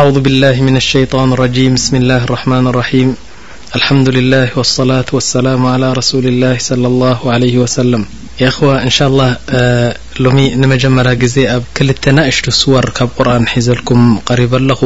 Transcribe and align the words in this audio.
ኣعذ 0.00 0.16
ብላه 0.26 0.56
ምና 0.66 0.76
ሸيطን 0.92 1.30
ረም 1.40 1.54
ብስሚ 1.76 1.96
ላه 2.10 2.20
ረማን 2.32 2.66
ረም 2.78 3.14
ልምዱላ 3.76 4.34
صላة 4.78 5.10
ሰላ 5.32 5.46
ረል 5.98 6.26
ላ 6.42 6.50
ص 6.66 6.70
ه 7.52 7.68
ሰለም 7.78 8.02
ያ 8.42 8.50
ኹዋ 8.56 8.70
እንሻ 8.86 8.98
لላه 9.12 9.30
ሎሚ 10.24 10.38
ንመጀመራ 10.62 11.08
ጊዜ 11.22 11.36
ኣብ 11.54 11.62
ክልተ 11.78 12.04
ናእሽቱ 12.16 12.46
ስወር 12.60 12.86
ካብ 12.98 13.10
ቁርን 13.18 13.44
ሒዘልኩም 13.52 14.02
ቀሪብ 14.28 14.52
ኣለኹ 14.60 14.80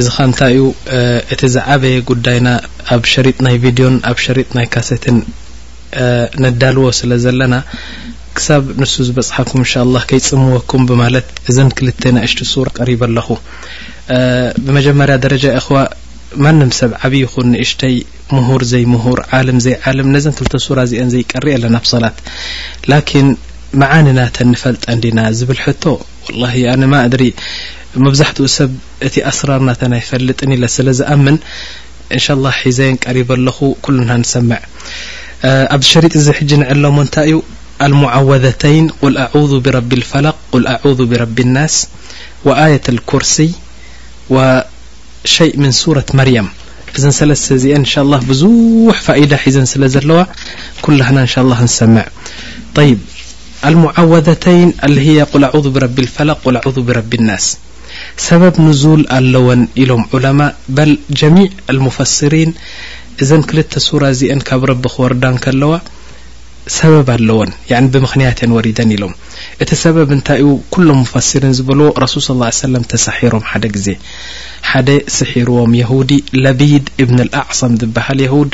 እዚ 0.00 0.06
ከ 0.16 0.28
እንታይ 0.28 0.54
እዩ 0.56 0.64
እቲ 1.34 1.40
ዝዓበየ 1.56 1.96
ጉዳይና 2.10 2.48
ኣብ 2.96 3.02
ሸሪጥ 3.12 3.36
ናይ 3.48 3.56
ቪድዮን 3.66 3.96
ኣብ 4.12 4.18
ሸሪጥ 4.26 4.48
ናይ 4.58 4.66
ካሴትን 4.74 5.18
ንዳልዎ 6.44 6.86
ስለ 7.00 7.10
ዘለና 7.26 7.54
ክሳብ 8.38 8.64
ንሱ 8.80 8.94
ዝበፅሐኩም 9.08 9.58
እንሻ 9.62 9.72
ላ 9.94 9.98
ከይፅምወኩም 10.08 10.82
ብማለት 10.90 11.28
እዘን 11.50 11.68
ክልተ 11.76 12.02
ና 12.16 12.24
እሽተ 12.26 12.40
ሱራ 12.52 12.66
ቀሪብ 12.78 13.00
ኣለኹ 13.06 13.28
ብመጀመርያ 14.64 15.14
ደረጃ 15.24 15.44
እኸዋ 15.60 15.76
ማንም 16.44 16.70
ሰብ 16.78 16.92
ዓብዪ 17.06 17.20
ይኹን 17.24 17.46
ንእሽተይ 17.54 17.94
ምሁር 18.36 18.62
ዘይምሁር 18.72 19.18
ዓለም 19.38 19.58
ዘይ 19.66 19.76
ዓለም 19.90 20.08
ነዘን 20.14 20.34
ክልተ 20.38 20.54
ሱራ 20.66 20.78
እዚአን 20.88 21.10
ዘይቀሪእ 21.14 21.54
ኣለና 21.58 21.76
ብ 21.84 21.88
ሰላት 21.92 22.18
ላኪን 22.92 23.28
መዓንናተን 23.82 24.48
ንፈልጠ 24.54 24.84
እንዲና 24.96 25.18
ዝብል 25.40 25.60
ሕቶ 25.64 25.84
ላ 26.42 26.52
ኣነ 26.74 26.82
ማእድሪ 26.94 27.24
መብዛሕትኡ 28.06 28.46
ሰብ 28.58 28.70
እቲ 29.08 29.16
ኣስራርናተ 29.32 29.80
ናይፈልጥን 29.94 30.50
ኢለ 30.56 30.64
ስለዝኣምን 30.76 31.36
እን 32.16 32.20
ላ 32.44 32.50
ሒዘየን 32.62 32.96
ቀሪበ 33.06 33.30
ኣለኹ 33.38 33.58
ሉና 33.96 34.10
ንሰም 34.22 34.50
ኣብ 35.76 35.82
ሸ 35.92 36.18
ዚ 36.24 36.28
ሕጂ 36.38 36.50
ንዕሎም 36.60 36.98
ንታይ 37.06 37.26
እዩ 37.34 37.38
المعوذتين 37.82 38.88
قل 39.02 39.16
أعوذ 39.18 39.60
برب 39.60 39.92
الفلق 39.92 40.36
قل 40.52 40.66
أعوذ 40.66 41.04
برب 41.06 41.40
الناس 41.40 41.86
وآية 42.44 42.80
الكرسي 42.88 43.50
وشيء 44.30 45.56
من 45.56 45.70
سورة 45.70 46.04
مريم 46.14 46.48
ز 46.96 47.06
سل 47.06 47.36
ز 47.36 47.66
اشاء 47.66 48.04
الله 48.04 48.18
بزح 48.18 49.00
فائدة 49.00 49.36
حز 49.36 49.58
سل 49.58 49.88
زلو 49.88 50.26
كلهنا 50.82 51.26
شاء 51.26 51.44
الله 51.44 51.62
نسمع 51.64 52.04
ي 52.78 52.96
المعوتين 53.64 54.68
ا 54.86 54.88
هي 54.90 55.22
قل 55.32 55.44
عوذ 55.44 55.66
برب 55.70 55.98
الفلق 55.98 56.38
قل 56.44 56.56
عوذ 56.56 56.80
برب 56.80 57.14
الناس 57.14 57.46
سبب 58.16 58.60
نزول 58.60 59.00
الون 59.16 59.68
الم 59.78 60.02
علماء 60.14 60.56
بل 60.68 60.98
جميع 61.10 61.48
المفسرين 61.70 62.50
ان 63.22 63.42
كلت 63.42 63.78
سورة 63.78 64.10
ز 64.18 64.20
كب 64.48 64.64
رب 64.64 64.86
خوردان 64.94 65.36
كلو 65.44 65.72
ሰበብ 66.74 67.08
ኣለዎን 67.14 67.50
ያኒ 67.70 67.84
ብምክንያት 67.94 68.38
ን 68.46 68.52
ወሪደን 68.56 68.92
ኢሎም 68.94 69.12
እቲ 69.64 69.70
ሰበብ 69.82 70.08
እንታይ 70.14 70.38
ዩ 70.42 70.46
ኩሎም 70.74 70.96
ሙፈሲሪን 71.02 71.52
ዝበልዎ 71.58 71.86
ረሱል 72.04 72.22
ስ 72.26 72.30
ሰለም 72.64 72.84
ተሳሒሮም 72.92 73.44
ሓደ 73.50 73.64
ግዜ 73.76 73.88
ሓደ 74.70 74.88
ስሒርዎም 75.16 75.72
የሁዲ 75.80 76.10
ለቢድ 76.44 76.86
እብን 77.02 77.18
ልኣዕሰም 77.28 77.74
ዝበሃል 77.82 78.20
የሁድ 78.24 78.50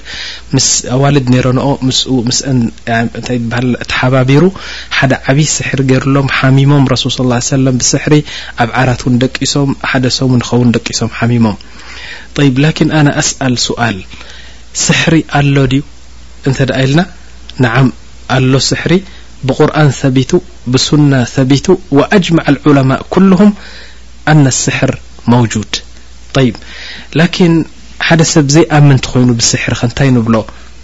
ምስ 0.56 0.66
ኣዋልድ 0.96 1.26
ነይሮ 1.34 1.46
ንኦ 1.58 1.66
ምስኡ 1.88 2.12
ምስ 2.28 2.40
እንታይ 2.52 3.38
ዝበሃል 3.42 3.70
ቲሓባቢሩ 3.92 4.44
ሓደ 4.98 5.12
ዓብይ 5.34 5.48
ስሕሪ 5.56 5.80
ገይሩ 5.92 6.06
ሎም 6.18 6.28
ሓሚሞም 6.40 6.84
ረሱል 6.94 7.14
ስ 7.16 7.22
ሰለም 7.54 7.78
ብስሕሪ 7.82 8.16
ኣብ 8.64 8.70
ዓራት 8.82 9.02
እውን 9.06 9.16
ደቂሶም 9.24 9.72
ሓደ 9.92 10.04
ሰም 10.18 10.34
ንኸውን 10.42 10.74
ደቂሶም 10.78 11.12
ሓሚሞም 11.20 11.58
ይብ 12.48 12.58
ላኪን 12.64 12.90
ኣነ 13.00 13.08
ኣስኣል 13.22 13.56
ስኣል 13.66 13.96
ስሕሪ 14.86 15.16
ኣሎ 15.40 15.56
ድዩ 15.72 15.82
እንተ 16.48 16.58
ደ 16.68 16.80
ኢልና 16.84 17.00
ንዓም 17.64 17.88
ኣله 18.36 18.58
سحሪ 18.70 18.92
بقرن 19.48 19.88
ثبت 20.02 20.32
بسنة 20.72 21.20
ثبت 21.36 21.66
وأجمع 21.96 22.44
العلماء 22.54 23.00
كلهم 23.14 23.50
أن 24.32 24.44
السحر 24.52 24.90
موجود 25.32 25.70
طيب 26.36 26.54
لكن 27.20 27.50
حد 28.06 28.20
ሰብ 28.34 28.46
زيأمنቲ 28.56 29.02
ኾይኑ 29.12 29.28
بسحر 29.40 29.72
ከንታይ 29.80 30.08
نብሎ 30.18 30.34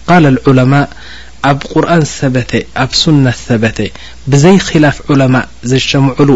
قال 0.09 0.25
العلماء 0.35 0.87
ኣብ 1.51 1.59
قرن 1.73 2.03
ثبተ 2.19 2.53
ኣብ 2.85 2.91
سن 3.03 3.25
ثبተ 3.49 3.79
بዘይخلፍ 4.31 4.97
علماء 5.11 5.45
زشምعሉ 5.73 6.29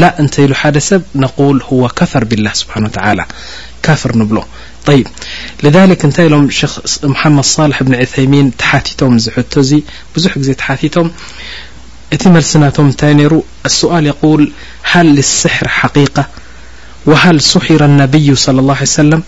ل 0.00 0.02
እንت 0.22 0.34
ኢل 0.44 0.52
حد 0.60 0.76
سብ 0.90 1.02
نقول 1.24 1.56
هو 1.70 1.82
كفر 1.98 2.22
بالله 2.30 2.52
سبحن 2.62 2.82
و 2.88 2.90
تعلى 2.96 3.24
ካፍر 3.84 4.10
نብሎ 4.22 4.36
طيب 4.86 5.06
لذلك 5.62 6.04
نت 6.06 6.20
م 6.20 6.50
ش 6.50 6.62
محمد 7.04 7.44
صالح 7.44 7.82
بن 7.82 7.94
عثيمين 7.94 8.56
تحهم 8.56 9.16
ي 9.72 9.82
بزح 10.16 10.56
حهم 10.58 11.10
تملسنهم 12.22 12.94
السؤال 13.66 14.06
يقول 14.06 14.52
هل 14.82 15.18
السحر 15.18 15.68
حقيقة 15.68 16.26
وهل 17.06 17.40
سحر 17.40 17.84
النبي 17.84 18.34
صلى 18.34 18.60
الله 18.60 18.74
عليه 18.74 18.84
سلم 19.00 19.22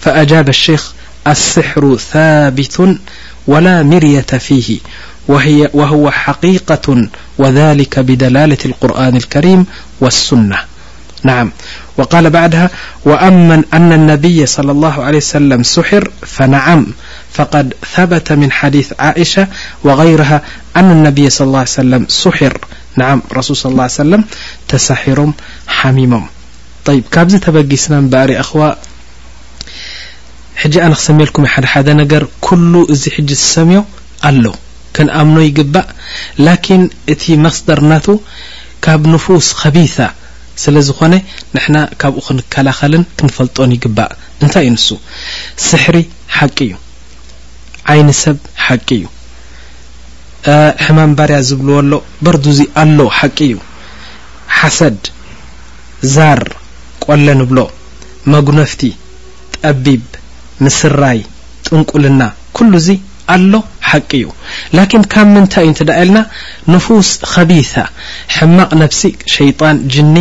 فأجاب 0.00 0.48
الشيخ 0.48 0.92
السحر 1.26 1.96
ثابت 2.12 2.98
ولا 3.46 3.82
مرية 3.82 4.30
فيه 4.46 4.78
وهو 5.78 6.10
حقيقة 6.10 7.08
وذلك 7.38 7.98
بدلالة 7.98 8.58
القرآن 8.64 9.16
الكريم 9.16 9.66
والسنة 10.00 10.58
ع 11.30 11.44
وقال 11.96 12.30
بعدها 12.30 12.70
وأمن 13.04 13.62
أن 13.72 13.92
النبي 13.92 14.46
صلى 14.46 14.72
الله 14.72 15.02
عليه 15.04 15.16
وسلم 15.16 15.62
سحر 15.62 16.10
فنعم 16.26 16.86
فقد 17.32 17.74
ثبت 17.94 18.32
من 18.32 18.52
حديث 18.52 18.92
عئشة 18.98 19.48
وغيرها 19.84 20.42
أن 20.76 20.90
النبي 20.90 21.30
صلى 21.30 21.46
الله 21.46 21.58
عيه 21.58 21.66
سلم 21.66 22.06
سحር 22.08 22.52
نعم 22.96 23.22
رسول 23.32 23.56
صى 23.56 23.68
الله 23.68 23.82
عيه 23.82 23.90
وسلم 23.90 24.24
تسحሮم 24.68 25.32
حممم 25.66 26.24
طيب 26.88 27.04
ካبዚ 27.14 27.32
تبጊسن 27.44 28.08
بأر 28.10 28.40
اخو 28.40 28.72
حج 30.56 30.78
ن 30.78 30.92
ክسملكم 30.94 31.46
حدحد 31.46 31.86
نገر 32.00 32.22
كل 32.46 32.74
እዚ 32.92 33.02
حج 33.16 33.30
ሰمي 33.54 33.78
ኣل 34.28 34.44
كنآምن 34.96 35.40
يجبእ 35.48 35.84
لكن 36.38 36.80
እቲ 37.12 37.24
مصدر 37.46 37.78
نቱ 37.90 38.06
كب 38.84 39.06
نفوس 39.06 39.52
خبيثة 39.52 40.06
ስለዝኾነ 40.62 41.14
ንሕና 41.54 41.76
ካብኡ 42.00 42.20
ክንከላኸልን 42.26 43.02
ክንፈልጦን 43.18 43.70
ይግባእ 43.76 44.12
እንታይ 44.42 44.64
እዩ 44.64 44.70
ንሱ 44.76 44.86
ስሕሪ 45.68 45.96
ሓቂ 46.36 46.58
እዩ 46.66 46.74
ዓይንሰብ 47.92 48.36
ሓቂ 48.66 48.88
እዩ 48.98 49.04
ሕማምባርያ 50.86 51.36
ዝብልዎ 51.48 51.76
ኣሎ 51.82 51.92
በርዱእዚ 52.24 52.60
ኣለው 52.82 53.08
ሓቂ 53.18 53.38
እዩ 53.48 53.56
ሓሰድ 54.58 55.00
ዛር 56.14 56.42
ቆለ 57.06 57.26
ንብሎ 57.40 57.58
መጉነፍቲ 58.34 58.82
ጠቢብ 59.56 60.02
ምስራይ 60.64 61.20
ጥንቁልና 61.66 62.22
ኩሉ 62.56 62.72
እዙይ 62.80 62.98
ኣሎ 63.32 63.54
ሓቂ 63.90 64.10
እዩ 64.20 64.26
ላን 64.76 65.04
ካብ 65.12 65.28
ምንታይ 65.34 65.64
እዩ 65.66 65.70
እንት 65.72 65.80
ደ 65.88 65.92
የልና 66.00 66.18
ንፉስ 66.72 67.10
ከቢ 67.34 67.52
ሕማቅ 68.36 68.70
ነፍሲ 68.82 69.02
ሸይጣን 69.36 69.76
ጅኒ 69.94 70.16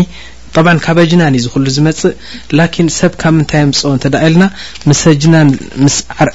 طብ 0.55 0.67
ካብ 0.85 0.97
ጅናን 1.11 1.33
እዩ 1.37 1.41
ዝክሉ 1.45 1.65
ዝመፅእ 1.77 2.13
ላ 2.57 2.61
ሰብ 2.99 3.13
ካብ 3.21 3.33
ምንታይ 3.37 3.63
ፅ 3.79 3.83
እደ 4.09 4.15
የልና 4.25 4.43
ምስ 4.89 5.01
ጅናን 5.21 5.47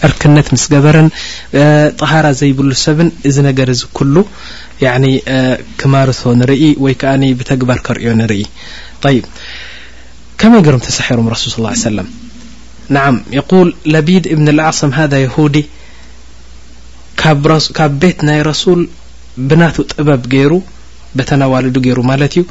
ዕርክነት 0.09 0.49
ምስ 0.55 0.65
ገበረን 0.75 1.09
ጠሃራ 2.01 2.27
ዘይብሉ 2.41 2.71
ሰብን 2.85 3.11
እዚ 3.31 3.37
ነገር 3.49 3.71
ዚ 3.81 4.07
ሉ 4.15 4.25
ክማርቶ 5.83 6.23
ንርኢ 6.43 6.65
ወይ 6.87 6.95
ከ 7.03 7.15
ብተግባር 7.41 7.79
ከርዮ 7.89 8.09
ንርኢ 8.23 8.43
ይ 9.17 9.23
ከመይ 10.41 10.61
ገሮም 10.67 10.83
ተሳሒሮም 10.89 11.29
ሱ 11.43 11.45
ص 11.55 11.57
ሰለ 11.87 11.99
ን 12.97 13.27
ቢድ 14.09 14.25
ብ 14.41 14.49
ኣሰም 14.71 14.93
ዲ 15.57 15.59
ካብ 17.21 17.47
ቤት 18.03 18.19
ናይ 18.29 18.41
ረሱል 18.51 18.81
ብናቱ 19.51 19.77
ጥበብ 19.93 20.23
ገይሩ 20.35 20.53
በተናዋልዱ 21.19 21.77
ገይሩ 21.87 21.99
ማለት 22.11 22.33
እዩ 22.39 22.45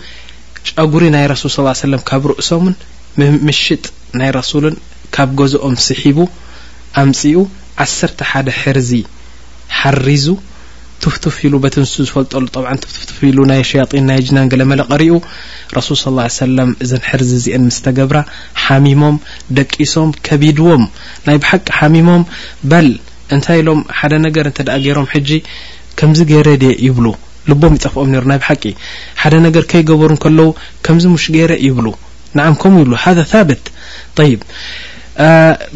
ጨጉሪ 0.70 1.04
ናይ 1.16 1.26
ረሱል 1.34 1.52
ስ 1.56 1.60
ሰለም 1.86 2.02
ካብ 2.10 2.24
ርእሶምን 2.32 2.76
ምምሽጥ 3.20 3.84
ናይ 4.20 4.30
ረሱል 4.40 4.66
ን 4.74 4.75
ካብ 5.16 5.30
ገዝኦም 5.40 5.75
ስሒቡ 5.88 6.18
ኣምጺኡ 7.04 7.40
ዓስርተ 7.86 8.19
ሓደ 8.31 8.48
ሕርዚ 8.62 8.92
ሓሪዙ 9.80 10.25
ትፍቱፍ 11.04 11.36
ኢሉ 11.48 11.56
በቲንሱ 11.63 11.94
ዝፈልጠሉ 12.10 12.46
ጠብዓ 12.56 12.70
ትፍፍቱፍ 12.84 13.18
ኢሉ 13.30 13.40
ናይ 13.52 13.62
ሸያጢን 13.70 14.06
ናይ 14.10 14.20
ጅናን 14.28 14.48
ገለ 14.52 14.62
መለቐሪኡ 14.72 15.16
ረሱል 15.78 15.98
ስ 16.04 16.30
ሰለም 16.44 16.70
እዘን 16.84 17.04
ሕርዚ 17.10 17.31
እዚአን 17.40 17.63
ምስ 17.70 17.78
ተገብራ 17.86 18.18
ሓሚሞም 18.63 19.18
ደቂሶም 19.60 20.10
ከቢድዎም 20.28 20.84
ናይ 21.30 21.38
ብሓቂ 21.44 21.66
ሓሚሞም 21.80 22.24
በል 22.72 22.90
እንታይ 23.35 23.59
ኢሎም 23.62 23.79
ሓደ 24.00 24.13
ነገር 24.25 24.45
እንተ 24.50 24.59
ደእ 24.68 24.79
ገይሮም 24.85 25.07
ሕጂ 25.13 25.29
ከምዚ 26.00 26.19
ገይረ 26.31 26.50
ደየ 26.62 26.74
ይብሉ 26.88 27.06
ልቦም 27.50 27.74
ይጠፍኦም 27.77 28.09
ነይሩ 28.13 28.25
ናይ 28.31 28.39
ብ 28.41 28.45
ሓቂ 28.50 28.63
ሓደ 29.21 29.33
ነገር 29.47 29.63
ከይገበሩ 29.71 30.12
ከለዉ 30.24 30.50
ከምዚ 30.85 31.06
ሙሽ 31.15 31.25
ገይረ 31.35 31.53
ይብሉ 31.68 31.88
ንዓም 32.38 32.56
ከምኡ 32.62 32.79
ይብሉ 32.83 32.94
ሃደ 33.03 33.19
ታብት 33.33 33.65
ይብ 34.31 34.41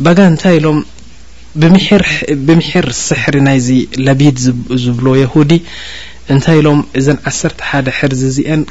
ባጋ 0.06 0.18
እንታይ 0.32 0.56
ኢሎም 0.60 0.80
ብብምሒር 2.42 2.88
ስሕሪ 3.06 3.36
ናይዚ 3.48 3.70
ለቢድ 4.06 4.38
ዝብሎ 4.84 5.08
የሁዲ 5.22 5.52
እንታይ 6.34 6.58
ኢሎም 6.62 6.80
እዘን 7.00 7.18
ዓሰርተ 7.32 7.60
ሓደ 7.70 7.88
ሕርዝ 7.98 8.22
እዚአን 8.32 8.62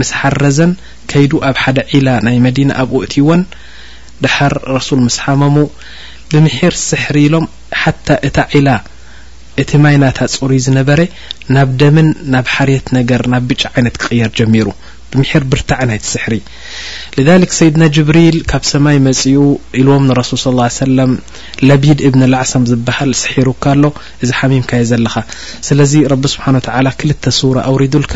ምስ 0.00 0.10
ሓርረዘን 0.20 0.72
ከይዱ 1.10 1.32
ኣብ 1.48 1.56
ሓደ 1.62 1.78
ዒላ 1.92 2.08
ናይ 2.26 2.36
መዲና 2.46 2.70
ኣብኡ 2.82 2.98
እቲ 3.06 3.14
ወን 3.28 3.42
ዳሓር 4.24 4.54
ረሱል 4.76 5.00
ምስ 5.08 5.16
ሓመሙ 5.24 5.54
ብምሒር 6.34 6.74
ስሕሪ 6.88 7.16
ኢሎም 7.28 7.46
ሓታ 7.82 8.08
እታ 8.28 8.38
ዒላ 8.52 8.68
እቲ 9.62 9.70
ማይ 9.84 9.96
ናታ 10.02 10.18
ፅሩይ 10.40 10.60
ዝነበረ 10.66 11.00
ናብ 11.54 11.70
ደምን 11.80 12.08
ናብ 12.32 12.46
ሓርየት 12.54 12.86
ነገር 12.98 13.22
ናብ 13.32 13.44
ብጫ 13.50 13.62
ዓይነት 13.74 13.96
ክቕየር 14.02 14.30
ጀሚሩ 14.38 14.68
ብምሒር 15.12 15.44
ብርታዕ 15.52 15.80
ናይቲ 15.90 16.04
ስሕሪ 16.12 16.34
ذሊክ 17.28 17.52
ሰይድና 17.58 17.82
ጅብሪል 17.94 18.36
ካብ 18.50 18.62
ሰማይ 18.70 18.98
መጺኡ 19.06 19.38
ኢልዎም 19.80 20.04
ንረሱል 20.10 20.38
ስى 20.44 20.52
ሰለም 20.82 21.12
ለቢድ 21.68 21.98
እብን 22.08 22.22
ላዕሰም 22.34 22.64
ዝበሃል 22.70 23.10
ስሒሩካ 23.22 23.64
ኣሎ 23.74 23.84
እዚ 24.24 24.30
ሓሚምካ 24.40 24.70
የ 24.80 24.86
ዘለኻ 24.90 25.16
ስለዚ 25.68 25.94
ረቢ 26.12 26.24
ስብሓን 26.34 26.58
ተ 26.66 26.94
ክልተ 27.00 27.24
ሱ 27.38 27.50
ኣውሪዱልካ 27.70 28.14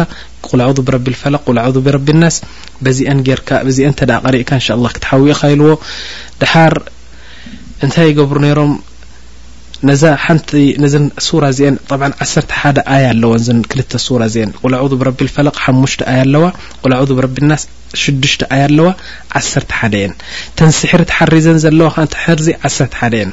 ቁል 0.49 0.63
ብረቢ 0.89 1.09
ፈለቅ 1.23 1.43
ቁል 1.51 1.59
ብረቢ 1.89 2.09
ናስ 2.23 2.39
በዚአን 2.87 3.23
ርካ 3.41 3.51
በዚአ 3.69 3.91
ተ 4.01 4.21
ቀሪእካ 4.27 4.51
እንሻ 4.61 4.69
ላ 4.85 4.93
ክትሓዊእኻ 4.99 5.43
ኢልዎ 5.57 5.75
ድር 6.43 6.75
እንታይ 7.85 8.11
ገብሩ 8.19 8.37
ነሮም 8.45 8.73
ዛ 10.01 10.11
ሓንቲ 10.25 10.51
ዘ 10.93 10.97
ሱر 11.27 11.43
እዚአን 11.53 11.75
طብ 11.91 12.01
1 12.27 12.53
ሓ 12.59 12.73
ኣያ 12.95 13.05
ኣለዎ 13.13 13.33
ዘ 13.47 13.57
ክልተ 13.71 13.93
ሱر 14.05 14.21
እዚን 14.27 14.51
قል 14.63 14.73
عض 14.83 14.93
ብرቢ 15.01 15.19
الፈላق 15.27 15.57
ሓሙሽተ 15.65 16.01
ኣያ 16.13 16.21
ኣለዋ 16.27 16.45
قل 16.83 16.93
عض 17.01 17.11
ብرቢ 17.19 17.35
لናስ 17.45 17.63
ሽዱሽተ 18.03 18.43
ኣያ 18.55 18.63
ኣለዋ 18.69 18.89
ዓሰተ 19.41 19.67
ሓደ 19.79 19.95
የን 20.03 20.13
ተን 20.57 20.71
ስሕሪ 20.79 21.01
ተሓሪዘን 21.11 21.59
ዘለዋ 21.65 21.89
ከሕርዚ 22.15 22.49
ዓሰተ 22.67 22.93
ሓደ 23.01 23.15
የን 23.21 23.31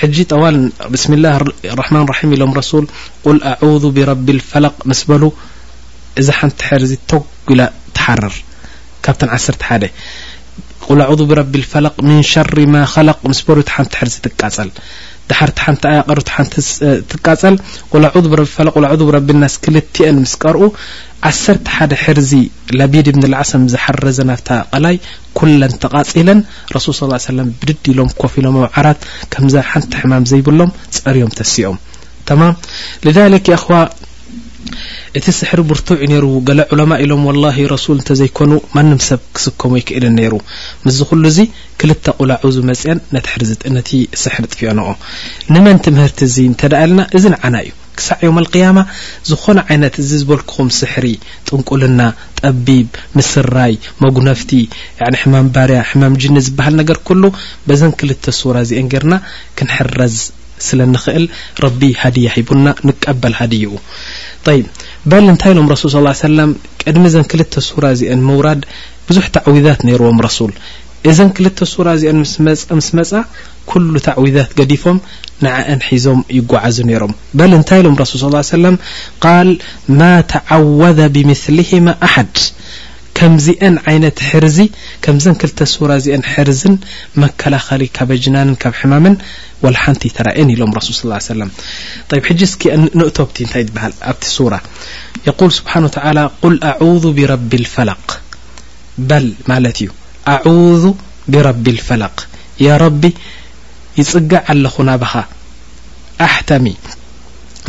ሕጂ 0.00 0.16
ጠዋል 0.32 0.56
ብስሚ 0.94 1.12
اله 1.18 1.32
لرحማን 1.38 2.04
رح 2.12 2.18
ኢሎም 2.36 2.52
رسوል 2.60 2.84
غል 3.28 3.38
أعذ 3.52 3.82
ብرቢ 3.96 4.26
الፈለق 4.38 4.76
መስ 4.90 5.00
በሉ 5.10 5.22
እዛ 6.20 6.28
ሓንቲ 6.38 6.60
ሕርዚ 6.68 6.92
ተጉላ 7.10 7.60
ተحርር 7.96 8.34
ካብተን 9.04 9.30
1ሰተ 9.36 9.56
ሓደ 9.68 9.82
قል 10.86 11.00
عض 11.08 11.20
برب 11.30 11.54
الفلق 11.62 11.94
من 12.08 12.18
شር 12.32 12.54
ማا 12.74 12.82
خለق 12.94 13.18
مስ 13.30 13.40
በሩ 13.48 13.58
ሓንቲ 13.74 13.92
ሕርዚ 14.00 14.14
ትቃጸል 14.24 14.68
دحርቲ 15.30 15.56
ሓንቲ 15.64 15.82
قሩ 16.08 16.18
ንቲ 16.46 16.54
ትቃጸል 17.10 17.54
ل 18.04 18.06
عض 18.12 18.26
رቢ 18.40 18.48
ف 18.56 18.58
ق 18.74 18.76
عض 18.92 19.00
ረቢ 19.16 19.28
اናስ 19.36 19.54
ክልትአን 19.64 20.16
ምስ 20.24 20.34
ቀርኡ 20.42 20.60
ዓሰርተ 21.30 21.66
ሓደ 21.76 21.92
ሕርዚ 22.02 22.32
لቢድ 22.78 23.06
ብن 23.14 23.22
الዓሰም 23.28 23.62
ዝحረዘ 23.72 24.18
ናፍታ 24.30 24.48
ቐላይ 24.72 24.96
كل 25.38 25.60
ተቓጺለን 25.82 26.38
رሱل 26.76 26.92
صل 27.00 27.12
ا 27.12 27.14
عي 27.18 27.22
وسلم 27.28 27.46
بድዲ 27.60 27.84
ሎም 27.98 28.08
كፍ 28.20 28.32
ሎ 28.44 28.46
ኣوዓራት 28.56 29.00
ከምዛ 29.32 29.54
ሓንቲ 29.70 29.92
حማም 30.00 30.24
ዘይብሎም 30.30 30.70
ጸርዮም 30.96 31.32
ተሲኦም 31.38 31.76
እቲ 35.18 35.26
ስሕሪ 35.38 35.60
ብርቱዕ 35.70 35.96
እዩ 36.00 36.06
ነይሩ 36.12 36.26
ገለ 36.48 36.60
ዑለማ 36.72 36.92
ኢሎም 37.04 37.22
ወላሂ 37.28 37.56
ረሱል 37.74 37.96
እንተዘይኮኑ 38.02 38.52
ማንም 38.76 38.98
ሰብ 39.08 39.20
ክስከሙ 39.36 39.72
ይክእል 39.80 40.04
ነይሩ 40.18 40.34
ምዝ 40.84 40.98
ኩሉ 41.10 41.24
ዙ 41.36 41.46
ክልተ 41.82 42.04
ቑላዑዙ 42.20 42.56
መፅአን 42.70 42.98
ነትሕርዚጥነቲ 43.14 43.90
ስሕሪ 44.22 44.44
ጥፊዮንኦ 44.54 44.86
ንመንቲ 45.52 45.86
ምህርቲ 45.98 46.18
እዚ 46.30 46.36
እንተ 46.50 46.62
ዳእ 46.74 46.86
ለና 46.90 47.00
እዚ 47.18 47.24
ንዓና 47.34 47.56
እዩ 47.64 47.72
ክሳዕ 48.00 48.18
እዮም 48.24 48.36
ኣልقያማ 48.42 48.78
ዝኾነ 49.30 49.58
ዓይነት 49.70 49.94
እዚ 50.02 50.10
ዝበልኩኹም 50.20 50.68
ስሕሪ 50.80 51.06
ጥንቁልና 51.48 52.00
ጠቢብ 52.40 52.88
ምስራይ 53.18 53.74
መጉነፍቲ 54.04 54.50
ኒ 55.14 55.20
ሕማም 55.22 55.48
ባርያ 55.56 55.80
ሕማም 55.90 56.14
ጅን 56.22 56.38
ዝበሃል 56.46 56.74
ነገር 56.82 57.00
ኩሉ 57.08 57.22
በዘን 57.68 57.92
ክልተ 58.00 58.24
ሱራ 58.42 58.56
እዚአን 58.66 58.88
ገርና 58.94 59.16
ክንሕረዝ 59.60 60.16
ስለ 60.66 60.80
ንኽእል 60.92 61.24
ረቢ 61.64 61.80
ሃድያ 62.00 62.28
ሂቡና 62.36 62.66
ንቀበል 62.88 63.34
ሃድይኡ 63.40 63.72
ይብ 64.58 64.66
በል 65.10 65.24
እንታይ 65.32 65.50
ኢሎም 65.54 65.68
ረሱል 65.74 65.90
ص 65.94 65.98
ሰለም 66.26 66.50
ቅድሚ 66.82 67.04
ዘን 67.14 67.24
ክልተ 67.32 67.54
ሱራ 67.68 67.84
እዚአን 67.94 68.20
ምውራድ 68.28 68.60
ብዙሕ 69.08 69.26
ተዕዊዛት 69.36 69.80
ነይርዎም 69.88 70.18
ረሱል 70.26 70.52
እዘን 71.10 71.30
ክልተ 71.36 71.58
ሱራ 71.74 71.88
እዚኦን 71.96 72.18
ምስ 72.78 72.84
መጻ 72.98 73.10
ኩሉ 73.70 73.94
ተዕዊዛት 74.06 74.50
ገዲፎም 74.58 74.98
ንዓአን 75.44 75.80
ሒዞም 75.88 76.20
ይጓዓዙ 76.38 76.76
ነይሮም 76.90 77.14
በል 77.38 77.52
እንታይ 77.60 77.80
ኢሎም 77.84 77.96
ረሱል 78.02 78.20
ص 78.24 78.50
ሰለም 78.56 78.76
قል 79.26 79.50
ማ 80.00 80.10
ተዓወዘ 80.34 80.98
ብምስሊهማ 81.16 81.86
ኣሓድ 82.08 82.36
ከምዚአን 83.22 83.74
ይነት 83.94 84.18
ሕርዚ 84.28 84.56
ከምዘን 85.04 85.34
ክልተ 85.40 85.58
ሱራ 85.72 85.90
እዚአን 86.00 86.22
ሕርዝን 86.30 86.74
መከላኸሊ 87.22 87.82
ካብ 87.96 88.10
ጅናንን 88.22 88.56
ካብ 88.62 88.72
ሕማመን 88.78 89.14
وላሓንቲ 89.64 90.00
ይተረአን 90.08 90.48
ኢሎም 90.54 90.72
رሱል 90.78 90.94
ص 90.98 91.02
ا 91.18 91.20
ሰለም 91.28 91.50
ብ 92.08 92.18
ሕጂ 92.28 92.40
ዝኪ 92.52 92.62
ንእቶብቲ 92.98 93.36
እንታይ 93.44 93.64
በሃል 93.76 93.92
ኣብቲ 94.10 94.24
ሱራ 94.38 94.54
የق 95.26 95.40
ስብሓንه 95.58 95.88
ታ 95.96 95.98
قል 96.42 96.56
ኣعذ 96.70 97.04
ብረቢ 97.18 97.50
الፈላق 97.62 98.06
በል 99.08 99.26
ማለት 99.50 99.76
እዩ 99.84 99.88
ኣعذ 100.34 100.84
ብረቢ 101.32 101.64
الፈለق 101.76 102.16
ያ 102.66 102.70
ረቢ 102.84 103.02
ይጽግዕ 104.00 104.40
ኣለኹ 104.54 104.74
ናባኻ 104.90 105.14
ኣሕተሚ 106.26 106.64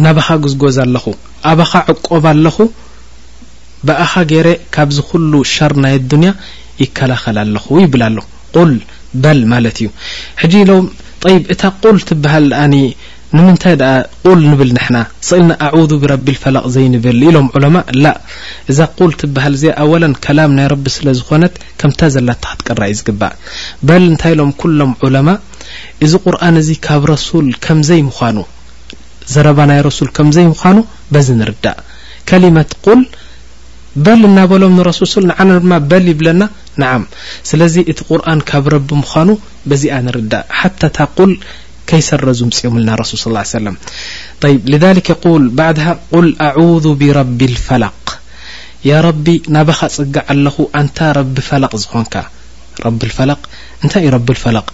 ናባኻ 0.05 0.27
ጉዝጎዝ 0.45 0.77
ኣለኹ 0.88 1.05
ኣባኻ 1.51 1.71
ቆብ 2.09 2.25
ኣ 2.33 2.35
በአኻ 3.88 4.12
ገይረ 4.31 4.50
ካብዚ 4.75 4.97
ኩሉ 5.09 5.33
ሻር 5.53 5.74
ናይ 5.83 5.95
ኣዱንያ 6.01 6.31
ይከላኸል 6.83 7.38
ኣለኹ 7.45 7.65
ይብላ 7.85 8.03
ኣሎ 8.12 8.19
ቁል 8.56 8.71
በል 9.24 9.39
ማለት 9.53 9.77
እዩ 9.83 9.88
ሕጂ 10.41 10.53
ኢሎም 10.65 10.85
ጠይብ 11.24 11.44
እታ 11.53 11.63
ቁል 11.81 11.97
ትበሃል 12.09 12.47
ኣኒ 12.63 12.75
ንምንታይ 13.38 13.75
ደኣ 13.81 13.91
ቁል 14.25 14.39
ንብል 14.50 14.71
ንሕና 14.77 14.97
ስእልና 15.27 15.51
ኣዕድ 15.68 15.91
ብረቢ 16.01 16.25
ልፈላቅ 16.35 16.63
ዘይንብል 16.75 17.19
ኢሎም 17.30 17.47
ዑለማ 17.56 17.77
ላ 18.03 18.09
እዛ 18.71 18.80
ቁል 18.97 19.12
ትበሃል 19.21 19.53
እዚ 19.57 19.63
ኣወለን 19.83 20.13
ከላም 20.25 20.51
ናይ 20.57 20.68
ረቢ 20.74 20.86
ስለ 20.97 21.07
ዝኾነት 21.19 21.56
ከምታ 21.81 22.01
ዘላ 22.15 22.29
ትክትቀራ 22.44 22.81
እዩ 22.91 22.97
ዝግባእ 23.01 23.36
በል 23.89 24.03
እንታይ 24.12 24.33
ኢሎም 24.36 24.51
ኩሎም 24.62 24.91
ዑለማ 25.07 25.29
እዚ 26.07 26.13
ቁርን 26.25 26.57
እዚ 26.62 26.69
ካብ 26.86 27.03
ረሱል 27.13 27.47
ከምዘይ 27.65 28.01
ምዃኑ 28.09 28.38
ዘረባ 29.33 29.59
ናይ 29.71 29.81
ረሱል 29.89 30.12
ከምዘይ 30.19 30.47
ምዃኑ 30.53 30.77
በዚ 31.15 31.27
ንርዳእ 31.41 31.77
ከሊመት 32.31 32.74
ቁል 32.86 33.01
በል 34.05 34.21
እናበሎም 34.27 34.75
ንረሱ 34.77 34.99
ንዓነ 35.29 35.49
ድማ 35.63 35.73
በል 35.89 36.05
ይብለና 36.11 36.43
ንዓም 36.81 37.03
ስለዚ 37.49 37.75
እቲ 37.91 37.99
ቁርን 38.09 38.39
ካብ 38.49 38.67
ረቢ 38.73 38.89
ምዃኑ 39.01 39.29
በዚኣ 39.69 39.97
ንርዳእ 40.05 40.45
ሓታ 40.59 40.81
ታቁል 40.97 41.31
ከይሰረዙ 41.89 42.39
ምፅዑሙልና 42.49 42.91
ረሱል 43.01 43.19
ስ 43.49 43.51
ሰለም 43.55 43.75
ይብ 44.53 44.61
ልذሊክ 44.73 45.07
የقል 45.13 45.43
ባዕድ 45.57 45.79
ቁል 46.13 46.29
ኣዕذ 46.47 46.85
ብረቢ 47.01 47.39
ልፈላቅ 47.55 47.97
ያ 48.89 48.93
ረቢ 49.07 49.27
ናባኻ 49.55 49.79
ጽግዕ 49.97 50.23
ኣለኹ 50.33 50.55
ኣንታ 50.79 50.97
ረቢ 51.19 51.35
ፈላቕ 51.49 51.73
ዝኾንካ 51.83 52.15
ረቢ 52.85 53.01
ፈላ 53.17 53.31
እንታይ 53.83 54.03
እዩ 54.05 54.11
ረቢ 54.17 54.29
ፈላቕ 54.45 54.67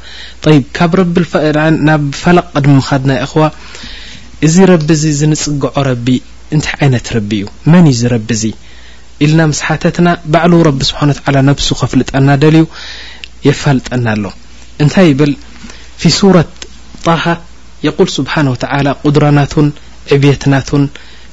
ይብ 0.55 0.93
ብናብ 1.17 2.05
ፈላቅ 2.23 2.45
ቅድሚምኻድና 2.55 3.11
ይ 3.17 3.21
እኸዋ 3.25 3.43
እዚ 4.47 4.55
ረቢ 4.73 4.87
እዚ 4.97 5.03
ዝንጽግዖ 5.21 5.65
ረቢ 5.91 6.07
እንታይ 6.57 6.75
ዓይነት 6.83 7.07
ረቢ 7.17 7.31
እዩ 7.43 7.47
መን 7.73 7.85
እዩ 7.91 7.97
ዚ 8.01 8.13
ረቢ 8.15 8.29
እዚ 8.39 8.43
ኢልና 9.25 9.41
መስሓተትና 9.51 10.09
ባዕሉ 10.33 10.53
ረብ 10.67 10.77
ስብሓን 10.89 11.09
ተላ 11.23 11.37
ነብሱ 11.47 11.67
ኸፍልጠና 11.79 12.27
ደልዩ 12.43 12.65
የፋልጠና 13.47 14.05
ኣሎ 14.15 14.25
እንታይ 14.83 15.07
ይብል 15.11 15.31
ፊ 16.01 16.11
ሱራት 16.19 16.51
ጣሃ 17.05 17.23
የቁል 17.87 18.09
ስብሓን 18.17 18.47
ተዓላ 18.63 18.87
ቁድራናቱን 19.03 19.67
ዕብየትናቱን 20.15 20.83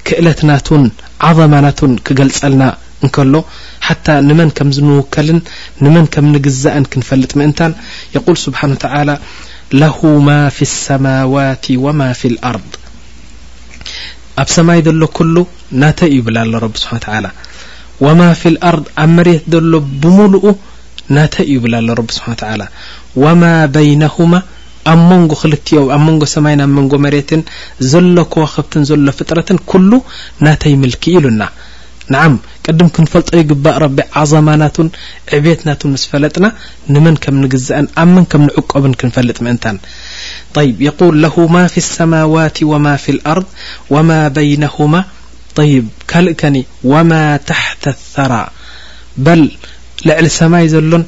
ክእለትናትን 0.08 0.82
ዓظማናትን 1.28 1.92
ክገልጸልና 2.08 2.64
እንከሎ 3.04 3.36
ሓታ 3.86 4.06
ንመን 4.28 4.50
ከም 4.58 4.68
ዝንውከልን 4.76 5.40
ንመን 5.84 6.06
ከም 6.14 6.26
ንግዝእን 6.34 6.84
ክንፈልጥ 6.92 7.32
ምእንታን 7.40 7.72
የቁል 8.14 8.36
ስብሓን 8.44 8.74
ተ 8.84 9.04
ለሁ 9.80 10.00
ማ 10.26 10.30
ፊ 10.56 10.68
ሰማዋት 10.86 11.64
ወማ 11.84 12.00
ፊ 12.18 12.30
ልኣር 12.34 12.58
ኣብ 14.42 14.48
ሰማይ 14.56 14.80
ዘሎ 14.88 15.02
ኩሉ 15.18 15.36
ናተይ 15.82 16.10
ይብል 16.18 16.38
ሎ 16.52 16.60
ረብ 16.64 16.74
ስብሓ 16.82 17.16
ላ 17.24 17.28
ወማ 18.04 18.20
ፊ 18.40 18.50
ልኣርድ 18.54 18.86
ኣብ 19.02 19.10
መሬት 19.18 19.44
ዘሎ 19.52 19.72
ብምሉኡ 20.02 20.44
ናተይ 21.16 21.46
ይብላ 21.54 21.74
ሎ 21.86 21.94
ረቢ 22.00 22.10
ስብሓ 22.16 22.28
ታላ 22.42 22.62
ወማ 23.24 23.42
በይነሁማ 23.74 24.32
ኣብ 24.92 25.00
መንጎ 25.10 25.30
ክልቲዮ 25.42 25.80
ኣብ 25.94 26.02
መንጎ 26.08 26.22
ሰማይን 26.34 26.60
ኣብ 26.64 26.72
መንጎ 26.78 26.92
መሬትን 27.04 27.40
ዘሎ 27.92 28.16
ከዋክብትን 28.34 28.84
ዘሎ 28.90 29.06
ፍጥረትን 29.20 29.58
ኩሉ 29.70 29.92
ናተ 30.46 30.62
ይምልኪ 30.74 31.04
ኢሉና 31.20 31.44
ንዓም 32.14 32.34
ቅድም 32.64 32.88
ክንፈልጦዩ 32.96 33.40
ግባእ 33.50 33.76
ረቢ 33.84 33.98
ዓዘማናቱን 34.20 34.88
ዕብትናቱን 35.36 35.90
ምስ 35.94 36.02
ፈለጥና 36.10 36.46
ንመን 36.94 37.16
ከም 37.22 37.36
ንግዝአን 37.44 37.86
ኣብ 38.02 38.08
መን 38.16 38.26
ከም 38.32 38.42
ንዕቀብን 38.48 38.94
ክንፈልጥ 39.00 39.38
ምእንታን 39.46 39.78
ይብ 40.68 40.78
የቁል 40.86 41.14
ለሁ 41.24 41.36
ማ 41.54 41.64
ፊ 41.74 41.82
ሰማዋት 41.96 42.58
ወማ 42.72 42.86
ፊ 43.04 43.14
ልኣር 43.18 43.40
ወማ 43.96 44.10
በይነማ 44.36 44.92
طይብ 45.56 45.84
ካልእ 46.10 46.34
ከኒ 46.40 46.56
ዋማ 46.92 47.12
ታሓተ 47.48 47.84
ثራ 48.14 48.32
በል 49.26 49.42
ልዕሊ 50.08 50.26
ሰማይ 50.40 50.64
ዘሎን 50.72 51.04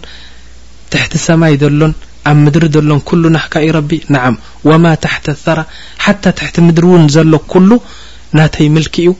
ትሕቲ 0.93 1.15
ሰማይ 1.29 1.55
ዘሎን 1.63 1.93
ኣብ 2.31 2.37
ምድሪ 2.45 2.65
ዘሎን 2.77 3.01
ኩሉ 3.09 3.23
ናሕካ 3.35 3.55
እዩ 3.65 3.73
ረቢ 3.79 3.93
ንዓ 4.15 4.23
ወማ 4.69 4.85
ታሓት 5.05 5.27
ثራ 5.45 5.59
ሓታ 6.05 6.25
ትሕቲ 6.39 6.57
ምድሪ 6.69 6.85
እውን 6.93 7.05
ዘሎ 7.17 7.33
ኩሉ 7.55 7.71
ናተይ 8.39 8.69
ምልኪ 8.77 8.95
እዩ 9.05 9.13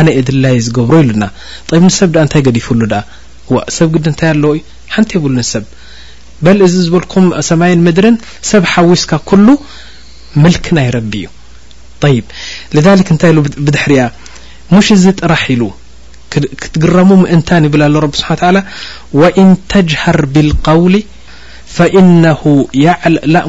ኣነ 0.00 0.08
የድላ 0.18 0.44
ዝገብሮ 0.66 0.94
ኢሉ 1.04 1.10
ና 1.22 1.26
ንሰብ 1.86 2.10
ደ 2.14 2.22
እንታይ 2.26 2.42
ገዲፉሉ 2.48 2.80
ደኣ 2.92 3.02
ሰብ 3.78 3.88
ግዲ 3.96 4.04
እንታይ 4.12 4.30
ኣለው 4.34 4.52
እዩ 4.56 4.64
ሓንቲ 4.94 5.10
ይብሉን 5.18 5.40
ሰብ 5.52 5.64
በል 6.46 6.58
እዚ 6.66 6.74
ዝበልኩም 6.86 7.26
ሰማይን 7.50 7.82
ምድርን 7.88 8.16
ሰብ 8.50 8.62
ሓዊስካ 8.72 9.12
ኩሉ 9.30 9.46
ምልክ 10.44 10.66
ናይ 10.78 10.88
ረቢ 10.96 11.12
እዩ 11.24 11.26
طይብ 12.04 12.24
ሊክ 12.86 13.08
እንታይ 13.16 13.30
ኢሉ 13.34 13.38
ብድሕሪእያ 13.66 14.02
ሙሽ 14.74 14.86
እዚ 14.96 15.04
ጥራሕ 15.20 15.42
ኢሉ 15.54 15.62
ክትግረሙ 16.62 17.10
ምእንታን 17.20 17.66
ይብል 17.66 17.82
ሎ 17.94 17.98
ረብ 18.04 18.14
ስብሓ 18.20 18.30
ታላ 18.40 18.56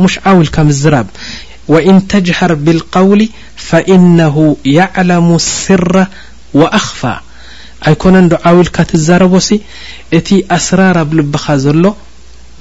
ሙሽ 0.04 0.16
ዓውልካ 0.32 0.58
ምዝራብ 0.70 1.08
ወኢን 1.74 1.98
ተጅሃር 2.12 2.54
ብልቃውሊ 2.66 3.22
ፈኢነሁ 3.68 4.36
ያዕለሙ 4.78 5.28
ስራ 5.48 5.94
ወኣኽፋ 6.60 7.02
ኣይኮነ 7.90 8.16
ዶ 8.34 8.38
ዓውልካ 8.52 8.78
ትዛረቦሲ 8.92 9.50
እቲ 10.18 10.30
ኣስራር 10.58 10.98
ኣብ 11.04 11.10
ልበኻ 11.20 11.46
ዘሎ 11.66 11.84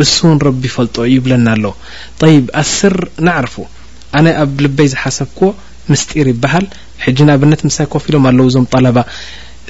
እሱውን 0.04 0.38
ረቢ 0.46 0.62
ይፈልጦ 0.70 0.96
ይብለና 1.14 1.46
ኣሎ 1.54 1.64
ይብ 2.34 2.46
ኣስር 2.62 2.96
ንዕርፉ 3.28 3.54
ኣነ 4.18 4.26
ኣብ 4.42 4.52
ልበይ 4.64 4.88
ዝሓሰብክዎ 4.94 5.48
ምስጢር 5.90 6.26
ይበሃል 6.34 6.66
ሕጂ 7.04 7.18
ንኣብነት 7.28 7.60
ምሳይ 7.68 7.86
ኮፍ 7.92 8.04
ኢሎም 8.10 8.24
ኣለው 8.30 8.46
እዞም 8.50 8.66
ጠለባ 8.74 8.98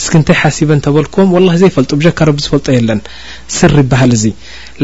እስክ 0.00 0.14
ንታይ 0.20 0.36
ሓሲበ 0.42 0.70
ተበልክዎም 0.86 1.28
ول 1.34 1.46
ዘይፈልጦ 1.62 1.92
ብካ 2.00 2.18
ረቢ 2.28 2.38
ዝፈልጦ 2.44 2.66
የለን 2.78 3.00
ስር 3.56 3.72
ይበሃል 3.82 4.10
እዚ 4.16 4.24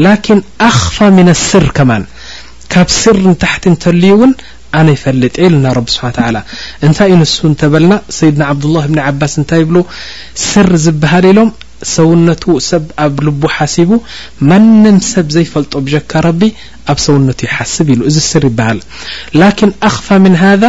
ላكን 0.03 0.39
ኣኽፋ 0.69 0.97
ن 1.15 1.29
ስር 1.49 1.65
ከማን 1.77 2.03
ካብ 2.73 2.87
ስር 3.01 3.17
ታሕቲ 3.43 3.63
እንተልዩ 3.73 4.11
ውን 4.21 4.31
ኣነ 4.79 4.87
ይፈልጥ 4.97 5.35
የለና 5.45 5.65
رቢ 5.77 5.87
ስብሓ 5.95 6.29
እንታይ 6.85 7.07
እዩ 7.11 7.17
ንሱ 7.23 7.35
ተበልና 7.63 7.93
ሰይድና 8.17 8.41
ዓብድله 8.51 8.83
ብኒ 8.91 8.99
ዓባስ 9.09 9.33
እንታይ 9.41 9.59
ይብሎ 9.63 9.77
ስር 10.47 10.69
ዝበሃል 10.85 11.27
ኢሎም 11.33 11.51
ሰውነቱ 11.95 12.45
ሰብ 12.71 12.83
ኣብ 13.05 13.15
ልቡ 13.27 13.41
ሓሲቡ 13.57 13.89
መንም 14.49 14.97
ሰብ 15.11 15.27
ዘይፈልጦ 15.35 15.73
ብجካ 15.87 16.11
ረቢ 16.27 16.41
ኣብ 16.91 16.97
ሰውነቱ 17.05 17.39
ይሓስብ 17.47 17.87
ኢሉ 17.93 18.01
እዚ 18.09 18.17
ስር 18.31 18.43
ይበሃል 18.51 18.79
ላን 19.41 19.73
ኣኽፋ 19.89 20.07
ذ 20.61 20.63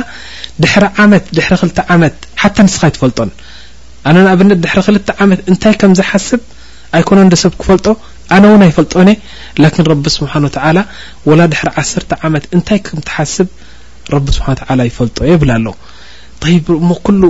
ድሕሪ 0.62 0.84
ዓመት 1.04 1.24
ድሕሪ 1.36 1.54
ክልተ 1.62 1.78
ዓመት 1.94 2.16
ሓታ 2.42 2.56
ንስኻ 2.66 2.82
ይትፈልጦን 2.90 3.30
ኣነ 4.08 4.16
ንኣብነት 4.26 4.58
ድሕሪ 4.64 4.80
ክልተ 4.88 5.10
ዓመት 5.22 5.40
እንታይ 5.50 5.74
ከም 5.80 5.92
ዝሓስብ 5.98 6.40
ኣይኮኖ 6.96 7.18
ደሰብ 7.32 7.52
ክፈልጦ 7.60 7.86
ኣነ 8.34 8.44
እውን 8.50 8.62
ኣይፈልጦን 8.66 9.08
ላን 9.62 9.82
ረቢ 9.92 10.04
ስብሓን 10.18 10.44
ላ 10.76 10.86
ወላ 11.28 11.40
ድሕሪ 11.52 11.68
ዓስርተ 11.82 12.10
ዓመት 12.28 12.44
እንታይ 12.56 12.80
ከም 12.86 13.00
ትሓስብ 13.08 13.48
ረቢ 14.14 14.26
ስብሓ 14.38 14.48
ላ 14.80 14.88
ይፈልጦ 14.90 15.18
የብላ 15.32 15.52
ኣሎ 15.60 15.68
طይ 16.42 16.56
ሞ 16.88 16.92
ኩሉ 17.06 17.22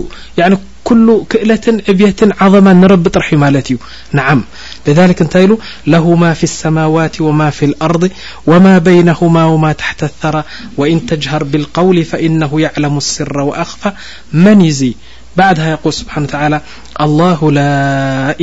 ኩሉ 0.89 1.09
ክእለትን 1.33 1.77
ዕብየትን 1.91 2.31
ዓظማ 2.45 2.67
ንረቢ 2.81 3.05
ጥርሕ 3.15 3.29
ማለት 3.43 3.67
እዩ 3.73 3.77
ንዓም 4.19 4.41
لذلك 4.89 5.23
نت 5.23 5.37
ل 5.37 5.59
له 5.87 6.15
ما 6.23 6.33
في 6.35 6.45
السماوات 6.45 7.21
وما 7.21 7.51
في 7.51 7.65
الأرض 7.65 8.11
وما 8.47 8.79
بينهما 8.79 9.45
وما 9.45 9.73
تحت 9.73 10.05
الثرى 10.05 10.45
وان 10.77 11.07
تجهر 11.07 11.45
بالقول 11.45 12.05
فانه 12.05 12.61
يعلم 12.61 12.97
السر 12.97 13.41
وخفى 13.41 13.93
من 14.33 14.71
زي 14.71 14.95
بعدها 15.37 15.71
يقول 15.71 15.93
سبحا 15.93 16.21
وتعلى 16.21 16.61
الله 17.01 17.53
لا 17.53 17.77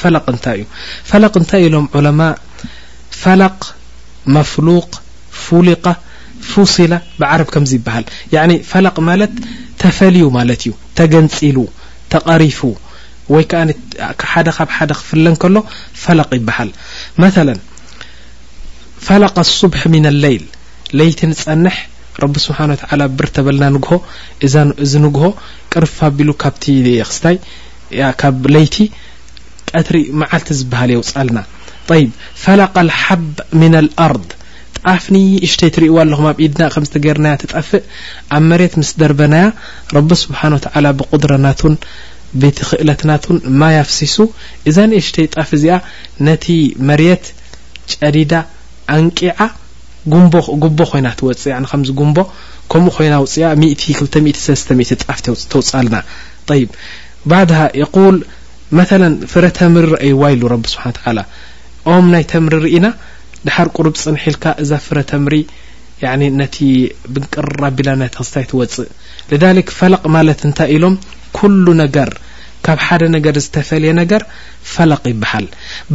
ፈለق 0.00 0.24
እንታይ 0.32 0.56
እዩ 0.62 0.66
ፈለق 1.10 1.34
እንታይ 1.40 1.62
ኢሎም 1.66 1.86
ዑለማء 1.98 2.32
ፈለق 3.22 3.58
መፍሉق 4.36 4.90
ፉሊق 5.44 5.86
ፉሲላة 6.50 6.98
ብዓረብ 7.20 7.48
ከምዙ 7.54 7.70
ይበሃል 7.78 8.04
ፈለق 8.70 8.96
ማለት 9.08 9.32
ተፈልዩ 9.82 10.24
ማለት 10.38 10.60
እዩ 10.64 10.72
ተገንፂሉ 10.98 11.56
ተቀሪፉ 12.14 12.60
ወይ 13.34 13.44
ነ 13.68 13.70
ሓደ 14.32 14.48
ካብ 14.56 14.68
ሓደ 14.76 14.90
ክፍለን 14.98 15.34
ከሎ 15.42 15.56
ፈላ 16.02 16.20
ይበሃል 16.38 16.70
መ 17.22 17.30
ፈ 19.06 19.16
لصبح 19.22 19.82
ለይል 20.24 20.44
ለቲ 20.98 21.20
ፀ 21.44 21.54
ረቢ 22.24 22.34
ስብሓን 22.46 22.70
ተላ 22.80 23.00
ብር 23.18 23.26
ተበልና 23.36 23.64
ንግሆ 23.76 23.94
እዛ 24.46 24.54
እዚ 24.84 24.92
ንግሆ 25.06 25.26
ቅርፋቢሉ 25.72 26.30
ካብቲ 26.42 26.64
ክስታይ 27.10 27.36
ካብ 28.20 28.38
ለይቲ 28.54 28.76
ቀትሪ 29.78 29.96
መዓልቲ 30.20 30.50
ዝበሃል 30.60 30.90
የውጻልና 30.94 31.38
ጣይብ 31.90 32.08
ፈላቀ 32.44 32.74
ልሓብ 32.88 33.22
ሚና 33.60 33.74
ልኣርض 33.86 34.26
ጣፍ 34.80 35.04
ንይ 35.14 35.26
እሽተይ 35.46 35.70
እትሪእይዎ 35.70 35.96
ኣለኹም 36.02 36.26
ኣብ 36.30 36.38
ኢድና 36.46 36.64
ከም 36.74 36.84
ዝተገርናያ 36.88 37.36
ትጣፍእ 37.42 37.84
ኣብ 38.36 38.42
መሬት 38.52 38.74
ምስ 38.80 38.90
ደርበናያ 39.00 39.46
ረቢ 39.96 40.10
ስብሓን 40.24 40.54
ወ 40.56 40.58
ተላ 40.66 40.86
ብቁድረናትን 40.98 41.74
ቤት 42.42 42.58
ኽእለትናትን 42.68 43.36
ማይ 43.60 43.76
ፍሲሱ 43.90 44.16
እዛን 44.70 44.90
እሽተይ 45.00 45.28
ጣፍ 45.36 45.50
እዚኣ 45.58 45.76
ነቲ 46.28 46.46
መሬት 46.90 47.26
ጨዲዳ 48.02 48.32
ኣንቂዓ 48.96 49.40
ጉቦ 50.62 50.80
ኮይና 50.92 51.08
ትወፅእ 51.18 51.52
ከምዚ 51.70 51.88
ጉንቦ 52.00 52.18
ከምኡ 52.72 52.92
ኮይና 52.96 53.14
ውፅያ 53.24 53.46
230 53.62 55.04
ጣፍተውፅልና 55.08 55.96
ይብ 56.60 56.70
ባዕድሃ 57.30 57.60
የቁል 57.82 58.16
መላ 58.78 59.02
ፍረ 59.32 59.44
ተምሪ 59.58 59.84
ረአይ 59.94 60.12
ዋ 60.20 60.30
ኢሉ 60.34 60.42
ረብ 60.52 60.64
ስብሓ 60.72 60.84
ተላ 60.98 61.18
ኦም 61.94 62.06
ናይ 62.14 62.24
ተምሪ 62.32 62.54
ርኢና 62.64 62.86
ድሓር 63.46 63.68
ቅሩብ 63.76 63.94
ፅንሒልካ 64.02 64.44
እዛ 64.62 64.70
ፍረተምሪ 64.86 65.34
ነቲ 66.40 66.56
ብንቀራኣቢላ 67.14 67.88
ናክስታይ 68.02 68.44
ትወፅእ 68.50 68.90
ለሊክ 69.44 69.68
ፈለቕ 69.78 70.02
ማለት 70.16 70.40
እንታይ 70.48 70.68
ኢሎም 70.76 70.94
ኩሉ 71.38 71.66
ነገር 71.82 72.10
ካብ 72.66 72.78
ሓደ 72.86 73.02
ነገር 73.16 73.34
ዝተፈለየ 73.44 73.90
ነገር 74.02 74.22
ፈለቕ 74.74 75.02
ይበሃል 75.14 75.46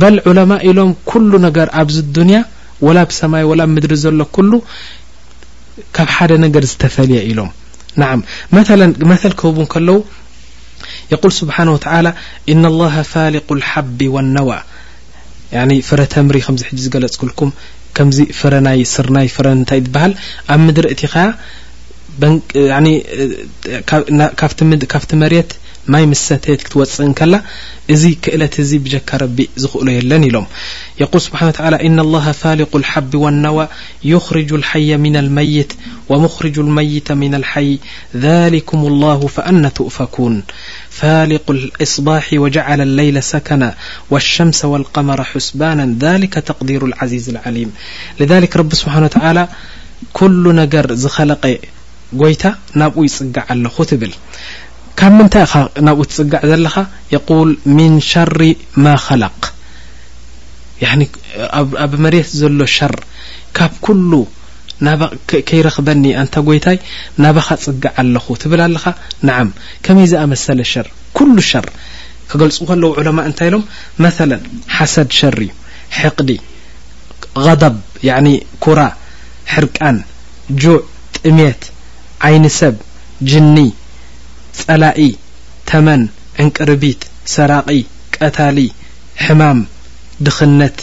በል 0.01 0.17
ዑለማ 0.31 0.51
ኢሎም 0.69 0.91
ኩሉ 1.11 1.31
ነገር 1.47 1.67
ኣብዚ 1.81 1.95
ዱንያ 2.17 2.39
ወላ 2.85 2.99
ብሰማይ 3.09 3.43
ወላ 3.51 3.61
ምድሪ 3.75 3.93
ዘሎ 4.03 4.19
ኩሉ 4.35 4.51
ካብ 5.97 6.09
ሓደ 6.15 6.31
ነገር 6.45 6.63
ዝተፈልየ 6.71 7.19
ኢሎም 7.29 7.49
ናዓም 8.01 8.21
መ 8.55 8.61
መተል 9.11 9.33
ክህቡን 9.39 9.67
ከለው 9.73 9.97
የቁል 11.11 11.31
ስብሓነه 11.39 11.73
ተላ 11.85 12.07
ኢነ 12.51 12.63
للሃ 12.79 12.95
ፋሊق 13.13 13.47
ልሓቢ 13.59 13.99
وነዋ 14.15 14.49
ፍረ 15.89 15.99
ተምሪ 16.13 16.37
ከምዚ 16.45 16.61
ሕጂ 16.69 16.79
ዝገለፅ 16.85 17.15
ክልኩም 17.21 17.49
ከምዚ 17.97 18.17
ፍረ 18.39 18.53
ናይ 18.67 18.79
ስርናይ 18.93 19.27
ፍረ 19.35 19.47
ንታይ 19.59 19.79
ትበሃል 19.87 20.13
ኣብ 20.53 20.59
ምድሪ 20.67 20.85
እቲ 20.93 21.01
ኸያ 21.13 21.25
ካብቲ 24.41 25.09
መሬት 25.23 25.51
تت 25.87 26.51
كتوፅ 26.63 27.01
كل 27.11 27.39
ዚ 27.91 28.03
كእلت 28.21 28.61
زي 28.61 28.77
بجك 28.83 29.09
رب 29.21 29.37
زخእل 29.61 29.87
يلن 29.97 30.23
الم 30.29 30.45
يقول 31.01 31.21
سبح 31.25 31.39
وتعلى 31.47 31.77
ان 31.87 31.97
الله 32.05 32.25
فالق 32.41 32.73
الحب 32.81 33.15
والنوى 33.23 33.67
يخرج 34.13 34.49
الحي 34.59 34.91
من 35.05 35.15
الميت 35.23 35.71
ومخرج 36.09 36.55
المية 36.65 37.09
من 37.23 37.33
الحي 37.39 37.71
ذلكم 38.27 38.79
الله 38.91 39.19
فأن 39.35 39.61
تؤفكون 39.77 40.33
فالق 40.99 41.47
الاصباح 41.57 42.25
وجعل 42.43 42.79
الليل 42.87 43.23
سكنا 43.33 43.69
والشمس 44.11 44.59
والقمر 44.65 45.23
حسبانا 45.23 45.85
ذلك 46.05 46.33
تقدير 46.33 46.81
العزيز 46.85 47.29
العليم 47.29 47.69
لذلك 48.19 48.57
رب 48.57 48.71
سبحن 48.81 49.03
وتعلى 49.03 49.47
كل 50.13 50.43
نر 50.59 50.87
زخلق 51.03 51.43
يت 52.29 52.43
نبو 52.81 52.99
يጽقع 53.07 53.45
ال 53.51 53.63
تبل 53.91 54.11
ካብ 54.99 55.13
ምንታይ 55.17 55.43
ኢኻ 55.47 55.53
ናብኡ 55.87 56.01
ትጽጋዕ 56.09 56.41
ዘለኻ 56.51 56.75
የቁል 57.13 57.49
ምን 57.77 57.93
ሸር 58.11 58.31
ማ 58.83 58.95
ኸለቅ 59.05 59.37
ያኒ 60.83 61.01
ኣብ 61.85 61.91
መሬት 62.03 62.29
ዘሎ 62.41 62.59
ሸር 62.77 62.93
ካብ 63.57 63.73
ኩሉ 63.85 64.11
ከይረክበኒ 65.47 66.03
እንታ 66.21 66.35
ጐይታይ 66.47 66.77
ናባኻ 67.23 67.49
ጽግዕ 67.65 67.83
ኣለኹ 68.01 68.25
ትብል 68.41 68.61
ኣለኻ 68.67 68.85
ንዓም 69.27 69.49
ከመይ 69.85 70.07
ዝኣመሰለ 70.11 70.59
ሸር 70.71 70.87
ኩሉ 71.17 71.35
ሸር 71.49 71.65
ክገልጹ 72.31 72.57
ከለዉ 72.69 72.89
ዑለማ 73.01 73.19
እንታይ 73.29 73.47
ኢሎም 73.49 73.63
መለ 74.03 74.31
ሓሰድ 74.75 75.09
ሸር 75.19 75.35
እዩ 75.45 75.51
ሕቅዲ 75.99 76.29
ቀብ 77.45 77.75
ያኒ 78.09 78.27
ኩራ 78.65 78.79
ሕርቃን 79.53 79.97
ጁዕ 80.63 80.77
ጥሜት 81.17 81.63
ዓይን 82.27 82.45
ሰብ 82.59 82.75
ጅኒ 83.31 83.57
ጸላኢ 84.61 85.01
ተመን 85.69 86.01
ዕንቅርቢት 86.43 87.01
ሰራቒ 87.33 87.69
ቀታሊ 88.15 88.57
ሕማም 89.25 89.59
ድኽነት 90.25 90.77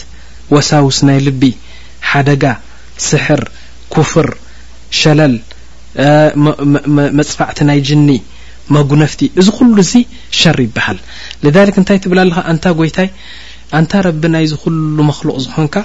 ወሳውስ 0.55 0.97
ናይ 1.07 1.19
ልቢ 1.27 1.43
ሓደጋ 2.09 2.43
ስሕር 3.07 3.41
ኩፍር 3.93 4.27
ሸለል 4.99 5.35
መጽፋዕቲ 7.19 7.59
ናይ 7.69 7.79
ጅኒ 7.87 8.09
መጉነፍቲ 8.75 9.21
እዚ 9.41 9.47
ዅሉ 9.59 9.69
እዙይ 9.83 10.03
ሸር 10.39 10.57
ይበሃል 10.67 10.99
ልዛልክ 11.45 11.75
እንታይ 11.81 11.97
ትብላ 12.03 12.19
ኣለኻ 12.25 12.37
እንታ 12.53 12.67
ጐይታይ 12.79 13.09
እንታ 13.79 13.91
ረቢ 14.07 14.23
ናይዚ 14.35 14.53
ኩሉ 14.63 14.97
መኽሉቕ 15.09 15.35
ዝኾንካ 15.45 15.77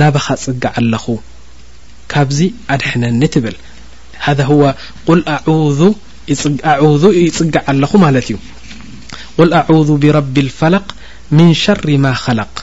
ናባኻ 0.00 0.26
ጽጋዕ 0.44 0.74
ኣለኹ 0.80 1.04
ካብዚ 2.12 2.40
ዓድሕነኒ 2.74 3.22
ትብል 3.34 3.56
ሃዘ 4.26 4.40
ዋ 4.60 4.64
ቁል 5.08 5.20
ኣዑዙ 5.36 5.80
ይፅግዓ 6.32 7.58
ኣለኹ 7.72 7.90
ማለት 8.04 8.26
እዩ 8.30 8.36
قል 9.38 9.50
ኣعذ 9.60 9.88
ብረቢ 10.02 10.34
الፈላق 10.46 10.86
ምን 11.36 11.48
ሸር 11.62 11.80
ማ 12.04 12.06
خለق 12.24 12.54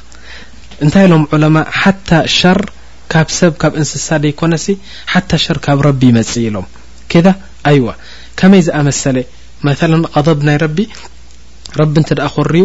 እንታይ 0.83 1.03
ኢሎም 1.07 1.23
ዑለማ 1.35 1.57
ሓታ 1.81 2.09
ሸር 2.37 2.59
ካብ 3.13 3.27
ሰብ 3.39 3.53
ካብ 3.61 3.73
እንስሳደ 3.81 4.23
ይኮነሲ 4.31 4.65
ሓታ 5.13 5.29
ሸር 5.45 5.57
ካብ 5.65 5.77
ረቢ 5.87 6.01
ይመጽእ 6.11 6.43
ኢሎም 6.49 6.67
ከዳ 7.11 7.27
ይዋ 7.77 7.87
ከመይ 8.39 8.61
ዝአመሰለ 8.67 9.17
መላ 9.67 9.93
غضብ 10.15 10.39
ናይ 10.47 10.57
ረቢ 10.65 10.79
ረቢ 11.81 11.93
እንተ 12.01 12.09
ደ 12.19 12.27
خርዩ 12.35 12.63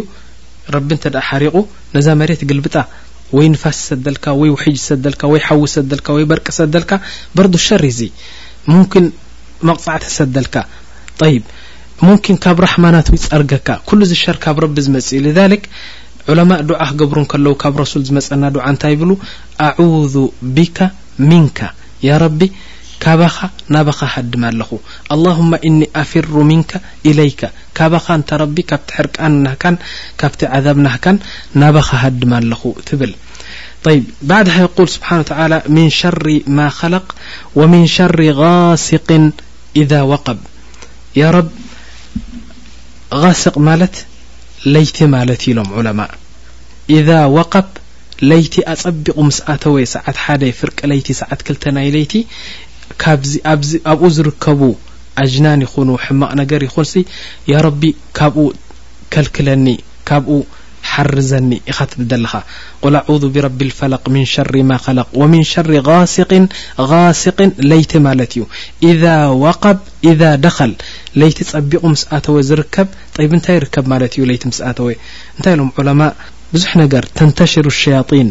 ረቢ 0.75 0.88
እንተ 0.97 1.04
ሓሪቑ 1.28 1.57
ነዛ 1.95 2.07
መሬት 2.21 2.42
ግልብጣ 2.50 2.75
ወይ 3.37 3.47
ንፋስ 3.54 3.78
ሰደልካ 3.88 4.25
ወይ 4.40 4.50
ውሒጅ 4.54 4.78
ሰደልካ 4.90 5.23
ወይ 5.33 5.40
ሓዊ 5.47 5.62
ሰደልካ 5.76 6.07
ወይ 6.16 6.25
በርቂ 6.30 6.47
ሰደልካ 6.61 6.90
በርዱ 7.37 7.54
ሸር 7.66 7.83
እዚ 7.90 8.00
ሙምን 8.73 9.04
መቕፅዕቲ 9.69 10.04
ሰደልካ 10.19 10.54
طይብ 11.21 11.43
ሙምኪን 12.07 12.37
ካብ 12.45 12.59
ረሕማናት 12.65 13.09
ይጸርገካ 13.17 13.69
ኩሉ 13.89 14.00
ዚ 14.11 14.15
ሸር 14.25 14.37
ካብ 14.45 14.57
ረቢ 14.65 14.77
ዝመጽዩ 14.87 15.25
ذሊክ 15.39 15.65
ዑለማء 16.33 16.61
ዱዓ 16.69 16.83
ክገብሩን 16.93 17.27
ከለው 17.33 17.55
ካብ 17.62 17.75
ረሱል 17.83 18.03
ዝመጸና 18.09 18.45
ድዓ 18.55 18.65
እንታይ 18.73 18.93
ይብሉ 18.95 19.11
ኣعذ 19.69 20.15
ብካ 20.57 20.79
ምንከ 21.31 21.59
ያ 22.09 22.19
ረቢ 22.25 22.41
ካባኻ 23.05 23.37
ናባኻ 23.75 24.00
ሃድማ 24.15 24.43
ኣለኹ 24.53 24.71
ኣللهመ 25.15 25.50
እኒ 25.69 25.79
ኣፍሩ 26.03 26.33
ምንከ 26.50 26.73
ኢለይከ 27.11 27.41
ካባኻ 27.79 28.07
እንተ 28.21 28.31
ረቢ 28.43 28.57
ካብቲ 28.71 28.89
ሕርቃን 28.99 29.35
ናካን 29.47 29.77
ካብቲ 30.23 30.41
ዓذብ 30.59 30.79
ናህካን 30.87 31.19
ናባኻ 31.62 31.89
ሃድማ 32.05 32.33
ኣለኹ 32.41 32.62
ትብል 32.89 33.12
ብ 33.85 33.97
ባድ 34.31 34.49
قል 34.77 34.89
ስብሓ 34.97 35.09
ተ 35.29 35.31
ምን 35.77 35.89
ሸር 36.00 36.19
ማ 36.61 36.69
خለ 36.79 36.95
ወምን 37.62 37.85
ሸር 37.97 38.15
غስቅ 38.41 39.07
ኢذ 39.81 39.93
ወቀብ 40.12 40.39
ያ 41.19 41.23
رብ 41.37 41.47
غስቅ 43.23 43.55
ማለት 43.69 43.95
ለይቲ 44.75 44.99
ማለት 45.17 45.40
ኢሎም 45.50 45.69
ዑለማ 45.79 46.00
إذ 46.97 47.09
وቀፍ 47.37 47.69
ለይቲ 48.31 48.55
ኣፀቢቑ 48.75 49.09
ምስአተወ 49.29 49.75
ሰዓት 49.95 50.17
ሓደ 50.25 50.43
ፍርቀ 50.59 50.79
ለይቲ 50.93 51.09
ሰዓት 51.23 51.40
ክልተ 51.47 51.64
ናይ 51.76 51.88
ለይቲ 51.97 52.14
ዚ 53.71 53.73
ኣብኡ 53.93 54.05
ዝርከቡ 54.17 54.61
አጅናን 55.23 55.61
ይኹኑ 55.67 55.88
ሕማቕ 56.05 56.31
ነገር 56.43 56.61
ይኹንሲ 56.69 56.95
ያ 57.52 57.64
ረቢ 57.67 57.83
ካብኡ 58.19 58.47
ከልክለኒ 59.14 59.67
ካ 60.09 60.21
حርዘኒ 60.94 61.50
ኢኸት 61.73 61.92
ዘለኻ 62.11 62.32
غል 62.85 62.94
ኣعذ 63.02 63.23
برب 63.35 63.61
الፈላق 63.68 64.04
من 64.14 64.25
شር 64.35 64.54
ማ 64.70 64.70
خለق 64.85 65.09
ومن 65.20 65.42
شር 65.52 65.68
غاስق 65.88 66.32
غاስق 66.92 67.38
ለይቲ 67.70 67.92
ማለት 68.09 68.30
እዩ 68.37 68.42
إذا 68.90 69.16
وقብ 69.44 69.78
إذا 70.11 70.30
ደخል 70.44 70.73
ለይቲ 71.20 71.38
ጸቢق 71.50 71.82
مስ 71.92 72.02
ኣተወ 72.16 72.37
ዝርከብ 72.49 72.88
ጠብ 73.16 73.30
ንታይ 73.38 73.56
ይርከብ 73.59 73.85
ማለት 73.92 74.12
እዩ 74.16 74.23
ለቲ 74.30 74.42
ስ 74.59 74.61
ኣተወ 74.70 74.87
እንታይ 75.37 75.52
ኢሎም 75.56 75.70
ዑለማ 75.80 76.00
ብዙሕ 76.54 76.70
ነገር 76.82 77.04
ተንتሽሩ 77.18 77.64
الሸيطيን 77.75 78.28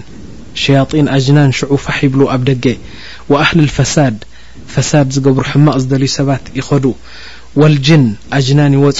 ሸيطيን 0.64 1.06
أጅናን 1.18 1.52
ሽዑፋ 1.58 1.86
ብሉ 2.14 2.22
ኣብ 2.34 2.42
ደገ 2.50 2.66
وኣህሊ 3.32 3.58
الፈሳድ 3.68 4.16
فሳድ 4.74 5.08
ዝገብሩ 5.16 5.44
ሕማቕ 5.52 5.76
ዝደልዩ 5.84 6.10
ሰባት 6.20 6.44
ይኸዱ 6.60 6.86
والجን 7.60 8.04
اጅናን 8.38 8.74
ይወፁ 8.80 9.00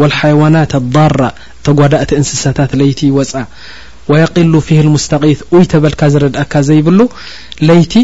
والحيوናت 0.00 0.72
ኣلضራ 0.80 1.18
ተጓዳእቲ 1.66 2.10
እንስሳታት 2.20 2.70
ለይቲ 2.80 3.00
ወፃ 3.18 3.32
ወየቂሉ 4.10 4.52
ፊህል 4.66 4.88
ሙስታቒት 4.94 5.40
ውይ 5.54 5.64
ተበልካ 5.72 6.00
ዝረድእካ 6.14 6.52
ዘይብሉ 6.68 6.98
ለይቲ 7.68 7.94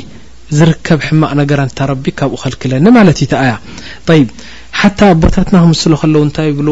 ዝርከብ 0.58 1.00
ሕማቕ 1.08 1.32
ነገራ 1.40 1.60
እንታረቢ 1.68 2.04
ካብኡ 2.18 2.38
ኸልክለኒ 2.44 2.86
ማለት 2.96 3.18
ይቲ 3.24 3.32
ኣያ 3.42 3.52
ይብ 4.20 4.28
ሓታ 4.80 4.98
ኣቦታትና 5.12 5.54
ክምስሉ 5.64 5.92
ከለው 6.02 6.22
እንታይ 6.26 6.50
ብሉ 6.58 6.68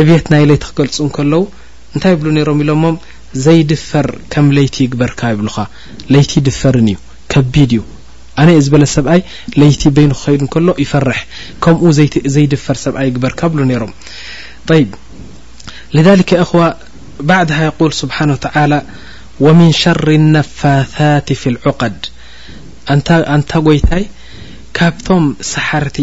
ዕብየት 0.00 0.26
ናይ 0.32 0.44
ለይቲ 0.50 0.62
ክገልጹ 0.70 0.96
እንከለው 1.06 1.42
እንታይ 1.94 2.14
ብሉ 2.20 2.28
ነይሮም 2.36 2.60
ኢሎሞም 2.64 2.96
ዘይድፈር 3.44 4.06
ከም 4.32 4.46
ለይቲ 4.56 4.76
ይግበርካ 4.86 5.20
ይብሉኻ 5.34 5.56
ለይቲ 6.14 6.30
ይድፈርን 6.40 6.88
እዩ 6.92 6.98
ከቢድ 7.32 7.72
እዩ 7.76 7.82
ኣነ 8.40 8.48
እየ 8.54 8.62
ዝበለ 8.66 8.84
ሰብኣይ 8.96 9.20
ለይቲ 9.60 9.82
በይኑ 9.96 10.12
ክኸይዱ 10.18 10.40
እንከሎ 10.46 10.68
ይፈርሕ 10.84 11.20
ከምኡ 11.64 11.82
ዘይድፈር 12.34 12.78
ሰብኣይ 12.84 13.06
ይግበርካ 13.10 13.40
ብሉ 13.52 13.60
ነሮም 13.72 13.92
ይብ 14.78 14.90
ሊሊከ 15.94 16.30
እኸዋ 16.44 16.62
ባዕድሃ 17.28 17.58
የቁል 17.66 17.90
ስብሓነ 18.00 18.30
ተላ 18.44 18.72
ወምን 19.44 19.70
ሸር 19.80 20.00
ነፋታት 20.34 21.28
ፊ 21.40 21.52
ልዑቀድ 21.54 21.98
አንታ 22.92 23.52
ጐይታይ 23.66 24.04
ካብቶም 24.76 25.24
ሰሓርቲ 25.52 25.98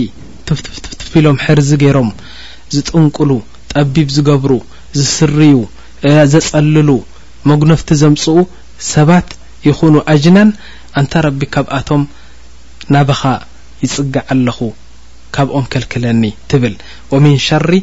ትፍትፍትትፍ 0.47 1.11
ኢሎም 1.21 1.37
ሕርዚ 1.45 1.69
ገይሮም 1.83 2.09
ዝጥንቅሉ 2.75 3.31
ጠቢብ 3.73 4.07
ዝገብሩ 4.15 4.51
ዝስርዩ 4.99 5.57
ዘጸልሉ 6.33 6.89
መጉነፍቲ 7.49 7.89
ዘምፅኡ 8.01 8.37
ሰባት 8.93 9.29
ይኹኑ 9.67 9.95
ኣጅናን 10.13 10.49
እንታ 10.99 11.13
ረቢ 11.25 11.41
ካብኣቶም 11.55 12.01
ናባኻ 12.93 13.21
ይጽጋዕ 13.83 14.23
ኣለኹ 14.33 14.59
ካብኦም 15.35 15.65
ከልክለኒ 15.73 16.23
ትብል 16.51 16.73
ሪ 17.69 17.73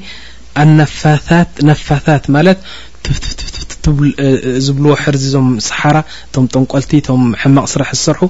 ኣፋት 0.65 1.57
ነፋታት 1.71 2.25
ማለት 2.35 2.59
ዝብልዎ 4.65 4.93
ሕርዚ 5.03 5.23
እዞም 5.29 5.47
ሰሓራ 5.67 5.97
እቶም 6.27 6.47
ጠንቋልቲ 6.55 6.91
ቶም 7.07 7.23
ሕማቅ 7.43 7.67
ስራሕ 7.73 7.91
ዝሰርሑ 7.99 8.21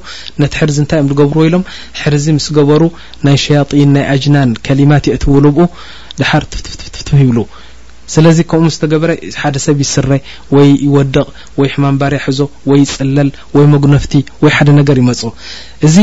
ነቲ 0.42 0.52
ሕርዚ 0.61 0.76
እንታይ 0.83 0.98
እዮም 1.00 1.09
ዝገብርዎ 1.14 1.42
ኢሎም 1.48 1.62
ሕርዚ 2.00 2.24
ምስ 2.37 2.46
ገበሩ 2.59 2.83
ናይ 3.26 3.37
ሸያጢን 3.44 3.90
ናይ 3.96 4.04
ኣጅናን 4.12 4.50
ከሊማት 4.66 5.04
የእትውልብኡ 5.11 5.66
ድሓር 6.20 6.44
ትትት 6.54 7.09
ይብሉ 7.22 7.38
ስለዚ 8.14 8.38
ከምኡ 8.50 8.68
ስስተገበረ 8.74 9.11
ሓደ 9.40 9.56
ሰብ 9.66 9.78
ይስረ 9.85 10.06
ወይ 10.56 10.68
ይወደቕ 10.87 11.26
ወይ 11.61 11.68
ሕማምባርያ 11.74 12.20
ሕዞ 12.26 12.40
ወይ 12.70 12.80
ፅለል 12.94 13.28
ወይ 13.56 13.66
መጉነፍቲ 13.74 14.14
ወይ 14.44 14.52
ሓደ 14.56 14.68
ነገር 14.80 14.96
ይመፁ 15.02 15.20
እዚ 15.88 15.96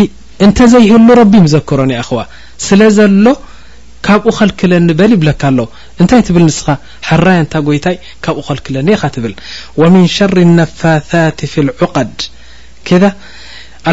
እንተዘይህሉ 0.45 1.07
ረቢ 1.21 1.33
ዘክሮ 1.55 1.79
ን 1.89 1.93
ኣኸዋ 2.01 2.19
ስለ 2.67 2.81
ዘሎ 2.99 3.25
ካብኡ 4.05 4.31
ኸልክለኒ 4.39 4.87
በል 4.99 5.11
ይብለካ 5.15 5.41
ኣሎ 5.51 5.59
እንታይ 6.01 6.21
ትብል 6.27 6.43
ንስኻ 6.49 6.67
ሓራያ 7.09 7.37
ንታ 7.45 7.55
ጎይታይ 7.67 7.95
ካብኡ 8.25 8.43
ኸልክለኒ 8.49 8.87
ኻ 9.01 9.09
ትብል 9.15 9.33
وምن 9.81 10.03
شር 10.15 10.35
الነፋثት 10.47 11.37
ፊي 11.51 11.59
لዕقድ 11.67 12.15
ከد 12.87 13.03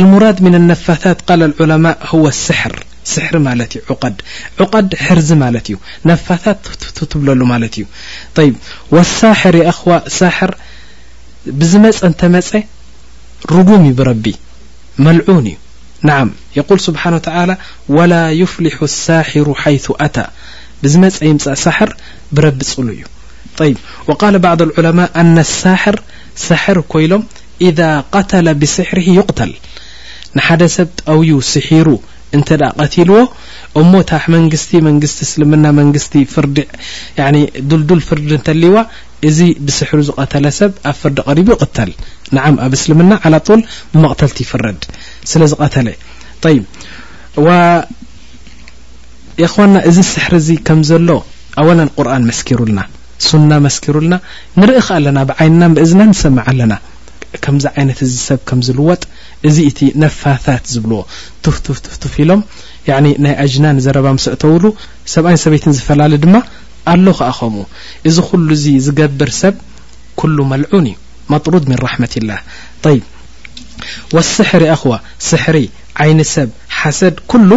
ልሙራድ 0.02 0.36
ምن 0.46 0.54
لነፋታት 0.62 1.18
ቃል 1.26 1.40
ዑለማء 1.62 1.96
هو 2.10 2.24
ስር 2.44 2.72
ስሕሪ 3.12 3.34
ማለት 3.48 3.72
እዩ 3.78 3.88
ቀድ 4.02 4.16
ዕቀድ 4.64 4.88
ሕርዚ 5.06 5.28
ማለት 5.44 5.66
እዩ 5.70 5.76
ነፋታት 6.10 6.60
ት 6.96 7.06
ትብለሉ 7.12 7.40
ማለት 7.52 7.74
እዩ 7.80 7.84
ይብ 8.46 8.54
وሳሕር 8.94 9.54
የ 9.60 9.64
خዋ 9.78 9.90
ሳሕር 10.18 10.52
ብዝመጸ 11.60 11.98
እንተ 12.10 12.20
መፀ 12.36 12.50
ርጉም 13.54 13.84
ብረቢ 13.98 14.26
መልዑን 15.06 15.44
እዩ 15.52 15.58
نع 16.04 16.26
يقل 16.56 16.80
سبحانه 16.80 17.16
و 17.16 17.18
تعلى 17.18 17.56
ولا 17.88 18.32
يفلح 18.42 18.74
الሳاحر 18.88 19.46
حيث 19.62 19.86
أتى 20.06 20.26
بዚ 20.82 20.94
م 21.00 21.04
يم 21.30 21.38
ሳحር 21.64 21.90
برቢ 22.36 22.60
ፅل 22.72 22.88
እዩ 22.94 23.02
ط 23.58 23.60
وقال 24.08 24.34
بعض 24.46 24.58
العلماء 24.66 25.10
ن 25.34 25.38
الሳحر 25.46 25.96
سحر 26.48 26.76
كيሎም 26.92 27.22
إذا 27.68 27.90
قتل 28.14 28.46
بسحره 28.60 29.08
يقተل 29.20 29.52
نحد 30.38 30.60
ሰብ 30.76 30.88
ውي 31.18 31.32
سحሩ 31.54 31.86
እنت 32.36 32.48
قتلዎ 32.80 33.14
እሞ 33.80 33.92
ታ 34.10 34.14
مንግስቲ 34.34 34.70
مንስቲ 34.88 35.18
እسلمና 35.28 35.64
مንስቲ 35.80 36.12
ፍዲ 36.34 36.56
دልدል 37.70 38.00
ፍርዲ 38.08 38.30
ተليو 38.46 38.76
እዚ 39.28 39.38
ብስሕሩ 39.66 39.98
ዝቐተለ 40.08 40.46
ሰብ 40.60 40.72
ኣብ 40.90 40.96
ፍርዲ 41.02 41.18
ቀሪቡ 41.28 41.48
ይቕተል 41.56 41.90
ንዓም 42.36 42.56
ኣብ 42.64 42.72
እስልምና 42.78 43.12
ዓላ 43.24 43.34
ጡል 43.48 43.60
ብመቕተልቲ 43.92 44.38
ይፍረድ 44.44 44.80
ስለ 45.30 45.40
ዝቀተለ 45.52 45.86
ይ 46.54 46.58
ይኮና 49.42 49.74
እዚ 49.90 49.96
ስሕር 50.12 50.32
እዚ 50.40 50.48
ከም 50.66 50.80
ዘሎ 50.90 51.08
ኣወለን 51.60 51.88
ቁርኣን 51.96 52.26
መስኪሩልና 52.30 52.80
ሱና 53.28 53.50
መስኪሩልና 53.66 54.14
ንርኢ 54.60 54.78
ከ 54.86 54.90
ኣለና 54.98 55.18
ብዓይንናን 55.30 55.72
ብእዝናን 55.76 56.10
ንሰምዓ 56.12 56.44
ኣለና 56.52 56.74
ከምዚ 57.44 57.64
ዓይነት 57.76 57.98
እዚ 58.06 58.14
ሰብ 58.28 58.40
ከም 58.48 58.60
ዝልወጥ 58.66 59.02
እዚ 59.48 59.56
እቲ 59.70 59.78
ነፋታት 60.02 60.64
ዝብልዎ 60.74 61.00
ትፍቱፍ 61.44 61.78
ትፍቱፍ 61.86 62.12
ኢሎም 62.24 62.42
ያ 62.88 62.92
ናይ 63.24 63.34
ኣጅና 63.44 63.66
ንዘረባ 63.78 64.06
ምሰእተውሉ 64.18 64.64
ሰብኣይን 65.14 65.40
ሰበይትን 65.44 65.74
ዝፈላለ 65.78 66.12
ድማ 66.24 66.36
ኣሎ 66.92 67.06
ከ 67.18 67.28
ከም 67.38 67.54
እዚ 68.08 68.16
ኩሉ 68.30 68.48
ዚ 68.62 68.72
ዝገብር 68.86 69.30
ሰብ 69.42 69.54
ኩሉ 70.20 70.36
መልዑን 70.52 70.86
እዩ 70.88 70.94
መطሩድ 71.32 71.64
ምን 71.70 71.78
ራحመት 71.86 72.14
ላህ 72.30 72.40
ይብ 72.96 73.04
ወስሕሪ 74.16 74.64
ኣኽዋ 74.74 74.94
ስሕሪ 75.28 75.56
ዓይንሰብ 76.04 76.48
ሓሰድ 76.78 77.16
ኩሉ 77.32 77.50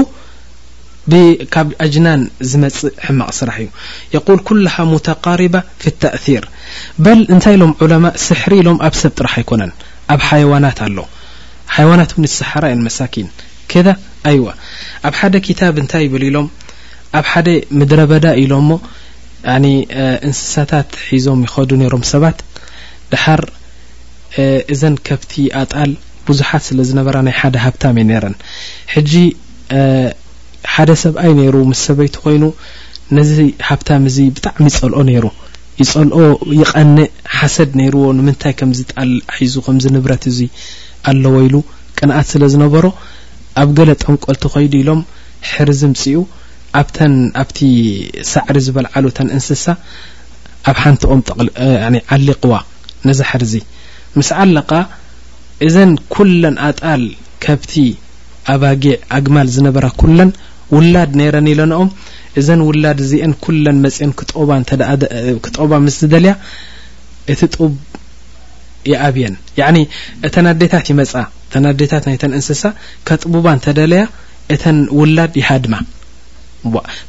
ብካብ 1.11 1.67
ኣጅናን 1.83 2.21
ዝመፅእ 2.51 2.95
ሕማቕ 3.05 3.29
ስራሕ 3.39 3.57
እዩ 3.65 3.67
የቁል 4.15 4.39
ኩልሃ 4.47 4.73
ሙተቃሪባ 4.93 5.55
ፍ 5.83 5.93
ተእثር 6.03 6.45
በል 7.03 7.19
እንታይ 7.33 7.55
ኢሎም 7.57 7.71
ዑለማ 7.83 8.05
ስሕሪ 8.27 8.53
ኢሎም 8.63 8.79
ኣብ 8.87 8.93
ሰብ 9.01 9.11
ጥራሕ 9.19 9.35
ኣይኮነን 9.41 9.71
ኣብ 10.15 10.21
ሓዋናት 10.29 10.79
ኣሎ 10.87 10.97
ዋናት 11.89 12.11
ሰሓራ 12.39 12.65
የ 12.71 12.75
መሳኪን 12.87 13.27
ከዳ 13.71 13.87
ይዋ 14.37 14.45
ኣብ 15.07 15.13
ሓደ 15.19 15.33
ኪታብ 15.47 15.75
እንታይ 15.81 16.03
ይብል 16.07 16.23
ኢሎም 16.29 16.47
ኣብ 17.19 17.25
ሓደ 17.31 17.47
ምድረ 17.79 17.99
በዳ 18.11 18.25
ኢሎም 18.43 18.65
ሞ 18.71 18.79
ያኒ 19.49 19.67
እንስሳታት 20.27 20.89
ሒዞም 21.09 21.39
ይኸዱ 21.47 21.69
ነይሮም 21.81 22.03
ሰባት 22.11 22.37
ድሓር 23.11 23.41
እዘን 24.73 24.95
ከብቲ 25.07 25.33
ኣጣል 25.61 25.91
ብዙሓት 26.27 26.63
ስለ 26.69 26.79
ዝነበራ 26.89 27.17
ናይ 27.27 27.35
ሓደ 27.41 27.55
ሃብታም 27.65 27.97
የ 27.99 28.03
ነረን 28.09 28.35
ሕጂ 28.93 29.11
ሓደ 30.73 30.91
ሰብኣይ 31.03 31.31
ነይሩ 31.39 31.55
ምስ 31.69 31.81
ሰበይቲ 31.89 32.15
ኮይኑ 32.23 32.43
ነዚ 33.17 33.33
ሃብታም 33.67 34.03
እዚ 34.09 34.17
ብጣዕሚ 34.37 34.67
ፀልኦ 34.79 34.99
ነይሩ 35.09 35.25
ይፀልኦ 35.81 36.19
ይቐንእ 36.61 37.07
ሓሰድ 37.37 37.71
ነይርዎ 37.79 38.03
ንምንታይ 38.17 38.53
ከምዚ 38.59 38.79
ጣል 38.91 39.11
ሒዙ 39.39 39.55
ከምዚ 39.65 39.85
ንብረት 39.95 40.23
እዙ 40.31 40.39
ኣለዎ 41.09 41.35
ኢሉ 41.47 41.55
ቅንኣት 41.99 42.27
ስለ 42.33 42.43
ዝነበሮ 42.53 42.85
ኣብ 43.61 43.69
ገለ 43.77 43.91
ጠንቆልቲ 44.03 44.43
ኮይዱ 44.55 44.73
ኢሎም 44.81 45.01
ሕርዝ 45.51 45.81
ምፅኡ 45.91 46.15
ኣብተን 46.81 47.13
ኣብቲ 47.41 47.57
ሳዕሪ 48.31 48.57
ዝበል 48.65 48.87
ዓሉ 48.93 49.05
እተን 49.11 49.29
እንስሳ 49.35 49.65
ኣብ 50.69 50.77
ሓንቲኦም 50.83 51.21
ቕሊ 51.35 51.47
ዓሊቕዋ 52.15 52.53
ነዛሕርእዚ 53.09 53.53
ምስ 54.17 54.29
ዓለቓ 54.43 54.71
እዘን 55.67 55.91
ኵለን 56.17 56.55
ኣጣል 56.67 57.03
ከብቲ 57.45 57.73
ኣባጊዕ 58.53 58.95
ኣግማል 59.17 59.47
ዝነበራ 59.55 59.85
ኩለን 60.01 60.29
ውላድ 60.75 61.11
ነይረን 61.19 61.47
ኢለንኦም 61.53 61.89
እዘን 62.39 62.61
ውላድ 62.67 62.99
እዚአን 63.05 63.33
ኩለን 63.43 63.77
መፅአን 63.85 64.11
ክባ 64.19 64.49
ክጠባ 65.45 65.71
ምስ 65.85 65.97
ዝደለያ 66.03 66.33
እቲ 67.33 67.41
ጡብ 67.55 67.71
ይኣብየን 68.91 69.35
ያ 69.59 69.63
እተን 70.27 70.45
ኣዴታት 70.53 70.85
ይመጻ 70.93 71.13
እተን 71.47 71.65
ኣዴታት 71.71 72.03
ናይተን 72.09 72.33
እንስሳ 72.39 72.63
ከጥቡባ 73.09 73.45
እተደለያ 73.59 74.03
እተን 74.55 74.77
ውላድ 74.99 75.33
ይሃድማ 75.41 75.73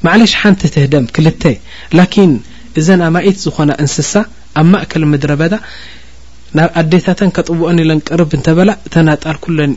ማዕለሽ 0.07 0.33
ሓንቲ 0.41 0.61
ትህደም 0.75 1.05
ክልተይ 1.15 1.57
ላኪን 1.99 2.33
እዘን 2.81 3.01
ኣማኢት 3.09 3.37
ዝኾና 3.45 3.71
እንስሳ 3.83 4.13
ኣብ 4.61 4.67
ማእከል 4.73 5.03
ምድረ 5.13 5.31
በዳ 5.41 5.55
ናብ 6.59 6.69
ኣዴታተን 6.81 7.31
ከጥውኦን 7.37 7.81
ኢለን 7.85 8.01
ቅርብ 8.09 8.31
እንተበላ 8.39 8.71
እተናጣል 8.89 9.37
ኩለን 9.45 9.73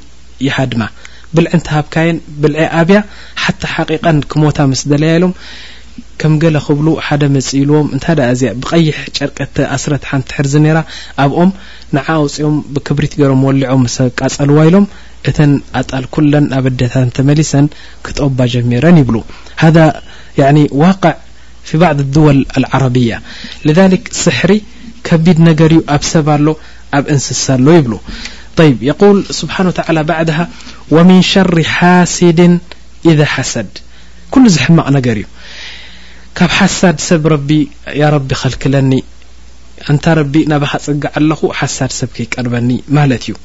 ይሃድማ 0.48 0.82
ብልዕ 1.36 1.52
እንተሃብካየን 1.58 2.18
ብልዐ 2.42 2.64
ኣብያ 2.82 3.00
ሓታ 3.44 3.64
ሓቂቓን 3.74 4.18
ክሞታ 4.32 4.58
ምስ 4.72 4.82
ደለያ 4.92 5.12
ኢሎም 5.18 5.34
ከም 6.22 6.34
ገለ 6.42 6.58
ክብሉ 6.66 6.88
ሓደ 7.06 7.24
መጺልዎም 7.36 7.88
እንታይ 7.96 8.18
ዚ 8.40 8.50
ብቀይሕ 8.62 8.98
ጨርቀ 9.18 9.38
1ስረ 9.76 9.94
ሓንቲ 10.10 10.28
ሕርዚ 10.38 10.54
ነራ 10.66 10.80
ኣብኦም 11.24 11.52
ንዓ 11.96 12.08
ውፅኦም 12.24 12.58
ብክብሪት 12.74 13.14
ገይሮም 13.20 13.42
ወሊዖ 13.48 13.70
ሰ 13.96 14.06
ቃጸልዋ 14.20 14.58
ኢሎም 14.70 14.86
እተን 15.30 15.52
ኣጣል 15.80 16.06
ኩለን 16.16 16.46
ኣብ 16.58 16.66
ደታን 16.82 17.10
ተመሊሰን 17.18 17.66
ክጠባ 18.06 18.38
ጀሚረን 18.54 18.98
ይብሉ 19.02 19.16
هذ 19.64 19.78
ዋقع 20.84 21.14
ف 21.70 21.72
ባعض 21.82 22.00
ድوል 22.16 22.38
الዓረቢያ 22.58 23.12
لذك 23.68 24.04
ስሕሪ 24.24 24.52
ከቢድ 25.08 25.38
ነገር 25.50 25.72
እዩ 25.78 25.82
ኣብ 25.96 26.04
ሰብ 26.14 26.28
ሎ 26.46 26.50
ኣብ 26.98 27.04
እንስሳ 27.14 27.46
ሎ 27.66 27.68
ይብሉ 27.80 27.94
ይ 28.68 28.72
يقል 28.90 29.18
ስብሓ 29.40 29.58
ባድه 30.10 30.40
ومن 30.96 31.20
شር 31.32 31.54
ሓሲድ 31.76 32.40
إذ 33.10 33.20
ሓሰድ 33.34 33.70
ኩሉ 34.34 34.44
ዝሕማቕ 34.56 34.88
ነገር 34.98 35.16
እዩ 35.22 35.28
ካብ 36.38 36.52
ሓሳድ 36.58 36.98
ሰብ 37.08 37.24
ረቢ 37.34 37.50
ያ 38.02 38.10
ረቢ 38.16 38.30
ኸልክለኒ 38.42 38.92
እንታ 39.92 40.06
ረቢ 40.20 40.34
ናባ 40.52 40.64
ካጽግ 40.72 41.04
ኣለኹ 41.20 41.40
ሓሳድ 41.60 41.92
ሰብ 42.00 42.10
ከይቀርበኒ 42.18 42.70
ማለት 42.98 43.24
እዩ 43.30 43.36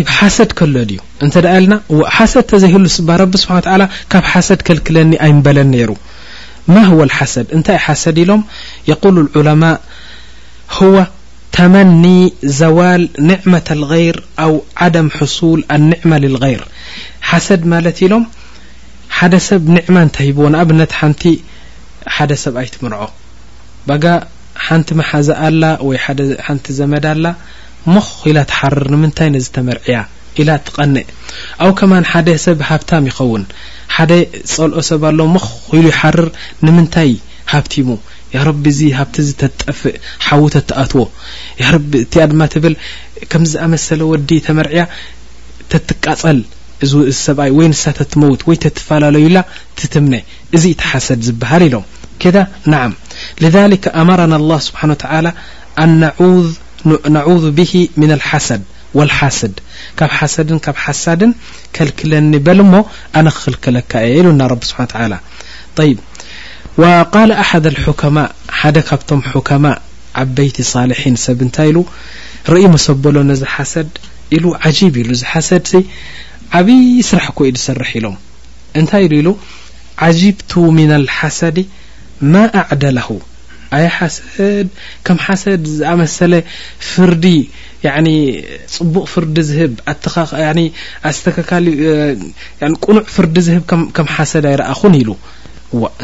ይብ 0.00 0.08
ሓሰድ 0.18 0.50
ከሎድ 0.58 0.90
ዩ 0.96 1.00
እንተ 1.24 1.34
ደ 1.44 1.50
ልና 1.64 1.74
ሓሰድ 2.16 2.44
ተዘይህሉ 2.52 2.84
ስባ 2.96 3.08
ረቢ 3.22 3.34
ስብሓ 3.42 3.56
ላ 3.80 3.84
ካብ 4.12 4.24
ሓሰድ 4.32 4.60
ከልክለኒ 4.68 5.12
ኣይንበለን 5.26 5.68
ነይሩ 5.74 5.90
ማ 6.74 6.76
هو 6.90 7.00
ሓሰድ 7.16 7.46
እንታይ 7.56 7.78
ሓሰድ 7.86 8.16
ኢሎም 8.22 8.42
የقሉ 8.90 9.14
لዑለማء 9.26 9.76
هو 10.78 10.94
ተመኒ 11.56 12.04
ዘዋል 12.60 13.02
ንዕመة 13.30 13.68
الغይር 13.76 14.16
ኣው 14.44 14.52
ዓደም 14.86 15.08
حሱል 15.16 15.60
አلኒዕማ 15.74 16.10
لغይር 16.34 16.62
ሓሰድ 17.30 17.62
ማለት 17.72 17.96
ኢሎም 18.06 18.24
ሓደ 19.24 19.36
ሰብ 19.46 19.60
ንዕማ 19.74 19.96
እንታይሂቦዎ 20.04 20.46
ንኣብነት 20.52 20.90
ሓንቲ 21.00 21.22
ሓደ 22.14 22.30
ሰብ 22.42 22.54
ኣይትምርዖ 22.62 23.02
ባጋ 23.86 24.04
ሓንቲ 24.64 24.88
መሓዛኣላ 24.98 25.62
ወይ 25.88 25.98
ሓንቲ 26.46 26.66
ዘመዳላ 26.78 27.24
መኺ 27.94 28.08
ኢላ 28.30 28.38
ትሓርር 28.50 28.82
ንምንታይ 28.94 29.28
ነዚ 29.34 29.46
ተመርዕያ 29.56 29.96
ኢላ 30.42 30.50
ትቐንእ 30.66 31.06
ኣው 31.64 31.70
ከማን 31.78 32.06
ሓደ 32.10 32.28
ሰብ 32.46 32.58
ሃብታም 32.70 33.06
ይኸውን 33.10 33.44
ሓደ 33.98 34.12
ጸልኦ 34.54 34.82
ሰብ 34.90 35.04
ኣሎ 35.10 35.18
መኺኢሉ 35.36 35.84
ይሓርር 35.94 36.28
ንምንታይ 36.66 37.12
ሃብቲሙ 37.54 37.88
ያ 38.36 38.44
ረቢ 38.50 38.64
እዚ 38.74 38.80
ሃብቲ 38.98 39.16
እዚ 39.24 39.30
ተጠፍእ 39.44 39.96
ሓዉተ 40.26 40.56
ተኣትዎ 40.70 41.02
ያ 41.62 41.72
ረቢ 41.76 41.92
እቲያ 42.06 42.24
ድማ 42.32 42.42
ትብል 42.56 42.76
ከምዝኣመሰለ 43.32 44.00
ወዲ 44.12 44.30
ተመርዕያ 44.48 44.84
ተትቃፀል 45.72 46.38
እዚ 46.84 46.92
ሰብኣይ 47.24 47.50
ወይ 47.58 47.66
ሳመውት 47.84 48.40
ወይ 48.48 48.56
ፈላለዩ 48.88 49.26
ላ 49.36 49.40
ትትምነ 49.78 50.14
እዚ 50.56 50.64
ቲ 50.80 50.86
ሓሰድ 50.92 51.20
ዝበሃል 51.28 51.64
ኢሎም 51.68 51.84
ከد 52.22 52.36
نع 52.72 52.82
لذلك 53.44 53.84
أመرن 54.02 54.32
الله 54.40 54.58
ስብحን 54.68 54.90
و 54.94 54.96
تعلى 55.04 55.30
ኣن 55.82 55.90
نعوذ 57.16 57.44
به 57.58 57.72
من 58.00 58.10
الሓሰድ 58.16 58.62
والሓሰድ 58.98 59.54
ካብ 59.98 60.10
ሓሰድ 60.18 60.48
ካብ 60.64 60.76
ሓሳድን 60.84 61.32
كلክለኒ 61.76 62.32
በል 62.46 62.58
ሞ 62.70 62.72
ኣነ 63.18 63.26
ክኽلክለካ 63.36 63.92
እየ 64.08 64.16
ሉ 64.24 64.26
ና 64.40 64.42
رቢ 64.52 64.62
ስብሓ 64.70 64.80
ط 65.76 65.78
وقل 66.82 67.30
د 67.64 67.64
الحكማء 67.74 68.28
ሓደ 68.58 68.76
ካብቶ 68.88 69.10
حكማء 69.32 69.76
ዓበይቲ 70.22 70.56
صልحን 70.74 71.14
ሰብ 71.26 71.38
ንታይ 71.48 71.70
ሉ 71.76 71.78
ርኢ 72.52 72.62
መሰበሎ 72.74 73.14
ነዚ 73.30 73.42
ሓሰድ 73.54 73.90
ኢሉ 74.36 74.44
عجيب 74.64 74.92
ኢሉ 75.02 75.08
እዚ 75.16 75.22
ሓሰድ 75.32 75.64
ዓብይ 76.58 76.82
ስራሕ 77.10 77.26
ኮዩ 77.38 77.48
ድ 77.54 77.58
ሰርሐ 77.66 77.90
ኢሎም 78.00 78.16
እንታይ 78.80 79.04
ኢሉ 79.20 79.28
ዓجبቱ 80.06 80.52
ምና 80.76 80.90
الሓሰድ 81.02 81.56
ማ 82.32 82.34
ኣዕደለه 82.60 83.08
ኣይ 83.76 83.84
ሓሰድ 83.96 84.66
ከም 85.06 85.16
ሓሰድ 85.26 85.60
ዝኣመሰለ 85.76 86.32
ፍርዲ 86.90 87.24
ፅቡቅ 88.74 89.04
ፍርዲ 89.12 89.36
ዝህብ 89.48 89.72
ካ 89.88 89.92
ቁኑዕ 92.86 93.02
ፍርዲ 93.16 93.36
ዝህብ 93.48 93.62
ከም 93.96 94.06
ሓሰድ 94.16 94.44
ኣይረአ 94.50 94.72
ኹን 94.80 94.94
ኢሉ 95.00 95.10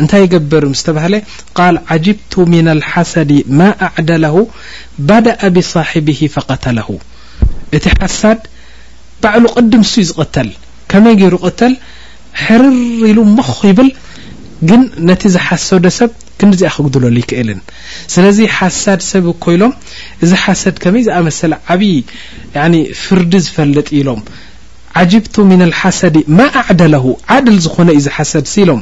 እንታይ 0.03 0.23
ይገብር 0.27 0.63
ስ 0.81 0.83
ተባሃለ 0.87 1.15
قል 1.59 1.77
ዓጅبቱ 1.95 2.33
ምና 2.53 2.69
لሓሰዲ 2.81 3.33
ማ 3.59 3.61
ኣዕደለه 3.87 4.37
በዳአ 5.09 5.41
ብصحቢه 5.57 6.21
فقተለه 6.35 6.89
እቲ 7.77 7.85
ሳ 8.21 8.23
ባዕሉ 9.25 9.45
ቅድም 9.57 9.83
ሱዩ 9.93 10.05
ዝቕተል 10.11 10.51
ከመይ 10.91 11.15
ገይሩ 11.23 11.35
ይቅተል 11.41 11.75
ሕርር 12.45 12.77
ኢሉ 13.11 13.19
መኹ 13.39 13.53
ይብል 13.71 13.89
ግን 14.69 14.83
ነቲ 15.09 15.23
ዝሓሰዶ 15.35 15.85
ሰብ 15.99 16.11
ክንዲዚኣ 16.41 16.71
ክግድለሉ 16.77 17.17
ይክእልን 17.23 17.61
ስለዚ 18.15 18.39
ሓሳድ 18.57 19.01
ሰብ 19.11 19.25
ኮይሎም 19.45 19.73
እዚ 20.25 20.31
ሓሰድ 20.45 20.77
ከመይ 20.83 21.03
ዝኣመሰለ 21.09 21.53
ዓብይ 21.75 21.95
ፍርዲ 23.05 23.33
ዝፈለጥ 23.47 23.89
ኢሎም 24.01 24.21
ዓጅብቱ 25.01 25.35
ምና 25.51 25.63
ልሓሰዲ 25.73 26.17
ማ 26.39 26.47
ኣዕደለሁ 26.61 27.05
ዓድል 27.35 27.59
ዝኾነ 27.65 27.89
እዩ 27.97 28.01
ዚ 28.07 28.15
ሓሰድ 28.17 28.47
ሲ 28.53 28.57
ኢሎም 28.65 28.81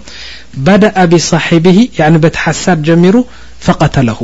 ባዳ 0.67 0.83
ኣብ 1.03 1.13
صሒብሂ 1.31 1.79
በቲ 2.25 2.37
ሓሳድ 2.45 2.79
ጀሚሩ 2.89 3.17
ፈቀተለሁ 3.67 4.21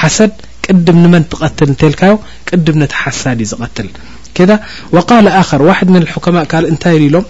ሓሰድ 0.00 0.32
ቅድም 0.64 0.96
ንመን 1.02 1.24
ትቐትል 1.32 1.68
እንተልካዮ 1.74 2.14
ቅድም 2.50 2.76
ነቲ 2.82 2.92
ሓሳድ 3.04 3.38
እዩ 3.44 3.48
ዝቐትል 3.52 3.88
ከد 4.36 4.50
وق 4.96 5.10
ኣخር 5.40 5.60
ዋ 5.68 5.70
ም 5.94 5.94
ከማء 6.24 6.44
ካ 6.50 6.52
እንታይ 6.72 6.96
ኢሎም 7.08 7.24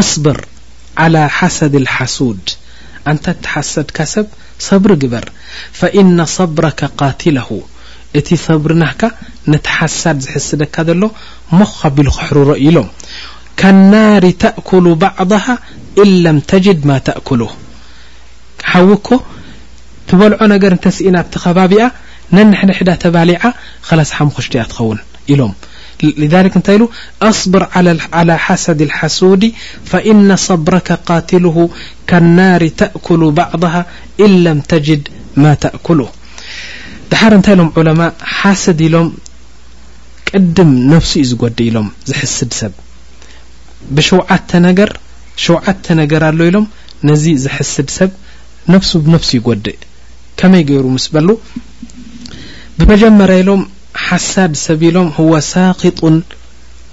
እصብር 0.00 0.38
على 1.02 1.22
ሓሰድ 1.38 1.74
الሓሱድ 1.82 2.44
ኣንታ 3.10 3.24
ተሓሰድካ 3.44 3.96
ሰብ 4.14 4.26
صብሪ 4.68 4.92
ግበር 5.02 5.24
فإن 5.80 6.16
صብረካ 6.36 6.80
قتله 7.00 7.48
እቲ 8.18 8.28
صብሪናካ 8.46 9.00
ነتሓሳድ 9.52 10.18
ዝሕስደካ 10.24 10.74
ዘሎ 10.88 11.02
ሞ 11.58 11.60
ከቢሉ 11.80 12.06
ክሕሩሮ 12.18 12.48
ኢሎም 12.66 12.88
ከلناሪ 13.60 14.24
ተأكل 14.44 14.86
بعضه 15.04 15.46
إ 16.04 16.04
لም 16.24 16.36
ተجድ 16.50 16.80
ማ 16.88 16.90
ተأكሉ 17.08 17.40
ሓው 18.70 18.88
ኮ 19.06 19.08
ትበልዖ 20.08 20.40
ነገር 20.54 20.72
ንተስኢ 20.78 21.06
ናብቲ 21.16 21.34
ኸባቢኣ 21.44 21.82
ነን 22.36 22.50
ሕ 22.60 22.62
ሕዳ 22.78 22.88
ተባሊع 23.04 23.42
خ 23.88 23.90
ሓሙخሽቲ 24.18 24.52
እያ 24.58 24.64
ትኸውን 24.70 24.98
ذك 25.32 26.54
ንታይ 26.60 26.78
صبር 27.40 27.62
على 28.18 28.34
ሓሰد 28.46 28.80
الحሱዲ 28.88 29.42
فإن 29.90 30.28
صبرك 30.48 30.88
قاتله 31.08 31.56
كلناሪ 32.08 32.62
ተأكل 32.80 33.22
بعضه 33.40 33.74
إ 34.26 34.28
لም 34.44 34.58
تجድ 34.70 35.02
ማ 35.44 35.46
أكل 35.78 35.98
ድحር 37.10 37.32
እንታይ 37.38 37.54
ሎም 37.60 37.68
ع 37.98 38.10
ሓሰድ 38.38 38.78
ኢሎም 38.86 39.08
ቅድም 40.28 40.70
ነفس 40.92 41.12
ዝዲእ 41.30 41.68
ሎም 41.76 41.88
ዝስድ 42.08 42.50
ሰብ 42.60 42.72
ብ 43.96 43.98
ሸዓ 44.10 44.30
ነገር 46.00 46.22
ኣሎ 46.30 46.40
ኢሎም 46.50 46.66
ነዚ 47.08 47.24
ዝحስድ 47.44 47.88
ሰብ 47.98 48.10
ነفሱ 48.72 48.90
ነفሱ 49.14 49.30
ይዲእ 49.38 49.78
ከመይ 50.38 50.62
ገይሩ 50.70 50.84
ስ 51.04 51.08
በ 51.14 51.16
ሓሳድ 54.06 54.52
ሰቢኢሎም 54.66 55.06
ህዎ 55.16 55.32
ሳኪጡን 55.52 56.16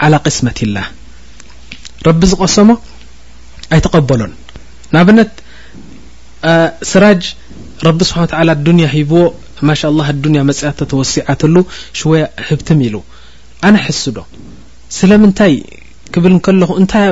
ዓላ 0.05 0.13
ቅስመት 0.27 0.57
ላህ 0.75 0.87
ረቢ 2.07 2.21
ዝቀሰሞ 2.33 2.69
ኣይተቀበሎን 3.75 4.33
ንኣብነት 4.93 5.31
ስራጅ 6.91 7.21
ረቢ 7.87 7.99
ስብሓ 8.09 8.21
ታላ 8.33 8.49
ዱንያ 8.67 8.87
ሂብዎ 8.95 9.21
ማሻ 9.69 9.81
ላ 9.97 10.05
ኣዱንያ 10.11 10.41
መፅያፍተ 10.49 10.81
ተወሲዓተሉ 10.91 11.55
ሽወያ 11.99 12.23
ህብትም 12.47 12.79
ኢሉ 12.87 12.95
ኣነ 13.67 13.75
ሕሱ 13.85 14.03
ዶ 14.17 14.23
ስለምንታይ 14.97 15.53
ክብል 16.15 16.33
ንከለኹ 16.37 16.71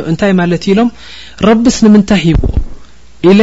እንታይ 0.09 0.33
ማለት 0.41 0.63
ዩ 0.69 0.73
ኢሎም 0.75 0.89
ረቢስንምንታይ 1.49 2.21
ሂብዎ 2.27 2.49
ኢለ 3.29 3.41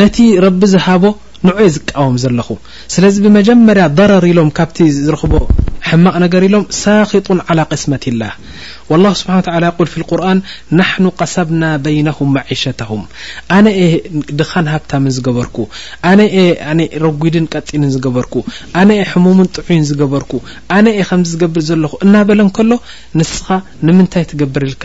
ነቲ 0.00 0.16
ረቢ 0.46 0.60
ዝሃቦ 0.74 1.02
ንዑ 1.44 1.54
የ 1.64 1.68
ዝቃወም 1.74 2.14
ዘለኹ 2.22 2.48
ስለዚ 2.92 3.14
ብመጀመርያ 3.24 3.84
ضረር 3.98 4.24
ኢሎም 4.30 4.48
ካብቲ 4.58 4.78
ዝረኽቦ 5.06 5.34
ሕማቕ 5.88 6.14
ነገር 6.24 6.42
ኢሎም 6.46 6.64
ሳኪጡን 6.82 7.40
ዓላ 7.52 7.60
ቅስመት 7.72 8.04
ላህ 8.20 8.32
ወላ 8.90 9.06
ስብሓን 9.20 9.44
ላ 9.64 9.70
ቁል 9.78 9.88
ፊ 9.94 10.04
ቁርን 10.10 10.38
ናሕኑ 10.78 11.06
ቀሰብና 11.20 11.62
በይነሁም 11.84 12.30
ማዒሸተሁም 12.36 13.02
ኣነ 13.56 13.66
አ 13.84 13.88
ድኻን 14.40 14.68
ሃብታምን 14.74 15.14
ዝገበርኩ 15.16 15.56
ኣነ 16.10 16.20
አ 16.70 16.74
ረጉድን 17.04 17.48
ቀጢንን 17.54 17.92
ዝገበርኩ 17.96 18.34
ኣነ 18.82 18.90
አ 19.04 19.06
ሕሙምን 19.12 19.50
ጥዑይን 19.56 19.86
ዝገበርኩ 19.90 20.32
ኣነ 20.78 20.86
እአ 21.00 21.06
ከም 21.10 21.24
ዝገብር 21.32 21.62
ዘለኹ 21.70 21.92
እናበለን 22.06 22.48
ከሎ 22.58 22.72
ንስኻ 23.20 23.46
ንምንታይ 23.88 24.24
ትገብርልካ 24.32 24.84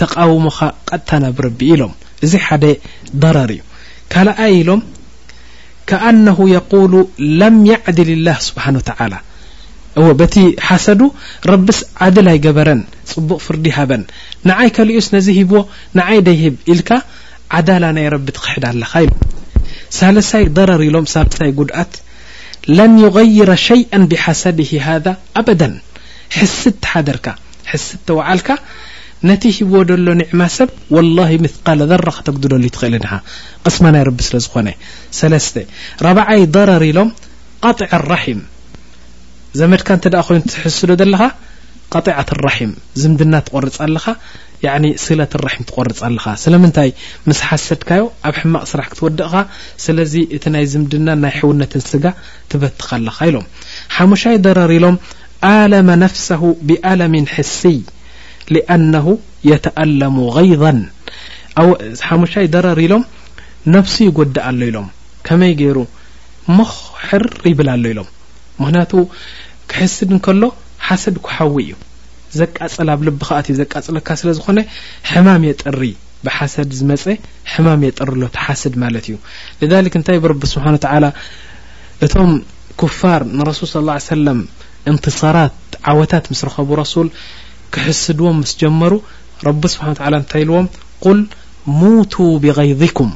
ተቃውሞኻ 0.00 0.58
ቐጥታና 0.90 1.24
ብረቢ 1.38 1.60
ኢሎም 1.74 1.94
እዚ 2.26 2.32
ሓደ 2.48 2.64
ረር 3.36 3.50
እዩ 3.54 4.72
ከأنه 5.90 6.38
يقሉ 6.56 6.92
ለም 7.40 7.54
يعድል 7.72 8.08
الላه 8.18 8.36
ስብሓن 8.48 8.74
وተعل 8.80 9.12
እዎ 9.98 10.06
በቲ 10.20 10.34
ሓሰዱ 10.66 11.00
ረብስ 11.50 11.78
ዓድል 12.04 12.26
ኣይገበረን 12.32 12.80
ፅቡቅ 13.10 13.38
ፍርዲ 13.46 13.64
ይሃበን 13.70 14.02
ንዓይ 14.48 14.68
ከልኡስ 14.76 15.08
ነዚ 15.16 15.26
ሂብዎ 15.38 15.58
ንዓይ 15.98 16.18
ደይህብ 16.28 16.54
ኢልካ 16.72 16.90
ዓዳላ 17.56 17.84
ናይ 17.96 18.06
ረቢ 18.14 18.26
ትክሕዳ 18.36 18.64
ኣለኻ 18.72 18.92
ሳለሳይ 19.98 20.44
ضረር 20.56 20.80
ኢሎም 20.88 21.06
ሳሳይ 21.14 21.50
ጉድኣት 21.58 21.92
ለን 22.76 22.92
يغይረ 23.04 23.50
ሸيአ 23.68 23.92
ብሓሰድه 24.12 24.70
ሃذ 24.86 25.06
ኣበዳ 25.40 25.62
ስት 26.56 26.76
ተሓደርካ 26.84 27.26
ስ 27.82 27.84
ተዓልካ 28.08 28.48
ነቲ 29.28 29.44
ሂብዎ 29.56 29.78
ደሎ 29.90 30.06
ኒዕማ 30.20 30.40
ሰብ 30.56 30.70
ወላሂ 30.94 31.30
ምስካለ 31.44 31.80
ዘራ 31.90 32.08
ኸተጉድለሉ 32.16 32.62
ይትኽእል 32.68 32.94
ኒ 33.04 33.06
ቅስማ 33.66 33.84
ናይ 33.94 34.02
ረቢ 34.08 34.18
ስለ 34.28 34.36
ዝኾነ 34.44 34.68
ሰለስተ 35.18 35.54
4ብዓይ 36.06 36.42
ደረር 36.54 36.82
ኢሎም 36.88 37.10
ቀጢዕ 37.66 37.90
ራሒም 38.12 38.40
ዘመድካ 39.60 39.88
እተ 39.98 40.12
ኮይኑ 40.26 40.40
ትሕስዶ 40.52 40.90
ዘለኻ 41.02 41.22
ቀጢዓት 41.94 42.30
ራሒም 42.46 42.72
ዝምድና 43.02 43.34
ትቆርፅ 43.46 43.78
ኣለኻ 43.86 44.04
ስለት 45.06 45.32
ራሒም 45.44 45.64
ትቆርፅ 45.68 45.98
ኣለኻ 46.08 46.24
ስለምንታይ 46.44 46.90
ምስሓሰድካዮ 47.30 48.04
ኣብ 48.28 48.36
ሕማቅ 48.42 48.64
ስራሕ 48.72 48.86
ክትወድቕኻ 48.92 49.34
ስለዚ 49.86 50.14
እቲ 50.36 50.44
ናይ 50.54 50.66
ዝምድናን 50.74 51.20
ናይ 51.24 51.34
ሕውነትን 51.38 51.84
ስጋ 51.90 52.04
ትበትኻ 52.52 52.90
ኣለኻ 53.00 53.18
ኢሎም 53.30 53.46
ሓሙሻይ 53.96 54.38
ደረር 54.46 54.72
ኢሎም 54.78 54.98
ኣለመ 55.54 55.88
ነፍስሁ 56.04 56.42
ብኣለም 56.68 57.14
ሕስይ 57.36 57.78
ሊኣነሁ 58.54 59.06
የተአለሙ 59.50 60.16
غይዛ 60.36 60.62
ኣሓሙሻ 61.62 62.32
ደረር 62.54 62.78
ኢሎም 62.86 63.02
ነፍሲ 63.74 63.94
ይጐዳእ 64.08 64.44
ኣሎ 64.50 64.60
ኢሎም 64.70 64.86
ከመይ 65.26 65.52
ገይሩ 65.60 65.78
መኽሕር 66.58 67.24
ይብል 67.50 67.68
ኣሎ 67.74 67.84
ኢሎም 67.92 68.08
ምኽንያቱ 68.60 68.92
ክሕስድ 69.70 70.08
እንከሎ 70.14 70.42
ሓሰድ 70.86 71.16
ኩሓዊ 71.26 71.54
እዩ 71.66 71.74
ዘቃጽል 72.40 72.88
ኣብ 72.94 73.00
ልቢ 73.06 73.20
ኸኣት 73.28 73.46
ዩ 73.50 73.54
ዘቃጽለካ 73.60 74.08
ስለ 74.20 74.28
ዝኾነ 74.38 74.58
ሕማም 75.10 75.42
የጠሪ 75.50 75.80
ብሓሰድ 76.26 76.70
ዝመፀ 76.78 77.04
ሕማም 77.52 77.80
የጠሪ 77.88 78.12
ሎ 78.22 78.26
ተሓስድ 78.36 78.74
ማለት 78.84 79.06
እዩ 79.08 79.16
ልዛሊክ 79.60 79.94
እንታይ 79.98 80.18
ብረቢ 80.24 80.42
ስብሓን 80.54 80.76
ታላ 80.86 81.04
እቶም 82.06 82.30
ክፋር 82.82 83.22
ንረሱል 83.38 83.68
ስለ 83.74 83.82
ላ 83.88 83.92
ሰለም 84.12 84.40
እንትሳራት 84.92 85.58
ዓወታት 85.90 86.24
ምስ 86.32 86.40
ረኸቡ 86.48 86.70
ረሱል 86.82 87.08
ክሕስድዎም 87.74 88.36
ምስ 88.42 88.50
ጀመሩ 88.62 88.92
ረቢ 89.46 89.62
ስብሓ 89.74 89.86
ተላ 89.98 90.14
እንታይ 90.22 90.42
ኢልዎም 90.44 90.66
ቁል 91.04 91.20
ሙቱ 91.80 92.14
ብغይኩም 92.42 93.12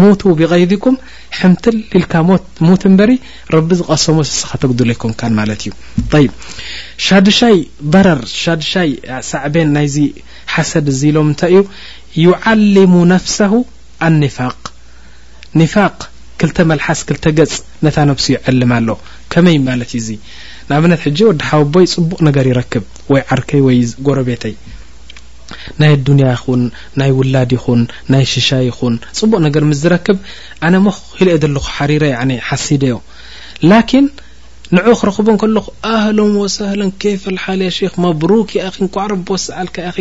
ሙቱ 0.00 0.22
ብغይضኩም 0.38 0.94
ሕምትል 1.38 1.76
ኢልካ 1.98 2.14
ሞት 2.28 2.44
ሙት 2.66 2.82
እንበሪ 2.90 3.10
ረቢ 3.54 3.68
ዝቐሰሞ 3.80 4.18
ስኻ 4.36 4.50
ተግድለ 4.62 4.90
ይኩም 4.94 5.12
ካን 5.20 5.32
ማለት 5.40 5.62
እዩ 5.66 5.72
ብ 6.12 6.22
ሻድሻይ 7.06 7.58
ضረር 7.94 8.20
ሻድሻይ 8.42 8.90
ሳዕቤን 9.30 9.68
ናይዚ 9.76 9.96
ሓሰድ 10.54 10.86
እዚ 10.94 11.00
ኢሎም 11.10 11.28
እንታይ 11.32 11.54
እዩ 11.58 11.64
ዩዓلሙ 12.26 12.94
ነፍሰه 13.12 13.52
ኣኒፋቅ 14.08 14.56
ኒፋቅ 15.60 15.96
ክልተ 16.40 16.58
መልሓስ 16.70 17.00
ክልተ 17.08 17.24
ገጽ 17.38 17.52
ነታ 17.86 17.96
ነብሱ 18.10 18.24
ይዕልም 18.36 18.72
ኣሎ 18.78 18.88
ከመይ 19.32 19.58
ማለት 19.68 19.90
እዩ 20.00 20.02
እዙ 20.02 20.08
ንኣብነት 20.70 21.00
ሕጂ 21.06 21.18
ወዲ 21.28 21.40
ሓወቦይ 21.50 21.86
ፅቡቅ 21.94 22.18
ነገር 22.28 22.44
ይረክብ 22.50 22.84
ወይ 23.12 23.22
ዓርከይ 23.34 23.60
ወይ 23.66 23.78
ጎረ 24.06 24.18
ቤተይ 24.28 24.54
ናይ 25.80 25.92
ዱንያ 26.06 26.26
ይኹን 26.34 26.62
ናይ 27.00 27.10
ውላድ 27.18 27.50
ይኹን 27.56 27.80
ናይ 28.12 28.24
ሽሻ 28.32 28.50
ይኹን 28.68 28.94
ፅቡቅ 29.20 29.38
ነገር 29.46 29.64
ምስ 29.70 29.78
ዝረክብ 29.84 30.18
ኣነ 30.66 30.74
ሞ 30.84 30.94
ሂል 31.16 31.30
ኦ 31.34 31.38
ዘለኩ 31.44 31.64
ሓሪረ 31.76 32.04
ሓሲደ 32.48 32.82
ዮ 32.92 32.96
ላኪን 33.70 34.06
ንዑ 34.76 34.86
ክረክቦን 35.00 35.36
ከለኹ 35.40 35.64
ኣህሎም 35.92 36.30
ወሳላ 36.42 36.82
ኬፍ 37.02 37.22
ልሓል 37.34 37.62
ያ 37.66 37.70
ሼክ 37.78 37.94
ማብሩክ 38.04 38.50
ያአኺ 38.58 38.76
ንቋዕርቦስዓልካ 38.84 39.76
አኺ 39.90 39.96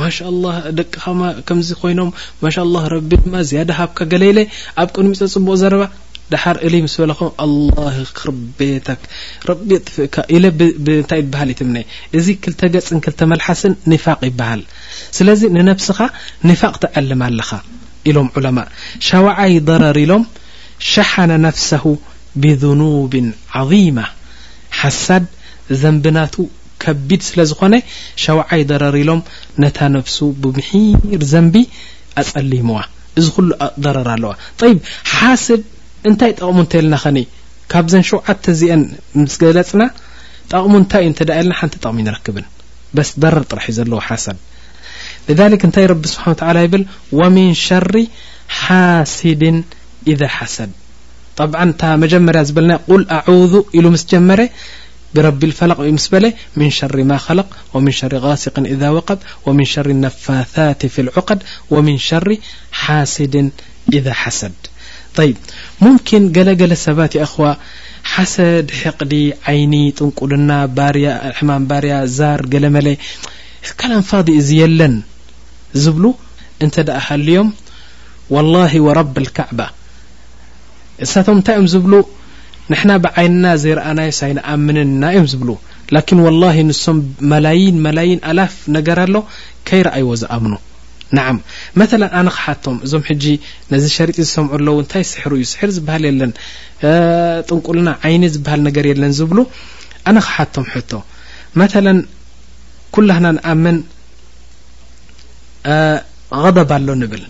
ማሻ 0.00 0.16
ላه 0.44 0.56
ደቅኸማ 0.80 1.20
ከምዚ 1.48 1.68
ኮይኖም 1.80 2.10
ማሻ 2.44 2.56
ላ 2.74 2.84
ረቢ 2.94 3.10
ድማ 3.24 3.34
ዝያደ 3.48 3.70
ሃብካ 3.80 3.98
ገለይ 4.12 4.32
ለ 4.38 4.44
ኣብ 4.82 4.88
ቅድሚፆ 4.96 5.18
ጽቡቅ 5.34 5.54
ዘረባ 5.62 5.84
ዳሓር 6.34 6.56
እል 6.66 6.74
ምስ 6.84 6.94
በለኹ 7.00 7.20
ኣላ 7.44 7.86
ክር 8.18 8.28
ቤተክ 8.58 9.00
ረቢ 9.50 9.68
ጥፍእካ 9.86 10.16
ኢለ 10.36 10.44
እንታይ 10.54 11.20
ይበሃል 11.22 11.48
እይትምነ 11.52 11.78
እዚ 12.18 12.26
ክልተ 12.44 12.60
ገጽን 12.74 13.00
ክልተመልሓስን 13.06 13.72
ኒፋቅ 13.92 14.18
ይበሃል 14.30 14.62
ስለዚ 15.18 15.40
ንነፍስኻ 15.56 15.98
ኒፋቅ 16.50 16.74
ትዐልም 16.84 17.22
ኣለኻ 17.28 17.50
ኢሎም 18.10 18.28
ዑለማ 18.38 18.58
ሸዋዓይ 19.08 19.54
ደረሪ 19.70 19.98
ሎም 20.12 20.24
ሸሓነ 20.92 21.32
ነፍሰሁ 21.46 21.84
ብዝኑብ 22.44 23.12
ዓظማ 23.60 23.98
ሓሳድ 24.80 25.24
ዘንብናቱ 25.82 26.36
ከቢድ 26.82 27.20
ስለ 27.26 27.40
ዝኾነ 27.50 27.74
ሸውዓይ 28.22 28.62
ضረሪ 28.70 28.96
ሎም 29.08 29.20
ነታ 29.62 29.78
ነፍሱ 29.96 30.16
ብምሒር 30.44 31.22
ዘንቢ 31.32 31.56
ኣጸሊምዋ 32.22 32.78
እዚ 33.20 33.26
ኩሉ 33.34 33.48
ደረር 33.84 34.08
ኣለዋ 34.14 34.32
እንታይ 36.08 36.32
ጠቕሙ 36.38 36.58
ተየلና 36.72 36.94
ኸن 37.02 37.16
ካብ 37.72 37.86
ዘن 37.92 38.02
ሸوዓተ 38.10 38.44
ዚአን 38.60 38.80
ምስ 39.22 39.34
ገለጽና 39.42 39.82
ጠቕሙ 40.52 40.72
ንታይ 40.82 41.02
እዩ 41.06 41.12
ተደ 41.18 41.30
የለና 41.38 41.52
ሓንቲ 41.58 41.74
ጠቕሚ 41.84 41.98
نረክብን 42.08 42.46
بስ 42.96 43.10
ضረ 43.22 43.36
ጥራح 43.50 43.66
ዘለዎ 43.76 43.98
ሓሰድ 44.08 44.38
لذلك 45.28 45.60
ንታይ 45.70 45.86
ረቢ 45.92 46.02
سبح 46.14 46.24
و 46.32 46.34
ت 46.40 46.42
ይብل 46.64 46.82
ومن 47.20 47.48
شር 47.66 47.92
ሓاسድ 48.60 49.42
إذا 50.12 50.28
ሓሰድ 50.36 50.70
طብع 51.38 51.58
ታ 51.80 51.82
መጀመርያ 52.04 52.40
ዝበለና 52.48 52.72
قل 52.88 53.02
أعذ 53.18 53.52
ኢل 53.76 53.86
مስ 53.94 54.02
ጀመረ 54.12 54.40
ብرቢ 55.14 55.40
الፈላق 55.50 55.78
مስ 55.98 56.06
በل 56.12 56.24
من 56.60 56.68
شر 56.78 56.96
م 57.10 57.12
خلق 57.26 57.48
ومن 57.74 57.92
شر 58.00 58.12
غاስق 58.26 58.56
إذا 58.74 58.88
وقብ 58.96 59.18
ومن 59.46 59.64
شر 59.74 59.88
النፋثات 59.96 60.80
في 60.94 61.00
العقድ 61.04 61.40
ومن 61.74 61.96
شር 62.08 62.26
ሓسድ 62.82 63.34
إذا 63.98 64.12
ሓሰድ 64.22 64.58
ሙምኪን 65.80 66.24
ገለገለ 66.36 66.72
ሰባት 66.86 67.12
የ 67.16 67.20
እኸዋ 67.26 67.46
ሓሰድ 68.12 68.66
ሕቕዲ 68.80 69.14
ዓይኒ 69.50 69.74
ጥንቁልና 69.98 70.50
ባርያ 70.76 71.08
ሕማን 71.38 71.64
ባርያ 71.70 71.94
ዛር 72.18 72.40
ገለ 72.52 72.66
መለ 72.76 72.88
ካላም 73.80 74.02
ፋዲ 74.10 74.28
እዚ 74.40 74.50
የለን 74.62 74.94
ዝብሉ 75.82 76.04
እንተ 76.64 76.76
ደኣ 76.88 76.98
ሃልዮም 77.08 77.50
ወላሂ 78.34 78.72
ወረቢ 78.86 79.16
ልካዕባ 79.26 79.60
እሳቶም 81.04 81.36
እንታይ 81.38 81.56
እዮም 81.58 81.68
ዝብሉ 81.74 81.94
ንሕና 82.72 82.92
ብዓይንና 83.04 83.46
ዘይረኣናዮ 83.62 84.10
ሳይንኣምንን 84.20 84.90
ና 85.02 85.12
እዮም 85.14 85.28
ዝብሉ 85.34 85.50
ላኪን 85.94 86.20
ወላሂ 86.26 86.58
ንሶም 86.70 86.98
መላይን 87.32 87.78
መላይን 87.86 88.20
ኣላፍ 88.32 88.54
ነገር 88.76 89.00
ኣሎ 89.06 89.16
ከይረኣይዎ 89.70 90.10
ዝኣምኑ 90.20 90.54
ናዓ 91.16 91.30
መላ 91.80 92.02
ኣነ 92.18 92.28
ክሓቶም 92.36 92.76
እዞም 92.84 93.02
ሕጂ 93.08 93.24
ነዚ 93.72 93.84
ሸሪጢ 93.96 94.18
ዝሰምዑ 94.26 94.50
ኣለው 94.58 94.76
እንታይ 94.82 95.04
ስሕሩ 95.12 95.32
እዩ 95.38 95.44
ስሕር 95.52 95.70
ዝበሃል 95.76 96.04
የለን 96.08 96.32
ጥንቁልና 97.48 97.88
ዓይኒ 98.06 98.22
ዝበሃል 98.34 98.60
ነገር 98.68 98.86
የለን 98.90 99.12
ዝብሉ 99.18 99.38
ኣነ 100.10 100.16
ክሓቶም 100.26 100.66
ሕቶ 100.74 100.92
መለ 101.62 101.86
ኩላና 102.96 103.26
ንኣመን 103.36 103.76
غደብ 106.42 106.70
ኣሎ 106.78 106.88
ንብል 107.02 107.22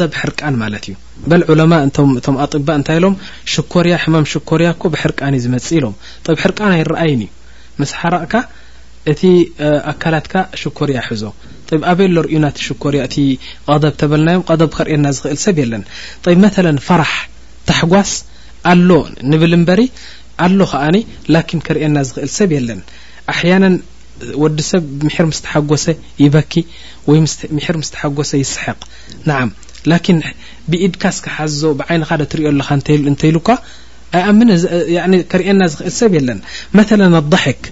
ደብ 0.00 0.12
ሕርቃን 0.22 0.54
ማለት 0.62 0.82
እዩ 0.88 0.94
በል 1.30 1.42
ዑለማ 1.52 1.72
እእቶም 1.84 2.36
ኣጢባ 2.44 2.68
እንታይ 2.78 2.96
ኢሎም 2.98 3.14
ሽኮርያ 3.52 3.94
ሕማም 4.02 4.26
ሽኮርያ 4.32 4.68
ኮ 4.80 4.84
ብሕርቃን 4.94 5.34
እዩ 5.36 5.42
ዝመጽእ 5.44 5.76
ኢሎም 5.78 5.94
ብ 6.26 6.36
ሕርቃን 6.42 6.70
ኣይረኣይን 6.76 7.20
እዩ 7.26 7.28
መስሓራቅካ 7.80 8.34
እቲ 9.10 9.22
ኣካላትካ 9.92 10.34
ሽኮርያ 10.62 10.98
ሕዞ 11.08 11.22
ኣበየ 11.92 12.06
ኣሎ 12.10 12.18
ሪእዩ 12.26 12.38
ናቲ 12.44 12.56
ሽኮርያ 12.68 13.00
እቲ 13.08 13.16
ቀደብ 13.68 13.94
ተበልናዮም 14.00 14.44
ቀደብ 14.48 14.70
ከርእየና 14.76 15.06
ዝኽእል 15.16 15.38
ሰብ 15.44 15.56
የለን 15.62 15.82
ብ 16.24 16.34
መተለ 16.42 16.66
ፈራሕ 16.88 17.12
ታሕጓስ 17.70 18.12
ኣሎ 18.72 18.90
ንብል 19.30 19.54
እምበሪ 19.58 19.80
ኣሎ 20.44 20.58
ከኣኒ 20.72 20.96
ላኪን 21.34 21.60
ከርእየና 21.66 21.96
ዝኽእል 22.08 22.30
ሰብ 22.38 22.50
የለን 22.56 22.80
ኣሕያንን 23.32 23.74
ወዲ 24.42 24.58
ሰብ 24.70 24.84
ምሕር 25.06 25.26
ምስ 25.30 25.38
ተሓጎሰ 25.46 25.86
ይበኪ 26.24 26.54
ወይ 27.10 27.20
ምር 27.56 27.76
ምስ 27.82 27.90
ተሓጎሰ 27.94 28.30
ይስሕቕ 28.44 28.80
ንዓም 29.28 29.50
ላኪን 29.90 30.18
ብኢድካስከ 30.70 31.24
ሓዞ 31.36 31.60
ብዓይንኻ 31.80 32.10
ደ 32.20 32.24
ትሪዮ 32.34 32.48
ኣለካ 32.54 32.68
እንተይሉ 33.10 33.36
ካ 33.46 33.58
ኣኣምኒ 34.20 34.50
ከርእየና 35.32 35.62
ዝኽእል 35.72 35.92
ሰብ 35.98 36.12
የለን 36.16 36.40
መላ 36.78 37.00
ኣضሒክ 37.20 37.62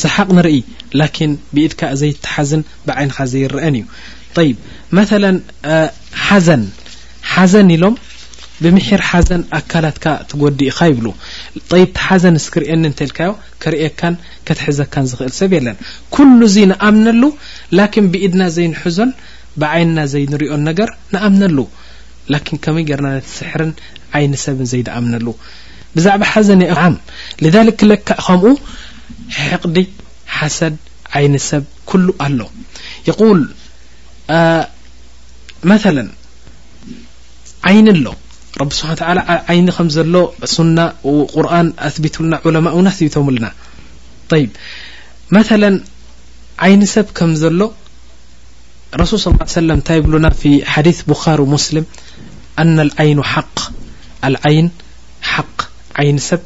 ስሓቅ 0.00 0.28
ንርኢ 0.36 0.58
ላኪን 1.00 1.32
ብኢድካ 1.54 1.80
ዘይትሓዝን 2.00 2.62
ብዓይንኻ 2.88 3.16
ዘይርአን 3.32 3.76
እዩ 3.80 3.84
ይብ 4.48 4.58
መላ 4.98 5.24
ሓዘን 6.26 6.62
ሓዘን 7.32 7.70
ኢሎም 7.76 7.94
ብምሒር 8.64 9.02
ሓዘን 9.08 9.42
ኣካላትካ 9.58 10.06
ትጎዲ 10.30 10.60
ኢኻ 10.70 10.78
ይብሉ 10.90 11.06
ይብ 11.56 11.64
ቲ 11.72 12.02
ሓዘን 12.06 12.36
እስክርአየኒ 12.40 12.82
እንተልካዮ 12.90 13.32
ክርእካን 13.62 14.14
ከትሕዘካን 14.46 15.06
ዝኽእል 15.10 15.34
ሰብ 15.40 15.50
የለን 15.58 15.76
ኩሉ 16.16 16.38
እዙ 16.50 16.56
ንኣምነሉ 16.72 17.22
ላኪን 17.78 18.06
ብኢድና 18.14 18.42
ዘይንሕዞን 18.56 19.12
ብዓይንና 19.62 20.00
ዘይንሪኦን 20.14 20.64
ነገር 20.70 20.90
ንኣምነሉ 21.14 21.58
ላኪን 22.34 22.58
ከመይ 22.66 22.84
ገርና 22.90 23.08
ነትስሕርን 23.18 23.72
ዓይንሰብን 24.20 24.68
ዘይድኣምነሉ 24.72 25.26
بዛع 25.96 26.18
حዘ 26.24 26.48
ع 26.78 26.82
لذلك 27.42 27.78
لكع 27.84 28.16
ከمو 28.26 28.52
حقዲ 29.48 29.84
حسድ 30.36 30.74
عين 31.14 31.34
ሰብ 31.50 31.64
كل 31.90 32.06
ኣل 32.24 32.40
يقول 33.10 33.38
مثلا 35.72 36.04
عين 37.66 37.88
ሎ 37.96 38.06
رب 38.60 38.72
سبحا 38.78 38.92
و 38.92 38.96
تلى 39.00 39.20
عين 39.48 39.68
ከم 39.76 39.88
ሎ 39.88 40.14
ሱنة 40.56 40.84
قرن 41.34 41.66
ثبتلና 41.94 42.34
علماء 42.44 42.74
و 42.78 42.80
ثبتم 42.98 43.30
لና 43.34 43.46
طي 44.30 44.42
مثلا 45.38 45.70
عين 46.62 46.80
ሰብ 46.94 47.06
كم 47.18 47.32
ዘሎ 47.42 47.60
رسل 49.00 49.16
صلى 49.24 49.34
ا 49.40 49.46
ع 49.46 49.52
وسلم 49.58 49.78
ታይ 49.88 49.96
يبل 49.98 50.14
في 50.42 50.50
حديث 50.74 50.98
بخار 51.12 51.38
ومسلم 51.42 51.84
أن 52.62 52.76
العين 52.86 53.18
حق 53.32 53.58
العين 54.26 54.66
ق 55.48 55.57
ዓይንሰብ 56.02 56.42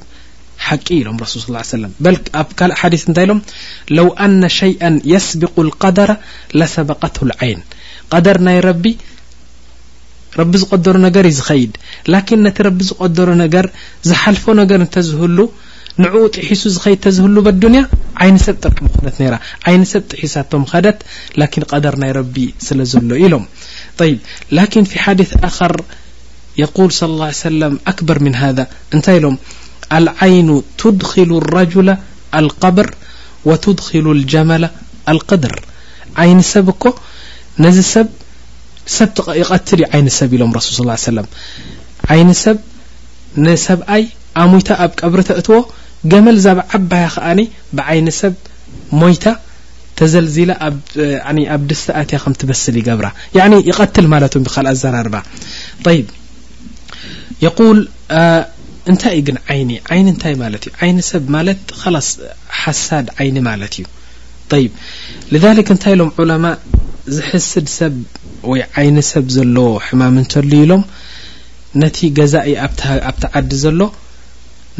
ሓቂ 0.66 0.86
ኢሎም 1.00 1.16
ረሱ 1.22 1.32
ص 1.44 1.76
ሰለም 1.76 1.92
በኣብ 2.04 2.48
ካልእ 2.58 2.76
ሓዲ 2.80 2.94
እንታይ 3.08 3.24
ኢሎም 3.26 3.40
ለው 3.96 4.08
ነ 4.40 4.44
ሸይአ 4.58 4.84
የስቢق 5.12 5.56
اقደረ 5.62 6.10
ለሰበቀትሁ 6.58 7.22
ዓይን 7.42 7.60
ቀደር 8.12 8.38
ናይ 8.48 8.58
ረቢ 8.68 8.84
ረቢ 10.40 10.52
ዝቀደሮ 10.62 10.96
ነገር 11.06 11.24
እዩ 11.30 11.34
ዝኸይድ 11.38 11.72
ላኪን 12.12 12.40
ነቲ 12.46 12.58
ረቢ 12.68 12.78
ዝቀደሮ 12.90 13.28
ነገር 13.44 13.66
ዝሓልፎ 14.08 14.44
ነገር 14.60 14.78
እንተዝህሉ 14.86 15.38
ንዕኡ 16.02 16.20
ጥሒሱ 16.36 16.62
ዝኸይድ 16.76 16.98
እተዝህሉ 17.00 17.36
በዱንያ 17.46 17.82
ዓይንሰብ 18.24 18.56
ጥርምኾነት 18.64 19.16
ነይራ 19.22 19.34
ዓይንሰብ 19.70 20.04
ጥሒሳቶም 20.12 20.62
ኸደት 20.72 21.00
ላኪን 21.40 21.64
ቀደር 21.72 21.96
ናይ 22.04 22.12
ረቢ 22.20 22.36
ስለ 22.68 22.78
ዘሎ 22.92 23.10
ኢሎም 23.26 23.44
ይብ 24.02 24.94
ሓዲ 25.04 25.20
يقل 26.58 26.92
صلى 26.92 27.10
الله 27.12 27.24
عه 27.24 27.40
سل 27.44 27.62
أكبር 27.92 28.16
من 28.26 28.34
هذا 28.44 28.64
እንታይ 28.94 29.16
ኢሎም 29.20 29.36
الዓይኑ 29.98 30.48
تድخل 30.82 31.30
الرجل 31.42 31.88
القبር 32.38 32.88
وتድخل 33.48 34.06
الجመل 34.16 34.64
القድር 35.12 35.54
ዓይن 36.22 36.40
ሰብ 36.52 36.66
እኮ 36.74 36.84
ነዚ 37.64 37.76
ሰብ 37.94 38.06
ይቀትል 39.40 39.80
ይን 39.84 40.06
ሰብ 40.18 40.30
ኢሎም 40.36 40.50
رሱ 40.58 40.66
صل 40.78 40.90
ا 40.94 40.98
س 41.04 41.06
ይን 42.18 42.30
ሰብ 42.44 42.58
ሰብኣይ 43.68 44.02
ኣሙታ 44.42 44.68
ኣብ 44.84 44.90
ቀብሪ 45.00 45.20
ተእትዎ 45.28 45.56
ገመል 46.12 46.36
ዛብ 46.44 46.58
ዓባያ 46.76 47.06
ከኣኒ 47.14 47.40
ብዓይን 47.78 48.06
ሰብ 48.20 48.32
ሞይታ 49.00 49.24
ተዘልዚላ 49.98 50.50
ኣብ 51.54 51.62
ድስተኣትያ 51.70 52.16
ከም 52.22 52.34
ትበስል 52.40 52.76
ይገብራ 52.80 53.06
ይቀትል 53.68 54.06
ማለት 54.14 54.32
ኣዘራርባ 54.72 55.14
የቁል 57.44 57.78
እንታይ 58.90 59.14
እ 59.20 59.22
ግን 59.26 59.36
ዓይኒእ 59.52 59.80
ዓይኒ 59.92 60.06
እንታይ 60.12 60.34
ማለት 60.42 60.62
እዩ 60.68 60.72
ዓይኒ 60.84 60.98
ሰብ 61.10 61.24
ማለት 61.36 61.60
ላስ 61.94 62.08
ሓሳድ 62.60 63.06
ዓይኒ 63.20 63.36
ማለት 63.50 63.74
እዩ 63.80 63.84
ይብ 64.62 64.72
ሊሊክ 65.34 65.68
እንታይ 65.74 65.92
ኢሎም 65.96 66.08
ዑለማ 66.22 66.46
ዝሕስድ 67.16 67.66
ሰብ 67.78 67.94
ወይ 68.50 68.60
ዓይኒ 68.80 68.96
ሰብ 69.12 69.26
ዘለዎ 69.36 69.68
ሕማም 69.86 70.16
እንተሉ 70.22 70.50
ኢሎም 70.64 70.82
ነቲ 71.82 71.98
ገዛእ 72.18 72.44
ኣብቲዓዲ 73.10 73.50
ዘሎ 73.64 73.80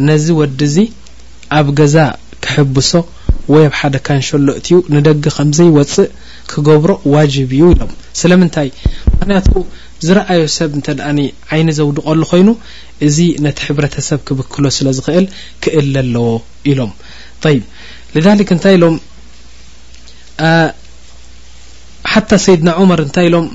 ነዚ 0.09 0.27
ወዲ 0.41 0.61
እዚ 0.71 0.77
ኣብ 1.59 1.69
ገዛ 1.81 1.97
ክሕብሶ 2.45 2.91
ወይ 3.55 3.65
ኣብ 3.69 3.75
ሓደካ 3.81 4.09
ንሸሎ 4.21 4.49
ት 4.65 4.67
ዩ 4.73 4.77
ንደጊ 4.95 5.25
ከምዘይወፅእ 5.37 6.09
ክገብሮ 6.51 6.91
ዋጅብ 7.15 7.51
እዩ 7.57 7.65
ኢሎም 7.75 7.93
ስለምንታይ 8.21 8.69
ምክንያቱ 9.19 9.49
ዝረአዮ 10.07 10.43
ሰብ 10.59 10.71
እንተ 10.79 10.87
ደኣኒ 10.99 11.21
ዓይኒ 11.55 11.69
ዘውድቀሉ 11.79 12.21
ኮይኑ 12.31 12.49
እዚ 13.07 13.17
ነቲ 13.45 13.59
ሕብረተሰብ 13.67 14.21
ክብክሎ 14.29 14.65
ስለ 14.77 14.87
ዝኽእል 14.99 15.27
ክእልለ 15.63 15.97
ለዎ 16.15 16.27
ኢሎም 16.71 16.93
ይ 17.55 17.59
ንዛሊክ 18.17 18.49
እንታይ 18.55 18.75
ኢሎም 18.79 18.97
ሓታ 22.13 22.31
ሰይድና 22.45 22.71
ዑመር 22.83 23.01
እንታይ 23.07 23.27
ኢሎም 23.31 23.47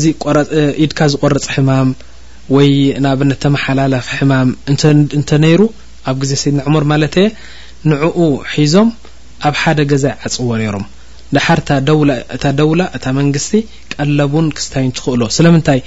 ዚ 0.00 0.12
ኢድካ 0.84 1.00
ዝቆረፂ 1.12 1.42
ሕማም 1.56 1.90
ወይ 2.56 2.70
ንኣብነተመሓላለፊ 3.04 4.08
ሕማም 4.18 4.48
እንተ 5.18 5.30
ነይሩ 5.44 5.60
ኣብ 6.10 6.16
ግዜ 6.24 6.32
ሰይድና 6.42 6.60
ዑመር 6.70 6.84
ማለት 6.92 7.14
እየ 7.22 7.28
ንዕኡ 7.92 8.18
ሒዞም 8.54 8.88
ኣብ 9.48 9.54
ሓደ 9.62 9.78
ገዛይ 9.92 10.14
ዓፅዎ 10.26 10.48
ነይሮም 10.62 10.86
ድሓር 11.36 11.60
ታ 11.68 11.78
ደውላ 11.88 12.12
እታ 12.36 12.44
ደውላ 12.58 12.82
እታ 12.96 13.04
መንግስቲ 13.18 13.52
ቀለቡን 14.00 14.46
ክስታይንትኽእሎ 14.56 15.22
ስለምንታይ 15.36 15.80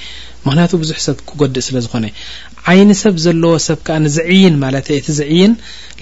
ምክንያቱ 0.46 0.72
ብዙሕ 0.84 0.98
ሰብ 1.08 1.18
ክጎዲእ 1.30 1.64
ስለ 1.68 1.76
ዝኾነ 1.86 2.06
ዓይን 2.72 2.92
ሰብ 3.04 3.16
ዘለዎ 3.26 3.54
ሰብ 3.68 3.80
ከዓ 3.88 3.96
ንዝዕይን 4.06 4.56
ማለት 4.64 4.86
የ 4.94 4.98
እቲ 5.00 5.08
ዝዕይን 5.20 5.54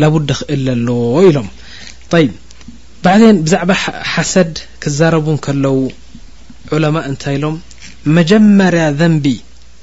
ናቡዲ 0.02 0.30
ክእል 0.40 0.62
ዘለዎ 0.70 1.16
ኢሎም 1.30 1.48
ይ 2.24 2.28
ባዝን 3.06 3.38
ብዛዕባ 3.46 3.72
ሓሰድ 4.14 4.54
ክዛረቡን 4.84 5.38
ከለው 5.46 5.78
ዑለማ 6.76 6.98
እንታይ 7.10 7.36
ኢሎም 7.40 7.56
መጀመርያ 8.18 8.84
ዘንቢ 9.00 9.26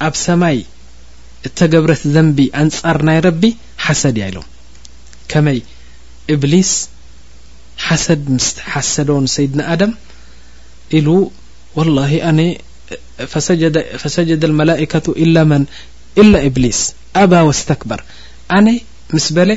ኣብ 0.06 0.14
ሰማይ 0.26 0.58
እተገብረት 1.48 2.02
ዘንቢ 2.14 2.38
ኣንጻር 2.62 2.98
ናይ 3.08 3.18
ረቢ 3.26 3.42
ሓሰድ 3.86 4.16
እያ 4.20 4.26
ኢሎም 4.32 4.46
ከመይ 5.32 5.58
እብሊስ 6.36 6.72
ሓሰድ 7.86 8.22
ምስ 8.36 8.46
ሓሰዶ 8.72 9.10
ንሰይድና 9.26 9.60
آድም 9.74 9.92
ኢሉ 10.98 11.08
والله 11.78 12.10
ነ 12.38 12.40
ሰجد 14.16 14.42
المላئكة 14.50 15.06
ل 15.34 15.36
ل 16.32 16.34
ብሊስ 16.56 16.80
ኣب 17.22 17.32
واስتክበር 17.48 18.00
ኣነ 18.56 18.66
ምስ 19.16 19.26
በለ 19.36 19.50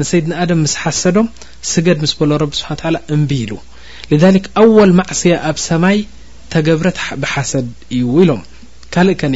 ንሰይድና 0.00 0.32
ደም 0.50 0.60
مስ 0.64 0.74
ሓሰዶም 0.82 1.26
ስገድ 1.72 1.98
مስ 2.04 2.12
በሎ 2.18 2.30
رብ 2.42 2.52
ስሓ 2.60 2.68
عل 2.88 2.96
ምቢ 3.20 3.32
ሉ 3.50 3.52
لذك 4.12 4.44
أوል 4.62 4.90
ማዕስያ 5.00 5.34
ኣብ 5.50 5.56
ሰማይ 5.68 5.98
ተገብረት 6.52 6.96
ብሓሰድ 7.22 7.66
እዩ 7.94 8.04
ኢሎም 8.22 8.42
ካልእ 8.94 9.16
ከن 9.20 9.34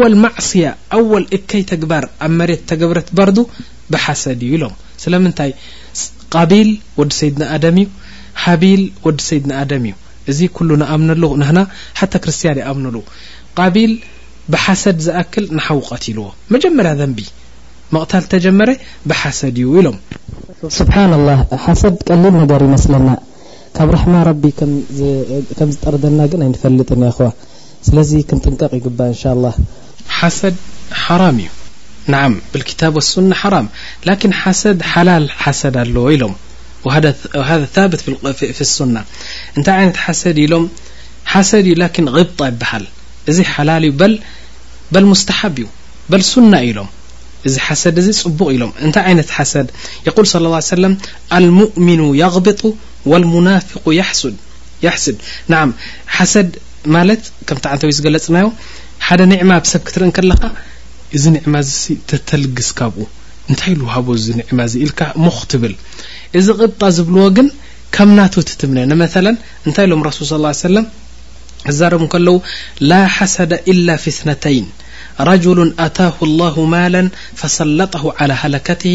وል 0.00 0.14
ማስያ 0.24 0.64
وል 1.12 1.24
እከይ 1.36 1.62
ተግባር 1.72 2.04
ኣብ 2.24 2.32
መሬት 2.40 2.62
ተገብረት 2.70 3.08
በርዱ 3.18 3.38
ብሓሰድ 3.92 4.40
እዩ 4.46 4.50
ኢሎም 4.56 4.74
ቃቢል 6.34 6.70
ወዲ 6.98 7.10
ሰይድና 7.20 7.44
ኣድም 7.54 7.76
እዩ 7.82 7.86
ሓቢል 8.44 8.82
ወዲ 9.06 9.18
ሰይድና 9.28 9.52
ኣደም 9.62 9.82
እዩ 9.88 9.94
እዚ 10.30 10.38
ኩሉ 10.56 10.70
ንኣምነሉ 10.82 11.24
ናና 11.42 11.58
ሓተ 12.00 12.14
ክርስትያን 12.24 12.58
ይኣምንሉ 12.62 12.96
ቃቢል 13.58 13.92
ብሓሰድ 14.52 14.96
ዝኣክል 15.06 15.44
ንሓውቀትይልዎ 15.56 16.24
መጀመርያ 16.54 16.92
ዘንቢ 17.00 17.18
መቕታል 17.94 18.24
ተጀመረ 18.32 18.70
ብሓሰድ 19.10 19.56
እዩ 19.62 19.68
ኢሎም 19.80 19.96
ስብሓን 20.78 21.12
ላህ 21.28 21.40
ሓሰድ 21.64 21.96
ቀሊል 22.08 22.34
ነገር 22.42 22.60
ይመስለና 22.68 23.08
ካብ 23.76 23.90
ራሕማ 23.96 24.14
ረቢ 24.30 24.42
ከም 24.60 24.72
ዝጠርደና 25.74 26.20
ግን 26.32 26.40
ኣይንፈልጥን 26.46 27.02
ይ 27.08 27.12
ኸዋ 27.18 27.28
ስለዚ 27.88 28.10
ክንጥንቀቕ 28.30 28.72
ይግባእ 28.80 29.10
እንሻ 29.14 29.22
ላ 29.44 29.52
ሓሰድ 30.20 30.56
ሓራም 31.04 31.38
እዩ 31.44 31.48
ናዓም 32.12 32.32
ብታብ 32.52 32.94
ሱና 33.08 33.32
ሓራም 33.40 33.66
ላኪን 34.08 34.32
ሓሰድ 34.42 34.78
ሓላል 34.92 35.24
ሓሰድ 35.42 35.74
ኣለዎ 35.82 36.04
ኢሎም 36.14 36.32
ሃذ 37.48 37.62
ثብት 37.74 38.00
ፊ 38.58 38.58
ሱናة 38.76 39.02
እንታይ 39.56 39.76
ይነት 39.82 39.98
ሓሰድ 40.04 40.36
ኢሎም 40.44 40.64
ሓሰድ 41.32 41.64
እዩ 41.68 41.74
ላን 41.80 42.08
غብጣ 42.16 42.38
ይበሃል 42.52 42.84
እዚ 43.30 43.38
ሓላል 43.54 43.84
እዩ 43.88 43.92
በል 44.92 45.04
ሙስተሓብ 45.12 45.54
እዩ 45.62 45.66
በል 46.12 46.22
ሱና 46.30 46.54
ኢሎም 46.70 46.88
እዚ 47.48 47.54
ሓሰድ 47.66 47.94
እዚ 48.02 48.08
ጽቡቕ 48.22 48.48
ኢሎም 48.56 48.72
እንታይ 48.86 49.04
ዓይነት 49.10 49.30
ሓሰድ 49.36 49.68
የقል 50.06 50.26
صለى 50.32 50.60
ሰለም 50.74 50.94
አልሙእሚኑ 51.36 52.00
የغብط 52.22 52.60
ولሙናፊق 53.12 53.84
ስድ 55.04 55.18
ንዓም 55.52 55.70
ሓሰድ 56.16 56.50
ማለት 56.96 57.22
ከምታዓንተ 57.48 57.82
ዝገለጽናዮ 57.96 58.46
ሓደ 59.06 59.20
ኒዕማ 59.32 59.52
ብሰብ 59.64 59.82
ክትርኢ 59.88 60.10
ከለኻ 60.16 60.42
እዚ 61.16 61.24
ንዕማ 61.36 61.56
ተተልግስ 62.10 62.68
ካብኡ 62.78 63.04
እንታይ 63.50 63.72
لውሃቦ 63.80 64.06
እዚ 64.18 64.26
ንዕማ 64.40 64.58
እዚ 64.68 64.74
ኢልካ 64.84 65.00
ሞኽ 65.24 65.38
ትብል 65.52 65.74
እዚ 66.38 66.46
ቕጣ 66.60 66.80
ዝብልዎ 66.96 67.24
ግን 67.36 67.48
ከም 67.94 68.10
ናቱ 68.18 68.34
ትትምነነ 68.50 68.92
መثላ 69.02 69.26
እንታይ 69.66 69.86
ሎም 69.90 70.02
ረሱል 70.08 70.26
صى 70.30 70.36
ا 70.50 70.54
ي 70.54 70.60
ሰለ 70.66 70.76
እዛርب 71.72 72.02
ከለዉ 72.12 72.36
ላا 72.90 73.00
ሓሰደ 73.16 73.52
إل 73.72 73.88
ፊትነተይን 74.04 74.66
ረجሉ 75.30 75.58
ኣታه 75.86 76.16
الله 76.28 76.54
ማاላا 76.74 77.02
فሰለጠه 77.40 78.04
على 78.18 78.32
ሃለከትه 78.40 78.94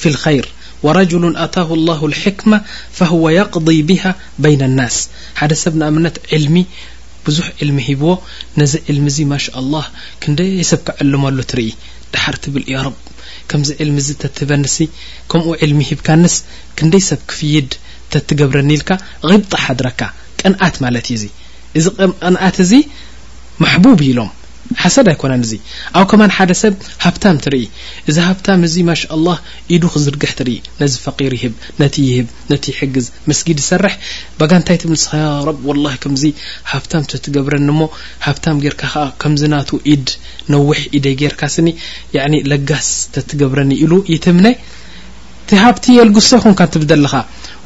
في 0.00 0.06
الخيር 0.12 0.46
وረجሉ 0.84 1.22
ኣታه 1.44 1.68
الله 1.78 2.00
الحክمة 2.10 2.58
فهو 2.98 3.24
يقض 3.40 3.66
ብه 3.88 4.02
بين 4.44 4.60
الናስ 4.70 4.96
ሓደ 5.40 5.52
ሰብ 5.64 5.74
ንኣምነት 5.80 6.14
ልሚ 6.44 6.54
ብዙሕ 7.26 7.46
ዕልሚ 7.62 7.78
ሂብዎ 7.88 8.10
ነዚ 8.60 8.72
ዕልሚ 8.92 9.06
እዚ 9.12 9.18
ማሽ 9.32 9.44
ኣላህ 9.60 9.84
ክንደይ 10.22 10.52
ሰብ 10.70 10.80
ክዕልመሉ 10.86 11.38
ትርኢ 11.50 11.68
ዳሓር 12.14 12.36
ትብል 12.44 12.64
ዮ 12.74 12.82
ረብ 12.86 12.96
ከምዚ 13.50 13.70
ዕልሚ 13.84 13.98
ዚ 14.06 14.10
ተትህበንሲ 14.22 14.76
ከምኡ 15.30 15.46
ዕልሚ 15.66 15.80
ሂብካንስ 15.90 16.34
ክንደይ 16.80 17.04
ሰብ 17.10 17.20
ክፍይድ 17.32 17.70
ተትገብረኒ 18.14 18.70
ኢልካ 18.78 18.90
ቅብጣሓድረካ 19.30 20.00
ቀንኣት 20.42 20.76
ማለት 20.84 21.06
እዩ 21.10 21.18
ዙ 21.22 21.26
እዚ 21.80 21.84
ቐንኣት 22.24 22.56
እዚ 22.66 22.72
ማሕቡብ 23.64 23.98
ኢሎም 24.10 24.30
ሓሰድ 24.80 25.06
ኣይኮነ 25.12 25.32
እዚ 25.44 25.52
ኣብ 25.98 26.04
ከማን 26.10 26.32
ሓደ 26.36 26.50
ሰብ 26.60 26.74
ሃብታም 27.04 27.36
ትርኢ 27.44 27.64
እዚ 28.10 28.16
ሃብታም 28.28 28.60
እዚ 28.68 28.74
ማሽ 28.88 29.00
الله 29.16 29.36
ኢዱ 29.74 29.82
ክዝድግሕ 29.94 30.32
ትርኢ 30.38 30.56
ነዚ 30.80 30.92
ፈቂር 31.04 31.32
ይህብ 31.40 31.54
ነቲ 31.82 31.94
ይህብ 32.10 32.26
ነቲ 32.52 32.64
ሕግዝ 32.78 33.06
መስጊድ 33.28 33.58
ይሰርሕ 33.62 33.94
በጋ 34.40 34.50
ንታይ 34.62 34.76
ትስረብ 34.82 35.58
ወላه 35.70 35.94
ከምዚ 36.04 36.22
ሃብታም 36.72 37.04
ተትገብረኒ 37.12 37.66
እሞ 37.74 37.80
ሃብታም 38.26 38.60
ጌርካ 38.64 38.82
ከዓ 38.92 39.04
ከምዝ 39.22 39.42
ናት 39.52 39.70
ኢድ 39.94 40.06
ነዊሕ 40.54 40.78
ኢደይ 40.98 41.14
ጌርካ 41.22 41.40
ስኒ 41.56 41.68
ለጋስ 42.52 42.88
ተትገብረኒ 43.16 43.70
ኢሉ 43.84 43.92
ይትምነ 44.14 44.46
ቲ 45.50 45.58
ሃብቲ 45.62 45.84
የልقሶ 45.98 46.30
ኩን 46.42 46.54
ንትብደ 46.66 46.92
ለኻ 47.04 47.14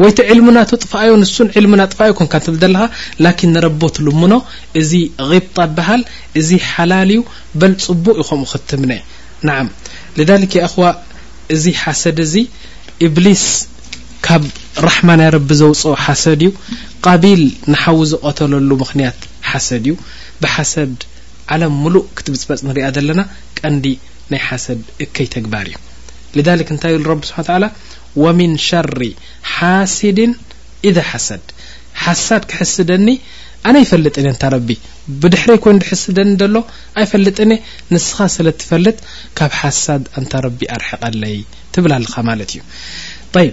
ወይቲ 0.03 0.18
ዕልምናቱ 0.32 0.70
ጥፋኣዮ 0.84 1.12
ንሱን 1.20 1.49
ዕልሙና 1.59 1.82
ጥፋይ 1.92 2.11
ኮንካ 2.18 2.32
እንትብል 2.40 2.57
ዘለኻ 2.62 2.80
ላኪን 3.24 3.51
ንረቦ 3.55 3.80
ትልሙኖ 3.97 4.34
እዚ 4.80 4.90
غብጣ 5.30 5.57
በሃል 5.76 6.03
እዚ 6.40 6.51
ሓላል 6.70 7.11
ዩ 7.16 7.20
በልፅቡእ 7.61 8.18
ይኸምኡ 8.22 8.44
ክትምነ 8.64 8.92
ንዓም 9.49 9.68
ሊሊ 10.18 10.30
ያ 10.59 10.64
እኹዋ 10.70 10.84
እዚ 11.57 11.64
ሓሰድ 11.82 12.18
እዚ 12.26 12.34
ኢብሊስ 13.07 13.44
ካብ 14.26 14.44
ራሕማ 14.88 15.09
ናይ 15.20 15.28
ረቢ 15.36 15.51
ዘውፅኦ 15.62 15.94
ሓሰድ 16.05 16.40
እዩ 16.47 16.53
ቃቢል 17.07 17.42
ንሓዊ 17.72 18.01
ዝቆተለሉ 18.12 18.70
ምክንያት 18.84 19.20
ሓሰድ 19.51 19.84
እዩ 19.90 19.97
ብሓሰድ 20.44 20.94
ዓለም 21.55 21.74
ሙሉእ 21.82 22.07
ክትብፅበፅ 22.18 22.61
ንሪያ 22.68 22.86
ዘለና 22.99 23.20
ቀንዲ 23.61 23.86
ናይ 24.32 24.40
ሓሰድ 24.49 24.82
እከይ 25.07 25.28
ተግባር 25.38 25.66
እዩ 25.74 25.78
እንታይ 26.74 26.94
ብ 27.03 27.09
ረብ 27.12 27.20
ስብሓ 27.32 27.40
ወምን 28.25 28.53
ሸሪ 28.69 29.03
ሓሲድን 29.55 30.33
ኢዳ 30.89 30.99
ሓሰድ 31.11 31.45
ሓሳድ 32.05 32.43
ክሕስደኒ 32.51 33.09
ኣነ 33.69 33.77
ይፈልጥን 33.85 34.27
እንታ 34.31 34.43
ረቢ 34.55 34.69
ብድሕሪ 35.23 35.51
ኮይኑዲ 35.64 35.85
ሕስደኒ 35.93 36.31
ዘሎ 36.41 36.57
ኣይፈልጥኒ 37.01 37.53
ንስኻ 37.95 38.19
ስለ 38.35 38.47
ትፈልጥ 38.61 38.97
ካብ 39.39 39.53
ሓሳድ 39.61 40.05
እንታ 40.19 40.33
ረቢ 40.47 40.61
ኣርሕቀለይ 40.77 41.37
ትብል 41.75 41.93
ኣለኻ 41.99 42.14
ማለት 42.29 42.51
እዩ 42.57 42.61
ይ 43.47 43.51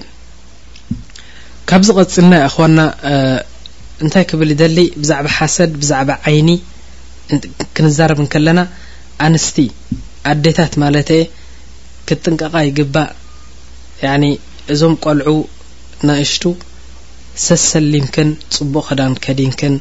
ካብዚ 1.71 1.87
ቀፅልና 1.99 2.33
ኮና 2.55 2.79
እንታይ 4.03 4.23
ክብል 4.31 4.49
ደሊ 4.61 4.77
ብዛዕባ 5.01 5.27
ሓሰድ 5.37 5.71
ብዛዕባ 5.81 6.09
ዓይኒ 6.29 6.49
ክንዛረብ 7.75 8.17
ንከለና 8.25 8.59
ኣንስቲ 9.27 9.57
ኣዴታት 10.31 10.73
ማለት 10.83 11.09
የ 11.17 11.21
ክጥንቀቃ 12.09 12.53
ግባእ 12.79 13.09
እዞም 14.73 14.93
ቆልዑ 15.03 15.29
ናእሽቱ 16.07 16.43
ሰሰሊምከን 17.45 18.29
ጽቡቕ 18.55 18.83
ክዳን 18.89 19.13
ከዲንክን 19.23 19.73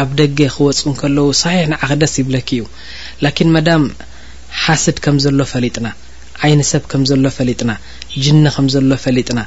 ኣብ 0.00 0.08
ደገ 0.20 0.38
ክወፁ 0.54 0.84
ከለዉ 1.00 1.26
ሳሒሕ 1.40 1.62
ንዓኽደስ 1.72 2.14
ይብለኪ 2.20 2.48
እዩ 2.58 2.64
ላኪን 3.24 3.50
መዳም 3.56 3.84
ሓስድ 4.62 4.96
ከም 5.06 5.16
ዘሎ 5.24 5.40
ፈሊጥና 5.52 5.86
ዓይን 6.46 6.62
ሰብ 6.70 6.82
ከም 6.92 7.02
ዘሎ 7.10 7.24
ፈሊጥና 7.38 7.72
ጅነ 8.24 8.44
ከም 8.56 8.66
ዘሎ 8.74 8.90
ፈሊጥና 9.04 9.40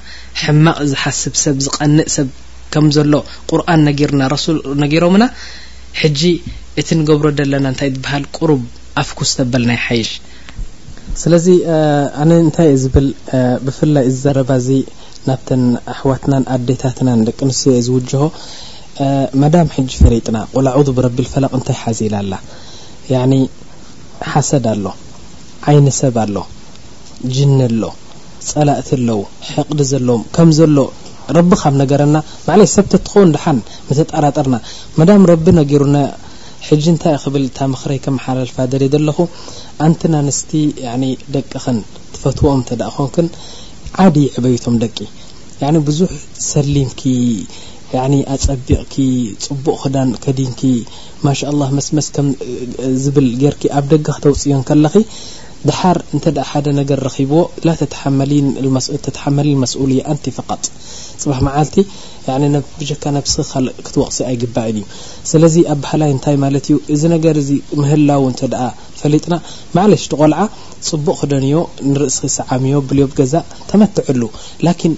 ሕማቕ 0.43 0.77
ዝሓስብ 0.91 1.33
ሰብ 1.43 1.57
ዝቐንእ 1.65 2.07
ሰብ 2.17 2.29
ከም 2.75 2.87
ዘሎ 2.97 3.13
ቁርን 3.51 3.81
ነጊርና 3.89 4.21
ረሱል 4.35 4.59
ነጊሮምና 4.83 5.25
ሕጂ 6.01 6.21
እቲ 6.81 6.89
ንገብሮ 7.01 7.27
ደለና 7.39 7.65
እንታይ 7.73 7.89
ትበሃል 7.97 8.25
ቁሩብ 8.37 8.63
ኣፍኩስ 9.03 9.31
ተበል 9.39 9.63
ናይ 9.71 9.79
ሓይሽ 9.87 10.09
ስለዚ 11.21 11.45
ኣነ 12.23 12.31
እንታይ 12.41 12.67
እዩ 12.71 12.75
ዝብል 12.83 13.07
ብፍላይ 13.67 14.05
ዝዘረባ 14.13 14.51
እዚ 14.59 14.67
ናብተን 15.27 15.63
ኣሕዋትናን 15.93 16.43
ኣዴታትናን 16.53 17.23
ደቂ 17.27 17.39
ንስዮ 17.49 17.69
እየ 17.73 17.81
ዝውጅሆ 17.87 18.21
መዳም 19.41 19.69
ሕጂ 19.77 19.89
ፈሬጥና 20.03 20.37
ቁላዑዙ 20.53 20.87
ብረቢ 20.97 21.17
ልፈላቅ 21.25 21.51
እንታይ 21.57 21.77
ሓዚላ 21.81 22.15
ኣላ 22.23 22.33
ሓሰድ 24.31 24.65
ኣሎ 24.73 24.85
ዓይንሰብ 25.71 26.15
ኣሎ 26.23 26.37
ጅን 27.35 27.59
ኣሎ 27.67 27.83
ፀላእት 28.51 28.89
ኣለው 28.97 29.19
ሕቅዲ 29.51 29.79
ዘለዎ 29.91 30.17
ከም 30.35 30.49
ዘሎ 30.59 30.77
ረቢ 31.37 31.51
ካብ 31.61 31.73
ነገረና 31.83 32.17
ማዕለየ 32.47 32.69
ሰብተ 32.77 32.93
ትኸውን 33.07 33.31
ድሓን 33.35 33.57
ተጠራጠርና 33.89 34.55
መዳም 35.01 35.23
ረቢ 35.31 35.45
ነገሩ 35.61 35.81
ሕጂ 36.67 36.83
እንታይ 36.91 37.15
ክብል 37.23 37.43
ታ 37.57 37.67
ምክረይ 37.73 37.99
ከም 38.05 38.15
ሓላልፋ 38.23 38.55
ዘለ 38.71 38.83
ዘለኹ 38.93 39.17
ኣንትን 39.85 40.13
ንስቲ 40.27 40.51
ደቅኸን 41.35 41.77
ትፈትዎኦም 42.13 42.61
እተ 42.63 42.69
ዳ 42.81 42.87
ኮንን 42.95 43.27
ዓዲይ 44.05 44.27
ዕበይቶም 44.37 44.75
ደቂ 44.83 44.97
ብዙሕ 45.89 46.09
ሰሊምኪ 46.51 47.01
ኣፀቢቕ 48.35 48.91
ፅቡቅ 49.45 49.77
ክዳን 49.83 50.09
ከዲንክ 50.23 50.59
ማሻ 51.25 51.39
ላ 51.59 51.69
መስመስ 51.77 52.07
ከ 52.15 52.19
ዝብል 53.03 53.27
ጌይርክ 53.41 53.61
ኣብ 53.77 53.85
ደገ 53.93 54.07
ክ 54.15 54.19
ተውፅዮም 54.23 54.61
ከለኸ 54.69 54.95
ድሓር 55.67 55.97
ደ 56.37 56.41
ብዎ 56.89 57.31
መ 57.67 57.75
ጥ 57.83 57.85
ፅ 57.85 57.91
ቅ 57.91 57.91
ይግእ 64.27 64.57
እዩ 64.67 64.83
ለዚ 65.45 65.55
ኣ 65.71 65.75
ባህላይ 65.85 66.09
ዩ 66.73 66.77
ዚ 67.01 67.59
ህላ 67.91 68.19
ፈጥናሽ 69.01 70.03
ቆል 70.19 70.33
ፅቡቅ 70.89 71.17
ክደ 71.19 71.33
ብ 72.91 73.41
ተመሉ 73.71 74.23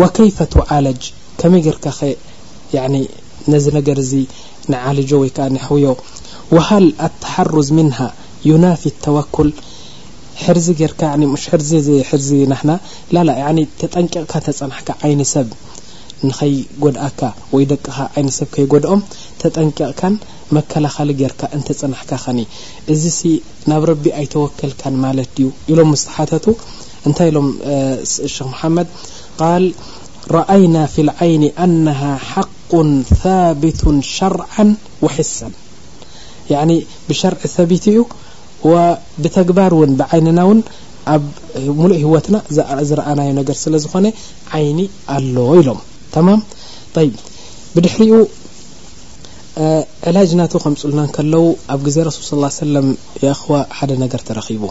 ወከይፈቱ 0.00 0.52
ዓለጅ 0.76 1.02
ከመይ 1.40 1.62
ገርካ 1.66 1.84
ኸ 1.98 2.04
ነዚ 3.52 3.64
ነገር 3.78 3.98
ዚ 4.10 4.20
ንዓለጆ 4.72 5.10
ወይ 5.22 5.30
ከዓ 5.36 5.46
ንሕውዮ 5.54 5.86
ወሃል 6.56 6.86
ኣተሓርዝ 7.06 7.68
ምንሃ 7.78 7.98
ዩናፊ 8.50 8.82
ተወኩል 9.04 9.50
ሕርዚ 10.42 10.66
ርካርዚ 10.92 12.28
ናሕና 12.52 12.72
ላላ 13.14 13.30
ተጠንቀቕካ 13.80 14.32
ተፀናሕካ 14.48 14.88
ዓይንሰብ 15.06 15.48
ንከይጎድኣካ 16.28 17.20
ወይ 17.54 17.64
ደቅኻ 17.72 17.96
ዓይነሰብ 18.16 18.48
ከይጎድኦም 18.54 19.00
ተጠንቀቕካን 19.42 20.14
መከላኸሊ 20.56 21.10
ገርካ 21.20 21.40
እንተፀናሕካ 21.56 22.10
ኸኒ 22.24 22.40
እዚ 22.94 23.04
ሲ 23.18 23.30
ናብ 23.70 23.82
ረቢ 23.90 24.04
ኣይተወከልካን 24.20 24.96
ማለት 25.04 25.28
ድዩ 25.36 25.48
ኢሎም 25.72 25.90
ምስተሓተቱ 25.94 26.46
እንታይ 27.08 27.28
ኢሎም 27.32 27.48
ክ 28.34 28.36
መሓመድ 28.52 28.88
قل 29.38 29.74
رأينا 30.30 30.86
في 30.86 31.00
العين 31.02 31.44
أنها 31.44 32.16
حق 32.16 32.76
ثابت 33.22 33.84
شرعا 34.00 34.76
وحسا 35.02 35.50
يعن 36.50 36.82
بشرع 37.08 37.38
ثبت 37.38 38.06
بتجبر 39.18 39.74
و 39.74 39.86
بعينና 39.86 40.40
ون 40.44 40.62
مل 41.58 41.92
هوتن 42.04 42.40
رأن 42.94 43.44
سلዝن 43.64 44.12
عين 44.52 44.88
ال 45.10 45.38
الم 45.38 45.78
ا 46.96 47.08
بድحر 47.74 48.26
علجنت 50.06 50.52
ملن 50.86 51.06
كلو 51.16 51.56
ز 51.94 51.98
رسل 52.08 52.22
صلى 52.30 52.40
ا 52.46 52.52
ع 52.54 52.56
سل 52.60 52.74
يأخو 53.22 53.52
حد 53.78 53.90
ر 53.92 54.04
ترب 54.28 54.62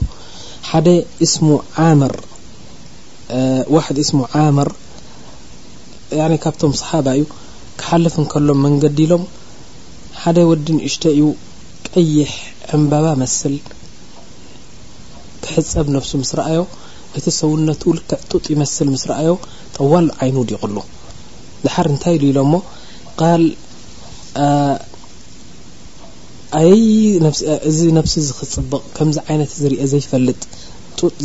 ح 0.69 0.71
اسم 1.25 1.47
عمر 1.77 2.13
ዋሕ 3.75 3.85
ስሙ 4.09 4.19
ዓመር 4.45 4.69
ካብቶም 6.43 6.71
صሓባ 6.81 7.07
እዩ 7.17 7.23
ክሓልፍ 7.79 8.15
ከሎም 8.31 8.59
መንገዲ 8.65 8.97
ኢሎም 9.07 9.23
ሓደ 10.21 10.37
ወዲንእሽተ 10.49 11.03
እዩ 11.15 11.23
ቀይሕ 11.95 12.31
ሕንባባ 12.71 13.05
መስል 13.21 13.55
ክሕፀብ 15.43 15.87
ነብሱ 15.95 16.11
ስ 16.29 16.33
ረኣዮ 16.39 16.61
እቲ 17.19 17.25
ሰውነት 17.39 17.81
ልክ 17.97 18.05
ጡጥ 18.31 18.45
ይመስል 18.53 18.89
ምስ 18.95 19.03
ረኣዮ 19.11 19.31
ጠዋል 19.77 20.07
ዓይኑ 20.23 20.37
ዲቕሉ 20.51 20.75
ድሓር 21.63 21.87
እንታይ 21.93 22.15
ሉ 22.21 22.25
ኢሎም 22.31 22.49
ሞ 22.53 22.61
قል 23.21 23.43
እዚ 27.69 27.79
ነብሲ 27.97 28.13
ክፅብቅ 28.37 28.81
ከምዚ 28.95 29.17
ዓይነት 29.27 29.51
ዝርኦ 29.61 29.83
ዘይፈልጥ 29.91 30.41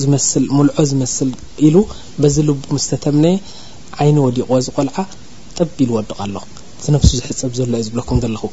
ዝስል 0.02 0.44
ሙልዖ 0.56 0.76
ዝመስል 0.90 1.30
ኢሉ 1.66 1.76
በዚ 2.22 2.36
ልቡ 2.48 2.58
ምስተተምነ 2.76 3.26
ዓይኒ 4.02 4.16
ወዲቆ 4.26 4.48
ዝቆልዓ 4.66 4.96
ጠቢ 5.56 5.76
ኢሉ 5.84 5.90
ወድቕ 5.96 6.16
ኣሎ 6.24 6.34
ዚ 6.84 6.92
ነፍሱ 6.94 7.10
ዝሕፀብ 7.18 7.52
ዘሎ 7.58 7.70
ዩ 7.80 7.84
ዝብለኩም 7.88 8.18
ዘለኹ 8.24 8.44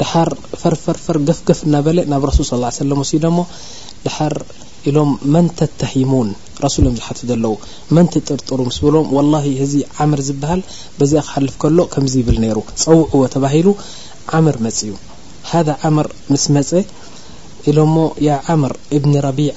ድሓር 0.00 0.30
ፈርፈርፈር 0.60 1.16
ገፍገፍ 1.28 1.60
እናበለ 1.66 1.98
ናብ 2.12 2.22
ረሱል 2.30 2.46
ሰለ 2.78 2.92
ሲ 3.10 3.18
ዶሞ 3.24 3.38
ድሓር 4.04 4.34
ኢሎም 4.88 5.10
መንተተሂሙን 5.34 6.28
ረሱሉ 6.64 6.84
ዮም 6.88 6.96
ዝሓት 6.98 7.18
ዘለው 7.30 7.54
መንጥርጥሩ 7.96 8.58
ምስ 8.68 8.78
ብሎም 8.86 9.06
ወላ 9.16 9.32
ህዚ 9.46 9.74
ዓምር 10.04 10.20
ዝበሃል 10.28 10.60
በዚኣ 10.98 11.22
ክሓልፍ 11.28 11.54
ከሎ 11.62 11.78
ከምዚ 11.94 12.14
ይብል 12.22 12.36
ነይሩ 12.44 12.58
ፀውዕዎ 12.84 13.22
ተባሂሉ 13.34 13.68
ዓምር 14.38 14.58
መፅ 14.66 14.78
እዩ 14.88 14.92
ሃ 15.50 15.62
ዓምር 15.88 16.08
ምስ 16.32 16.46
መፀ 16.58 16.70
ኢሎሞ 17.72 17.96
ያ 18.28 18.32
ዓምር 18.54 18.74
እብኒ 18.98 19.14
ረቢዓ 19.28 19.56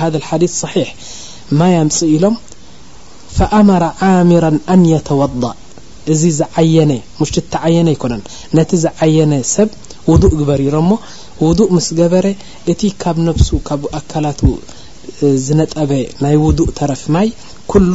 ሃذ 0.00 0.14
ሓዲث 0.28 0.52
صሒሕ 0.62 0.88
ማ 1.58 1.68
ኣምፅ 1.82 1.98
ኢሎም 2.14 2.34
ፈኣመረ 3.36 3.84
ዓሚራ 4.08 4.44
ኣን 4.74 4.82
يተወضእ 4.92 5.44
እዚ 6.12 6.22
ዝዓየነ 6.38 6.90
ሙሽጢ 7.20 7.44
ተዓየነ 7.54 7.88
ኣይኮነን 7.92 8.22
ነቲ 8.56 8.70
ዝዓየነ 8.84 9.32
ሰብ 9.54 9.68
ውضእ 10.10 10.34
ግበሪሮ 10.40 10.74
ሞ 10.90 10.98
ውضእ 11.46 11.70
ምስ 11.76 11.88
ገበረ 12.00 12.26
እቲ 12.72 12.80
ካብ 13.02 13.16
ነፍሱ 13.28 13.48
ካብ 13.68 13.82
ኣካላቱ 14.00 14.40
ዝነጠበ 15.46 15.90
ናይ 16.24 16.36
ውضእ 16.46 16.68
ተረፊ 16.78 17.02
ማይ 17.16 17.28
ኩሉ 17.72 17.92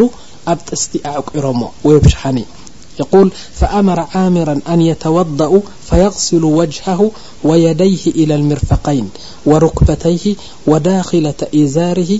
ኣብ 0.53 0.59
ጥስቲ 0.69 0.93
ኣዕቂሮሞ 1.13 1.61
ወይ 1.87 1.97
ብሻሓኒ 2.05 2.39
يقل 3.01 3.31
فأمر 3.59 3.99
عامرا 4.13 4.55
أن 4.73 4.79
يتوضأو 4.91 5.55
فيغسلو 5.89 6.49
وجهه 6.61 7.01
ويديه 7.47 8.03
إلى 8.19 8.33
المرفقين 8.39 9.05
وركبتيه 9.49 10.35
وداخلة 10.69 11.39
إزاره 11.61 12.13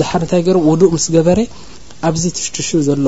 دحر 0.00 0.20
ت 0.30 0.34
ودء 0.68 0.90
مس 0.94 1.06
جبر 1.16 1.38
ابز 2.08 2.24
تشتش 2.36 2.70
ل 2.76 3.06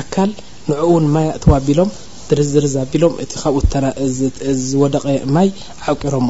أكل 0.00 0.30
نع 0.70 0.80
م 1.14 1.16
تو 1.42 1.50
بلم 1.66 1.90
ررز 2.32 2.52
بلم 2.92 3.12
ود 4.82 4.94
مي 5.34 5.48
عرم 5.88 6.28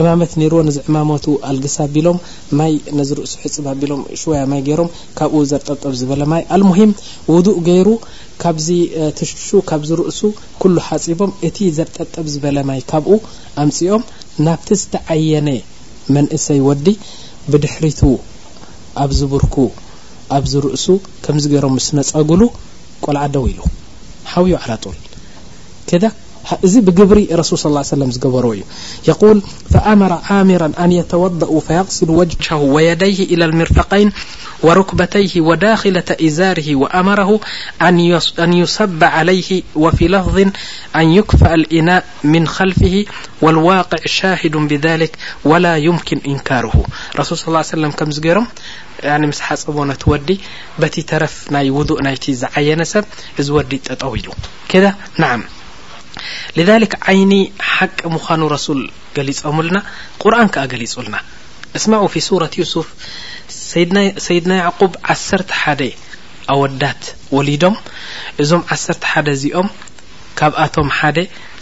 ዕማመት 0.00 0.32
ነይርዎ 0.40 0.60
ነዚ 0.68 0.76
ዕማሞቱ 0.88 1.24
ኣልግስ 1.50 1.74
ኣቢሎም 1.84 2.18
ማይ 2.58 2.72
ነዚ 2.98 3.08
ርእሱ 3.18 3.32
ሕፅባ 3.44 3.64
ኣቢሎም 3.74 4.00
ሽወያ 4.20 4.40
ማይ 4.52 4.60
ገይሮም 4.68 4.88
ካብኡ 5.18 5.38
ዘርጠጠብ 5.50 5.92
ዝበለ 6.00 6.22
ማይ 6.32 6.42
ኣልሙሂም 6.56 6.92
ውዱእ 7.32 7.58
ገይሩ 7.68 7.88
ካብዚ 8.42 8.68
ትሽሹ 9.18 9.50
ካብ 9.70 9.82
ዝ 9.88 9.98
ርእሱ 10.00 10.20
ኩሉ 10.62 10.76
ሓፂቦም 10.88 11.32
እቲ 11.48 11.58
ዘርጠጠብ 11.78 12.26
ዝበለ 12.34 12.58
ማይ 12.70 12.80
ካብኡ 12.90 13.14
ኣምፅኦም 13.64 14.02
ናብቲ 14.46 14.68
ዝተዓየነ 14.82 15.48
መንእሰይ 16.16 16.60
ወዲ 16.68 16.86
ብድሕሪቱ 17.50 18.00
ኣብ 19.04 19.10
ዝቡርኩ 19.20 19.56
ኣብዝርእሱ 20.36 20.86
ከምዚ 21.24 21.44
ገይሮም 21.54 21.76
ስ 21.86 21.96
መፀጉሉ 21.98 22.42
ቆልዓ 23.06 23.22
ደው 23.34 23.44
ኢሉ 23.52 23.60
ሓብዩ 24.32 24.52
ዓላጦል 24.64 24.98
بجبر 26.62 27.26
رسول 27.32 27.58
صلى 27.58 27.72
ا 27.72 27.84
ع 27.84 27.86
سلم 27.96 28.10
ر 28.44 28.48
ي 28.60 28.62
يقول 29.08 29.36
فأمر 29.72 30.12
عمرا 30.30 30.68
أن 30.84 30.90
يتوضأوا 30.92 31.60
فيغسل 31.60 32.08
وجهه 32.10 32.56
ويديه 32.74 33.18
إلى 33.32 33.44
المرفقين 33.44 34.08
وركبتيه 34.62 35.32
وداخلة 35.40 36.08
إزاره 36.26 36.68
وأمره 36.82 37.30
أن 38.44 38.50
يسب 38.62 39.00
عليه 39.16 39.50
وفي 39.82 40.04
لفظ 40.08 40.36
أن 40.96 41.06
يكفأ 41.18 41.54
الإناء 41.54 42.02
من 42.24 42.46
خلفه 42.48 43.04
والواقع 43.44 44.00
شاهد 44.18 44.54
بذلك 44.56 45.12
ولا 45.44 45.74
يمكن 45.76 46.18
إنكاره 46.32 46.74
رسو 47.18 47.34
صى 47.34 47.48
اله 47.76 47.92
يه 48.24 48.40
سلممس 49.16 49.40
حب 49.48 49.76
ن 49.88 49.90
بت 50.80 50.94
ف 51.24 51.54
ووء 51.54 52.58
ينس 52.70 52.94
وك 53.56 54.74
ሊዛሊክ 56.58 56.92
ዓይኒ 57.10 57.32
ሓቂ 57.74 57.96
ምዃኑ 58.14 58.42
ረሱል 58.54 58.80
ገሊጸምልና 59.16 59.76
ቁርን 60.22 60.48
ከዓ 60.54 60.62
ገሊጹልና 60.72 61.16
እስማዑ 61.78 62.04
ፊ 62.14 62.22
ሱራት 62.28 62.54
ዩስፍ 62.60 62.88
ሰይድና 64.26 64.50
ያዕቁብ 64.62 64.92
ዓሰርተ 65.14 65.50
ሓደ 65.62 65.80
ኣወዳት 66.52 67.02
ወሊዶም 67.36 67.76
እዞም 68.42 68.62
ዓሰርተ 68.74 69.02
ሓደ 69.12 69.26
እዚኦም 69.36 69.68
ካብኣቶም 70.38 70.88
ሓደ 70.98 71.18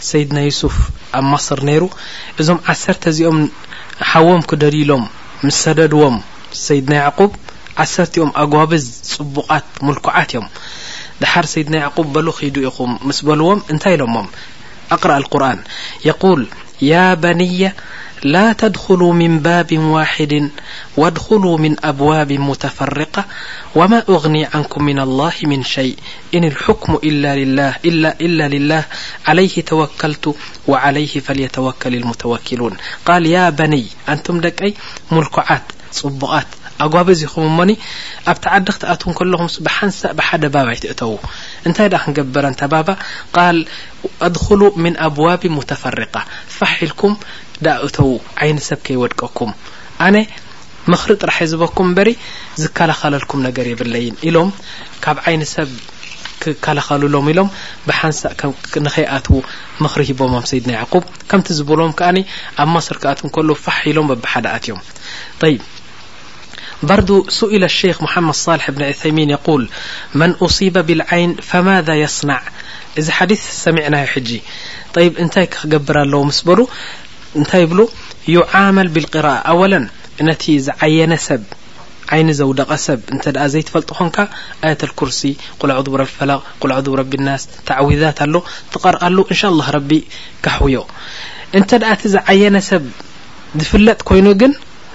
ሰይድና 0.09 0.37
ይሱፍ 0.49 0.75
ኣብ 1.17 1.25
መስር 1.33 1.59
ነይሩ 1.69 1.83
እዞም 2.41 2.59
ዓሰርተ 2.73 3.03
እዚኦም 3.13 3.39
ሓዎም 4.11 4.41
ክደሊሎም 4.51 5.03
ምስ 5.45 5.57
ሰደድዎም 5.65 6.15
ሰይድና 6.65 6.93
ያዕቁብ 7.03 7.31
ዓሰርቲኦም 7.83 8.31
ኣጓብዝ 8.41 8.83
ጽቡቓት 9.11 9.67
ምልኩዓት 9.85 10.29
እዮም 10.33 10.47
دحر 11.21 11.45
سيدنا 11.45 11.77
يعقوب 11.77 12.13
بلو 12.13 12.33
يدو 12.43 12.61
يم 12.61 12.97
مس 13.01 13.21
بلوم 13.21 13.61
انت 13.71 13.87
لمم 13.87 14.25
أقرأ 14.91 15.17
القرآن 15.17 15.59
يقول 16.05 16.47
يا 16.81 17.13
بني 17.13 17.73
لا 18.23 18.53
تدخلوا 18.53 19.13
من 19.13 19.39
باب 19.39 19.77
واحد 19.79 20.49
وادخلوا 20.97 21.57
من 21.57 21.75
أبواب 21.85 22.33
متفرقة 22.33 23.25
وما 23.75 24.03
اغني 24.09 24.45
عنكم 24.45 24.83
من 24.83 24.99
الله 24.99 25.33
من 25.43 25.63
شيء 25.63 25.95
ان 26.35 26.43
الحكم 26.43 26.99
إلا 27.03 28.47
لله 28.47 28.85
عليه 29.27 29.61
توكلت 29.61 30.35
وعليه 30.67 31.07
فليتوكل 31.19 31.95
المتوكلون 31.95 32.77
قال 33.05 33.25
يا 33.25 33.49
بني 33.49 33.85
نتم 34.09 34.41
ي 34.47 34.73
ملكت 35.11 35.63
بت 36.05 36.62
ኣጓቢ 36.83 37.07
እዚኹም 37.15 37.47
ሞኒ 37.59 37.71
ኣብቲ 38.31 38.43
ዓዲ 38.55 38.65
ክቲኣትዉ 38.75 39.11
ከለኹምስ 39.19 39.55
ብሓንሳእ 39.65 40.13
ብሓደ 40.19 40.43
ባባ 40.55 40.67
ይትእተዉ 40.75 41.11
እንታይ 41.67 41.87
ደኣ 41.93 42.01
ክንገበረንታ 42.05 42.61
ባባ 42.73 42.89
ቃል 43.35 43.57
ኣድኩሉ 44.27 44.61
ምን 44.83 44.93
ኣብዋቢ 45.07 45.43
ሙተፈርቃ 45.57 46.15
ፋሕ 46.57 46.73
ኢልኩም 46.87 47.13
ዳ 47.65 47.75
እተዉ 47.87 48.09
ዓይንሰብ 48.43 48.79
ከይወድቀኩም 48.87 49.51
ኣነ 50.07 50.15
ምክሪ 50.91 51.11
ጥራሕ 51.21 51.37
ዝበኩም 51.51 51.89
እበሪ 51.91 52.09
ዝከላኸለልኩም 52.61 53.43
ነገር 53.47 53.65
የብለይን 53.71 54.15
ኢሎም 54.29 54.49
ካብ 55.03 55.17
ዓይንሰብ 55.29 55.69
ክከላኸልሎም 56.43 57.25
ኢሎም 57.33 57.49
ብሓንሳእ 57.87 58.33
ንኸይኣትዉ 58.85 59.37
ምክሪ 59.83 60.01
ሂቦሞም 60.09 60.43
ሰይድና 60.51 60.71
ያዕቁብ 60.79 61.03
ከምቲ 61.29 61.47
ዝብሎዎም 61.59 61.93
ከኣኒ 62.01 62.19
ኣብ 62.63 62.67
ማሰርክኣት 62.75 63.21
ከሉ 63.37 63.49
ፋሕ 63.67 63.79
ኢሎም 63.91 64.09
በብሓደ 64.11 64.45
ኣትእዮም 64.55 64.81
ባርዱ 66.89 67.09
ስኢل 67.37 67.63
ክ 67.97 68.03
مሓመድ 68.05 68.35
صልሕ 68.45 68.65
ብን 68.75 68.83
ዑثይሚን 68.93 69.29
የقል 69.35 69.61
መن 70.19 70.31
أصባ 70.45 70.75
ብالዓይን 70.87 71.31
فማذ 71.49 71.87
يስናዕ 72.03 72.41
እዚ 72.99 73.07
ሓዲث 73.17 73.41
ሰሚዕናዮ 73.65 74.05
ሕጂ 74.13 74.29
ብ 74.93 75.19
እንታይ 75.23 75.45
ክክገብር 75.53 75.97
ኣለዎ 76.03 76.21
ምስ 76.29 76.39
በሩ 76.47 76.59
እንታይ 77.39 77.63
ብሉ 77.71 77.79
ዩዓመል 78.35 78.87
ብلقرአ 78.95 79.35
ኣወላ 79.51 79.73
ነቲ 80.29 80.43
ዝዓየነ 80.65 81.13
ሰብ 81.27 81.43
ዓይኒ 82.15 82.29
ዘውደቐ 82.39 82.71
ሰብ 82.87 82.99
እንተ 83.13 83.23
ዘይትፈልጥ 83.53 83.89
ኾንካ 83.99 84.17
ኣያት 84.63 84.81
ኩርሲ 84.99 85.21
ቁል 85.59 85.71
ضብ 85.85 85.93
ረቢ 86.01 86.11
ፈላቕ 86.19 86.39
ቁل 86.61 86.71
ضብ 86.85 86.93
ረቢ 87.01 87.11
ናስ 87.27 87.43
ተዓዊዛት 87.69 88.19
ኣሎ 88.25 88.35
ትቐርአሉ 88.73 89.17
እንሻ 89.31 89.41
لله 89.53 89.67
ረቢ 89.77 89.91
ካሕዮ 90.47 90.81
እንተ 91.59 91.69
ደኣ 91.83 91.91
ቲ 92.01 92.11
ዝዓየነ 92.15 92.55
ሰብ 92.71 92.83
ዝፍለጥ 93.61 93.99
ኮይኑ 94.09 94.27
ግን 94.41 94.51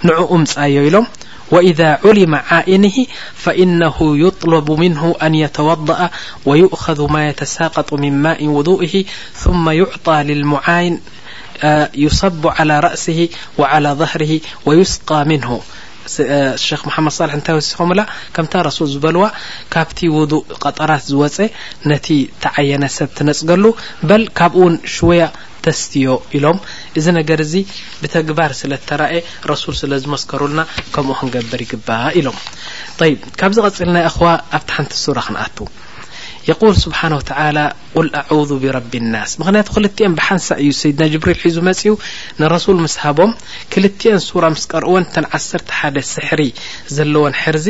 ንዑኡምፃዮ 0.07 0.79
ኢሎም 0.89 1.07
وإذا 1.51 1.99
علم 2.05 2.35
عائنه 2.35 2.93
فإنه 3.35 3.97
يطلب 4.27 4.71
منه 4.71 5.15
أن 5.23 5.35
يتوضأ 5.35 6.11
ويؤخذ 6.47 7.13
ما 7.13 7.29
يتساقط 7.29 7.93
من 7.95 8.23
ماء 8.23 8.47
وضوئه 8.47 9.05
ثم 9.35 9.71
يعطى 9.71 10.23
للمعاين 10.23 11.01
يصب 11.95 12.47
على 12.47 12.81
رأسه 12.81 13.29
وعلى 13.59 13.89
ظهره 13.91 14.41
ويسقى 14.67 15.25
منه 15.25 15.61
خ 16.57 16.87
محمد 16.87 17.11
صالح 17.13 17.37
م 17.81 17.93
رسول 18.57 18.89
لو 19.13 19.31
كبت 19.71 20.05
وضوء 20.05 20.45
قطرت 20.61 21.11
و 21.13 21.29
نت 21.87 22.07
تعين 22.43 22.89
سب 22.89 23.09
تنل 23.15 23.73
እዚ 26.99 27.07
ነገር 27.19 27.41
ዚ 27.53 27.55
ብግባር 28.03 28.51
ስለተ 28.61 28.91
ሱ 29.63 29.65
ስለዝመስሩልና 29.83 30.61
ከምኡ 30.95 31.17
ክንገብር 31.21 31.61
ይግባ 31.67 31.89
ኢሎም 32.19 32.39
ይ 33.11 33.13
ካብ 33.41 33.51
ዝቀፅል 33.57 33.91
ናይ 33.97 34.05
ኣخዋ 34.11 34.27
ኣብቲ 34.57 34.69
ሓንቲ 34.77 34.93
ሱ 35.05 35.07
ክንኣቱ 35.27 35.59
قል 36.63 36.75
ስብሓን 36.85 37.13
ተ 37.29 37.31
ኣ 37.45 37.49
ብረቢ 38.63 38.93
ናስ 39.13 39.31
ምክንያቱ 39.41 39.69
ክልን 39.77 40.13
ብሓንሳ 40.19 40.49
እዩ 40.63 40.69
ሰድና 40.81 41.03
ብሪል 41.23 41.39
ሒዙ 41.45 41.57
መፅኡ 41.69 41.93
ንረሱል 42.41 42.79
ምስ 42.85 42.95
ሃቦም 43.05 43.33
ክልኤን 43.73 44.21
ሱራ 44.29 44.45
ምስ 44.55 44.65
ቀርእወን 44.73 45.05
ተን 45.15 45.27
ዓሰርተ 45.39 45.69
ሓደ 45.79 45.97
ስሕሪ 46.13 46.43
ዘለዎን 46.97 47.35
ሕርዚ 47.43 47.67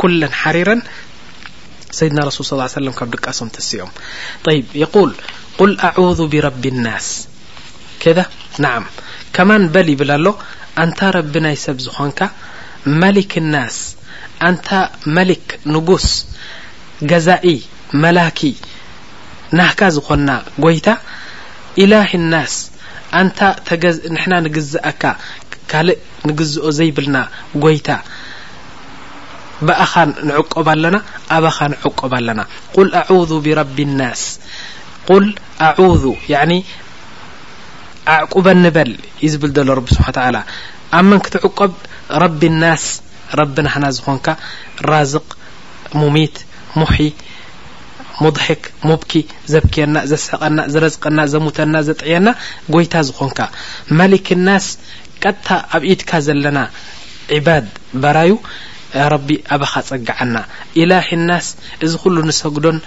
ኩን 0.00 0.14
ሓረን 0.42 0.80
ሰድና 1.98 2.18
ል 2.28 2.30
ص 2.36 2.52
ካብ 3.00 3.12
ቃሶም 3.24 3.48
ተስኦም 3.56 3.90
ብቢ 6.32 6.34
ስ 7.08 7.10
ከ 8.02 8.12
ናዓ 8.64 8.76
ከማን 9.36 9.62
በል 9.74 9.88
ይብል 9.92 10.10
ኣሎ 10.16 10.26
አንታ 10.82 11.00
ረቢ 11.16 11.32
ናይ 11.44 11.56
ሰብ 11.64 11.76
ዝኾንካ 11.86 12.20
መሊክ 13.02 13.32
ናስ 13.52 13.76
ኣንታ 14.48 14.68
መሊክ 15.16 15.46
ንጉስ 15.74 16.06
ገዛኢ 17.10 17.46
መላኪ 18.04 18.38
ናህካ 19.58 19.80
ዝኾና 19.96 20.28
ጎይታ 20.64 20.88
ኢላ 21.82 21.94
ናስ 22.32 22.54
ንታ 23.26 23.40
ንሕና 24.14 24.34
ንግዝአካ 24.46 25.02
ካልእ 25.70 25.98
ንግዝኦ 26.28 26.66
ዘይብልና 26.78 27.16
ጎይታ 27.64 27.88
ብኣኻ 29.66 29.92
ንዕቆብ 30.28 30.68
ኣለና 30.74 30.96
ኣባኻ 31.36 31.58
ንዕቆብ 31.72 32.12
ኣለና 32.18 32.40
ቁል 32.74 32.88
ኣዙ 33.16 33.30
ብረቢ 33.46 33.78
ናስ 34.00 34.22
ል 35.20 35.26
ኣ 35.86 35.88
ዓዕቁበ 38.14 38.46
ንበል 38.64 38.90
ዩ 39.24 39.28
ዝብል 39.32 39.50
ዘሎ 39.56 39.68
ረቢ 39.78 39.86
ስሓ 39.96 40.06
ተላ 40.16 40.36
ኣብ 40.98 41.04
መን 41.10 41.20
ክትዕቆብ 41.24 41.72
ረቢ 42.22 42.40
ናስ 42.62 42.84
ረቢ 43.40 43.54
ናህና 43.66 43.86
ዝኾንካ 43.96 44.26
ራዝቕ 44.90 45.26
ሙሚት 46.00 46.36
ሙሒ 46.80 46.96
ሙድሒክ 48.24 48.62
ሙብኪ 48.88 49.12
ዘብክየና 49.52 49.96
ዘስሕቐና 50.10 50.58
ዘረዝቀና 50.72 51.18
ዘሙተና 51.34 51.74
ዘጥዕየና 51.88 52.28
ጐይታ 52.74 52.94
ዝኾንካ 53.08 53.38
መሊክ 53.98 54.28
ናስ 54.46 54.66
ቀታ 55.24 55.46
ኣብ 55.76 55.82
ኢትካ 55.92 56.10
ዘለና 56.26 56.58
ዒባድ 57.36 57.66
በራዩ 58.02 58.32
ቢ 59.26 59.30
ኣባክ 59.54 59.72
ኣፀግዓና 59.80 60.36
ላ 60.90 60.94
ናስ 61.28 61.46
እዚ 61.84 61.92
ኩሉ 62.02 62.16
ንሰግዶን 62.30 62.78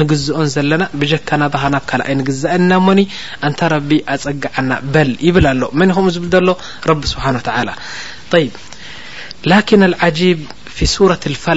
ንግዝኦን 0.00 0.48
ዘለና 0.54 0.82
ብጀካናባኸ 1.00 1.64
ናብ 1.74 1.84
ካኣይ 1.90 2.14
ግዝአ 2.28 2.52
ናሞኒ 2.70 3.00
እንታ 3.48 3.60
ቢ 3.88 3.98
ኣፀግዓና 4.14 4.70
በል 4.94 5.10
ይብል 5.26 5.46
ኣሎ 5.52 5.62
መ 5.78 5.80
ምኡ 5.90 5.96
ዝብል 6.16 6.46
ሎ 6.48 6.94
ቢ 7.00 7.12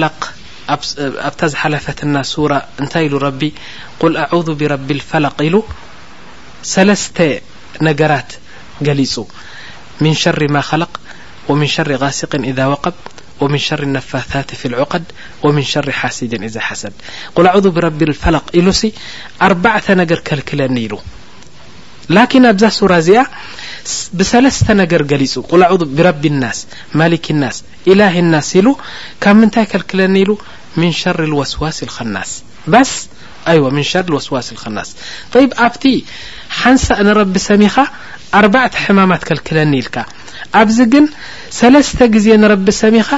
ላ 0.02 0.06
ኣብታ 1.26 1.42
ዝሓለፈትና 1.52 2.16
እንታይ 2.82 3.04
ሉ 3.12 3.18
ቢ 3.40 3.52
ኣ 4.28 4.38
ብረቢ 4.60 4.88
ፈላ 5.10 5.26
ኢሉተ 5.48 7.20
ገ 8.00 8.12
ومن 13.40 13.58
شر 13.58 13.82
النفاثات 13.82 14.54
في 14.54 14.68
العقد 14.68 15.04
ومن 15.42 15.62
شر 15.62 15.90
حاسد 15.92 16.34
اذا 16.42 16.60
حسد 16.60 16.92
قل 17.34 17.46
عض 17.48 17.66
برب 17.66 18.02
الفلق 18.02 18.44
ل 18.56 18.72
بع 19.54 19.80
نر 19.90 20.20
لن 20.52 20.98
للكن 22.10 22.68
صورة 22.70 22.98
ز 22.98 23.12
بسلس 24.14 24.70
نر 24.70 25.02
ل 25.02 25.28
ل 25.62 25.76
ض 25.78 25.84
برب 25.84 26.26
الناس 26.26 26.66
ملك 26.94 27.30
الناس 27.30 27.56
اله 27.88 28.18
الناس 28.18 28.56
ل 28.56 28.66
ك 29.22 29.24
منت 29.28 29.58
كلكلن 29.60 30.16
ل 30.28 30.30
من 30.76 30.92
شر 31.02 31.24
الوسواس 31.24 31.78
الالناس 31.82 32.30
بس 32.68 32.92
من 33.76 33.82
شر 33.92 34.04
الوسواس 34.10 34.46
لل 37.00 37.86
ኣርባዕተ 38.38 38.74
ሕማማት 38.84 39.22
ከልክለኒ 39.28 39.72
ኢልካ 39.82 39.96
ኣብዚ 40.60 40.78
ግን 40.92 41.04
ሰለስተ 41.58 41.98
ግዜ 42.14 42.26
ንረቢ 42.42 42.66
ሰሚኻ 42.82 43.10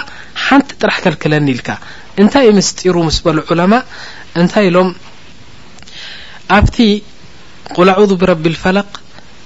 ሓንቲ 0.45 0.69
ጥራሕ 0.83 0.97
ከልክለኒ 1.05 1.47
ኢልካ 1.55 1.69
እንታይ 2.23 2.47
እዩ 2.51 2.57
ምስ 2.59 2.69
ጢሩ 2.81 2.97
ምስ 3.07 3.19
በሉ 3.27 3.39
ዑለማ 3.53 3.73
እንታይ 4.43 4.67
ኢሎም 4.71 4.91
ኣብቲ 6.57 6.77
ቁላዑض 7.77 8.13
ብረቢ 8.21 8.45
ልፈላ 8.55 8.79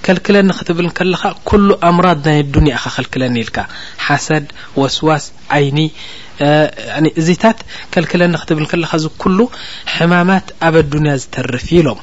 ከልክለኒ 0.05 0.47
ክትብል 0.57 0.87
ከለኻ 0.97 1.21
ኩሉ 1.49 1.67
ኣምራድ 1.89 2.19
ናይ 2.29 2.39
ዱንያ 2.55 2.73
ኸከልክለኒ 2.83 3.35
ኢልካ 3.43 3.57
ሓሰድ 4.05 4.45
ወስዋስ 4.81 5.25
ዓይኒ 5.57 5.79
እዚታት 7.21 7.57
ከልክለኒ 7.93 8.31
ክትብል 8.41 8.65
ከለካ 8.71 8.91
እዚ 8.99 9.05
ኩሉ 9.21 9.39
ሕማማት 9.95 10.47
ኣብ 10.67 10.75
ኣዱንያ 10.81 11.11
ዝተርፊ 11.21 11.67
ኢሎም 11.79 11.99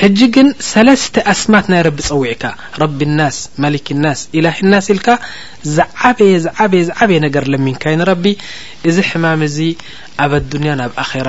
ሕጂ 0.00 0.18
ግን 0.34 0.48
ሰለስተ 0.70 1.14
ኣስማት 1.32 1.66
ናይ 1.72 1.82
ረቢ 1.88 1.98
ፀውዕካ 2.08 2.44
ረቢ 2.82 3.00
ናስ 3.18 3.38
መሊክ 3.64 3.86
ናስ 4.04 4.22
ኢላሂ 4.38 4.58
ናስ 4.72 4.86
ኢልካ 4.94 5.08
ዝዓበየ 5.76 6.34
ዝበየ 6.46 6.82
ዝዓበየ 6.88 7.18
ነገር 7.26 7.46
ለሚንካዩ 7.54 7.96
ንረቢ 8.02 8.24
እዚ 8.90 8.96
ሕማም 9.10 9.42
እዚ 9.48 9.58
ኣብ 10.24 10.32
ኣዱንያ 10.40 10.72
ናብ 10.82 10.92
ኣራ 11.04 11.28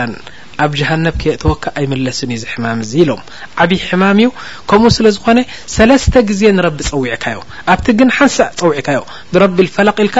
ኣብ 0.63 0.71
ጀሃነብ 0.79 1.15
ከየ 1.21 1.33
ተወካ 1.43 1.63
ኣይ 1.79 1.85
መለስን 1.91 2.29
እዩዚ 2.33 2.43
ሕማም 2.53 2.79
እዙ 2.85 2.91
ኢሎም 3.03 3.21
ዓብይ 3.63 3.79
ሕማም 3.89 4.17
እዩ 4.23 4.29
ከምኡ 4.69 4.89
ስለ 4.97 5.07
ዝኾነ 5.15 5.39
ሰለስተ 5.75 6.13
ግዜ 6.29 6.41
ንረቢ 6.57 6.77
ፀዊዕካዮ 6.89 7.39
ኣብቲ 7.73 7.85
ግን 7.99 8.09
ሓንሳ 8.17 8.37
ፀዊዕካዮ 8.59 8.99
ብረቢ 9.33 9.57
ዝፈላቕ 9.69 9.97
ኢልካ 10.05 10.17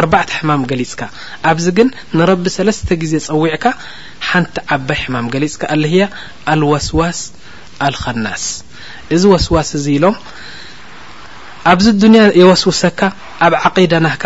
ኣርባዕተ 0.00 0.30
ሕማም 0.38 0.62
ገሊፅካ 0.70 1.00
ኣብዚ 1.50 1.66
ግን 1.78 1.88
ንረቢ 2.20 2.44
ሰለስተ 2.56 2.88
ግዜ 3.02 3.14
ፀዊዕካ 3.28 3.64
ሓንቲ 4.30 4.56
ዓባይ 4.76 4.98
ሕማም 5.04 5.26
ገሊፅካ 5.34 5.62
ኣለ 5.76 5.84
ሂያ 5.92 6.04
ኣልዋስዋስ 6.54 7.20
ኣልኸናስ 7.88 8.44
እዚ 9.16 9.22
ወስዋስ 9.34 9.70
እዚ 9.80 9.86
ኢሎም 9.96 10.16
ኣብዚ 11.72 11.86
ዱንያ 12.02 12.20
የወስውሰካ 12.40 13.00
ኣብ 13.46 13.54
ዓቂዳ 13.66 13.92
ናህካ 14.04 14.24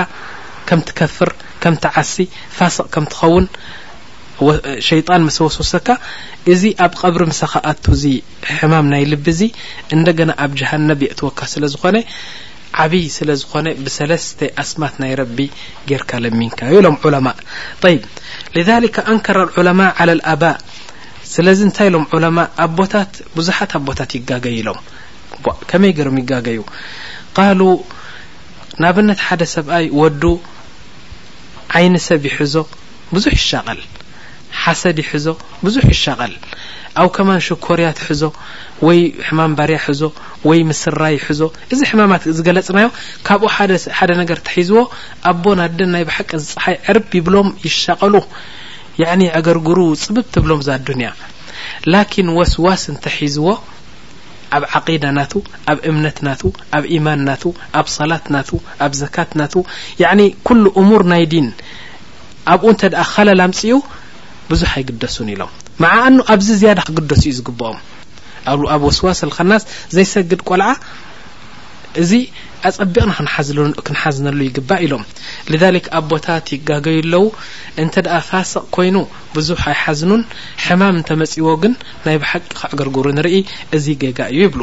ከም 0.69 0.81
ትከፍር 0.89 1.31
ከምትዓሲ 1.63 2.15
ፋስቅ 2.59 2.85
ከም 2.95 3.05
ትኸውን 3.13 3.45
ሸይጣን 4.89 5.21
መሰወስወሰካ 5.29 5.89
እዚ 6.53 6.63
ኣብ 6.85 6.93
ቀብሪ 7.01 7.21
ምሰኻኣቱ 7.33 7.85
እዚ 7.97 8.05
ሕማም 8.59 8.87
ናይ 8.93 9.05
ልቢ 9.13 9.27
እዚ 9.35 9.41
እንደገና 9.97 10.31
ኣብ 10.45 10.53
ጃሃነብ 10.61 11.01
የእትወካ 11.07 11.41
ስለ 11.53 11.65
ዝኾነ 11.75 11.97
ዓብይ 12.83 13.05
ስለዝኾነ 13.17 13.69
ብሰለስተ 13.85 14.41
ኣስማት 14.63 14.95
ናይ 15.03 15.13
ረቢ 15.21 15.39
ጌርካ 15.89 16.11
ለሚንካ 16.25 16.61
ዮ 16.75 16.79
ኢሎም 16.83 16.97
ዑለማ 17.07 17.27
ይ 17.95 18.89
ኣንከረ 19.13 19.39
ዑለማ 19.63 19.81
ኣባእ 20.35 20.55
ስለዚ 21.35 21.59
እንታይ 21.67 21.89
ኢሎም 21.91 22.07
ዑማ 22.15 22.39
ኣቦታትብዙሓት 22.65 23.73
ኣ 23.79 23.81
ቦታት 23.89 24.11
ይጋገይ 24.19 24.57
ኢሎም 24.61 24.81
ከመይ 25.71 25.93
ገሮም 25.99 26.17
ይጋገዩ 26.23 26.61
ቃሉ 27.39 27.61
ንብነት 28.83 29.21
ሓደ 29.29 29.43
ሰብኣይ 29.57 29.87
ወዱ 30.01 30.23
ዓይንሰብ 31.79 32.23
ይሕዞ 32.31 32.55
ብዙሕ 33.15 33.33
ይሻቀል 33.41 33.81
ሓሰድ 34.61 34.97
ይሕዞ 35.05 35.27
ብዙሕ 35.67 35.85
ይሻቐል 35.95 36.35
ኣው 37.01 37.09
ከማንሹኮርያት 37.17 37.99
ይሕዞ 38.03 38.23
ወይ 38.87 38.99
ሕማም 39.27 39.53
ባርያ 39.59 39.79
ሕዞ 39.87 40.03
ወይ 40.49 40.59
ምስራይ 40.71 41.15
ይሕዞ 41.19 41.41
እዚ 41.73 41.81
ሕማማት 41.91 42.25
ዝገለፅናዮ 42.39 42.89
ካብኡ 43.27 43.49
ሓደ 43.99 44.11
ነገር 44.23 44.39
እተሒዝዎ 44.43 44.81
ኣቦናደን 45.31 45.91
ናይ 45.95 46.05
ባሓቂ 46.09 46.31
ዝፀሓይ 46.47 46.77
ዕርብ 46.93 47.09
ይብሎም 47.19 47.49
ይሻቐሉ 47.67 48.15
ኣገርግሩ 49.39 49.79
ፅብብ 50.03 50.27
ትብሎም 50.35 50.61
ዛ 50.67 50.75
ኣዱንያ 50.79 51.11
ላኪን 51.93 52.29
ወስዋስ 52.39 52.83
እንተ 52.93 53.05
ሒዝዎ 53.17 53.47
ኣብ 54.57 54.65
ዓቂዳ 54.79 55.05
ናቱ 55.19 55.33
ኣብ 55.73 55.79
እምነት 55.91 56.17
ናቱ 56.27 56.43
ኣብ 56.77 56.85
ኢማን 56.97 57.21
ናቱ 57.29 57.43
ኣብ 57.79 57.87
ሰላት 57.97 58.25
ናቱ 58.35 58.51
ኣብ 58.85 58.93
ዘካት 59.01 59.31
ናቱ 59.41 59.55
ኩሉ 60.49 60.65
እሙር 60.83 61.03
ናይ 61.13 61.25
ዲን 61.33 61.49
ኣብኡ 62.53 62.67
እንተ 62.73 62.83
ደኣ 62.95 63.03
ኸለላምፅ 63.15 63.61
ኡ 63.79 63.79
ብዙ 64.53 64.63
ኣይግደሱን 64.73 65.29
ኢሎም 65.35 65.51
መዓእኑ 65.83 66.17
ኣብዚ 66.33 66.49
ዝያዳ 66.61 66.79
ክግደሱ 66.89 67.23
እዩ 67.29 67.33
ዝግበኦም 67.39 67.79
ኣብ 68.53 68.61
ኣብ 68.75 68.83
ወስዋሰል 68.89 69.31
ከናስ 69.37 69.63
ዘይሰግድ 69.97 70.41
ቆልዓ 70.49 70.69
እዚ 72.03 72.11
ኣፀቢቕና 72.69 73.11
ክንሓዝነሉ 73.87 74.39
ይግባእ 74.49 74.81
ኢሎም 74.87 75.05
ልዛሊክ 75.53 75.87
ኣብ 75.99 76.05
ቦታት 76.13 76.47
ይጋገይ 76.55 76.97
ኣለው 77.03 77.25
እንተ 77.83 77.95
ደኣ 78.07 78.17
ፋስቅ 78.29 78.63
ኮይኑ 78.77 78.97
ብዙሕ 79.37 79.63
ኣይሓዝኑን 79.73 80.23
ሕማም 80.67 80.97
እንተመፂዎ 81.01 81.49
ግን 81.65 81.75
ናይ 82.07 82.17
ብሓቂ 82.25 82.45
ክኣገርግሩ 82.59 83.05
ንርኢ 83.19 83.37
እዚ 83.79 83.87
ገጋ 84.05 84.21
እዩ 84.33 84.41
ይብሉ 84.47 84.63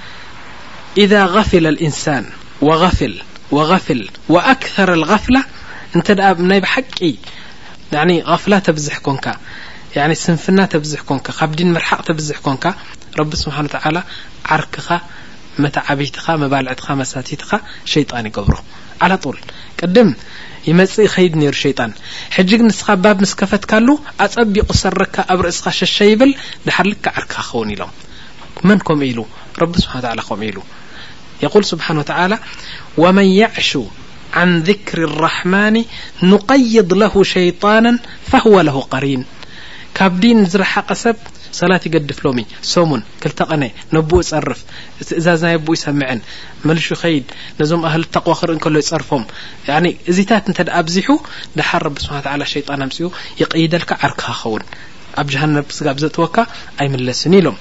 إذ 0.99 1.13
غፊለ 1.33 1.65
እንሳን 1.87 2.23
وፊል 2.69 3.13
ፍል 3.85 4.01
وኣክثረ 4.33 4.89
غፍላ 5.11 5.37
እንተ 5.95 6.07
ናይ 6.49 6.59
ብሓቂ 6.65 6.97
غፍላ 8.31 8.53
ተብዝሕ 8.67 8.95
ኮንካ 9.05 9.25
ስንፍና 10.23 10.59
ተብዝሕ 10.73 11.01
ኮንካ 11.09 11.27
ካብ 11.39 11.51
ድን 11.59 11.69
ምርሓቅ 11.75 11.99
ተብዝሕ 12.09 12.37
ኮንካ 12.47 12.65
ረቢ 13.19 13.31
ስብሓን 13.43 13.67
ዓርክኻ 14.55 14.87
መተ 15.63 15.75
ዓበይትኻ 15.87 16.25
መባልዕት 16.43 16.81
መሳቲትኻ 17.01 17.49
ሸጣን 17.91 18.25
ይገብሮ 18.29 18.57
ዓ 19.03 19.07
ል 19.11 19.37
ቅድም 19.79 20.09
ይመፅእ 20.67 21.09
ኸይድ 21.15 21.33
ነሩ 21.41 21.53
ሸይጣን 21.65 21.91
ሕጅግ 22.35 22.61
ንስኻ 22.67 22.87
ባብ 23.05 23.17
ምስ 23.23 23.33
ከፈትካሉ 23.39 23.87
ኣፀቢቑ 24.25 24.69
ሰረካ 24.81 25.15
ኣብ 25.33 25.39
ርእስኻ 25.47 25.65
ሸሸ 25.79 25.97
ይብል 26.11 26.31
ድሓር 26.67 26.87
ልካ 26.91 27.05
ዓርክካ 27.17 27.33
ክኸውን 27.47 27.71
ኢሎም 27.75 27.91
መን 28.67 28.79
ምኡ 28.79 29.01
ኢሉ 29.11 29.19
ቢ 29.71 29.73
ስ 29.83 29.87
ም 30.39 30.41
ኢሉ 30.49 30.57
የقል 31.43 31.63
ስብሓና 31.71 31.99
ተላ 32.09 32.33
ወመን 33.03 33.27
የዕሹ 33.39 33.71
ዓን 34.41 34.51
ذክሪ 34.69 34.99
ራሕማኒ 35.25 35.77
ንቀይድ 36.31 36.89
ለه 37.01 37.13
ሸይጣና 37.33 37.85
ፈهو 38.31 38.55
ለ 38.67 38.69
قሪን 38.93 39.23
ካብ 39.97 40.13
ዲን 40.23 40.37
ዝረሓቐ 40.51 40.89
ሰብ 41.03 41.17
ሰላት 41.59 41.83
ይገድፍሎም 41.87 42.37
ሶሙን 42.73 43.01
ክልተቐነ 43.23 43.63
ነብኡ 43.95 44.17
ይጸርፍ 44.23 44.59
እዛዝናይ 45.19 45.55
ኣብኡ 45.59 45.71
ይሰምዐን 45.77 46.19
መልሹ 46.67 46.87
ኸይድ 47.01 47.25
ነዞም 47.59 47.81
ኣህል 47.89 48.03
ተق 48.15 48.27
ክርኢ 48.39 48.55
እከሎ 48.59 48.75
ይጸርፎም 48.83 49.23
እዚታት 50.13 50.45
እንተ 50.51 50.59
ኣብዚሑ 50.81 51.07
ዳሓር 51.59 51.83
ረብ 51.87 51.97
ስብሓ 52.05 52.33
ላ 52.41 52.51
ሸጣን 52.53 52.83
ኣምስኡ 52.87 53.09
ይቀይደልካ 53.41 53.91
ዓርክ 54.07 54.19
ክኸውን 54.29 54.63
ኣብ 55.21 55.27
ጀሃነብ 55.33 55.67
ስጋ 55.79 55.87
ዘትወካ 56.03 56.37
ኣይምለስኒ 56.81 57.33
ኢሎም 57.41 57.57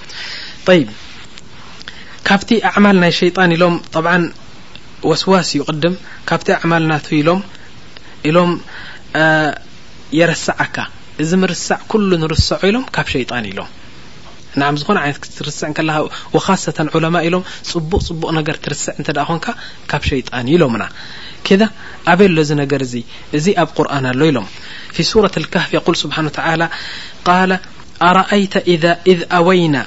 ካብቲ 2.31 2.51
ኣማል 2.79 2.97
ናይ 3.03 3.13
ሸጣን 3.19 3.53
ኢሎም 3.55 3.77
ብ 4.07 4.11
ወስዋስ 5.11 5.49
ዩقድም 5.59 5.95
ካብቲ 6.29 6.49
ኣማል 6.65 6.85
ና 6.91 6.97
ኢሎም 7.19 7.41
ኢሎም 8.29 8.51
የረስዓካ 10.19 10.77
እዚ 11.23 11.31
ምርሳዕ 11.43 11.79
ኩሉ 11.93 12.11
ንርሰ 12.23 12.49
ኢሎም 12.69 12.85
ካብ 12.97 13.07
ሸጣን 13.15 13.47
ኢሎም 13.51 13.69
ዝኾነ 14.83 14.99
ርስ 15.47 15.59
ማ 17.15 17.25
ኢሎም 17.29 17.43
ፅቡቅ 17.73 18.01
ፅቡቅ 18.09 18.35
ገር 18.49 18.57
ትርስዕ 18.67 18.95
እ 19.07 19.27
ኮን 19.31 19.41
ብ 20.05 20.23
ጣን 20.31 20.49
ኢሎምና 20.55 20.85
ከ 21.49 21.59
ኣበ 22.13 22.21
ኣሎ 22.33 22.39
ነገር 22.63 22.83
እዚ 23.39 23.47
ኣብ 23.63 23.69
ቁር 23.79 23.87
ኣሎ 24.07 24.21
ኢሎም 24.31 24.47
ኣ 29.81 29.87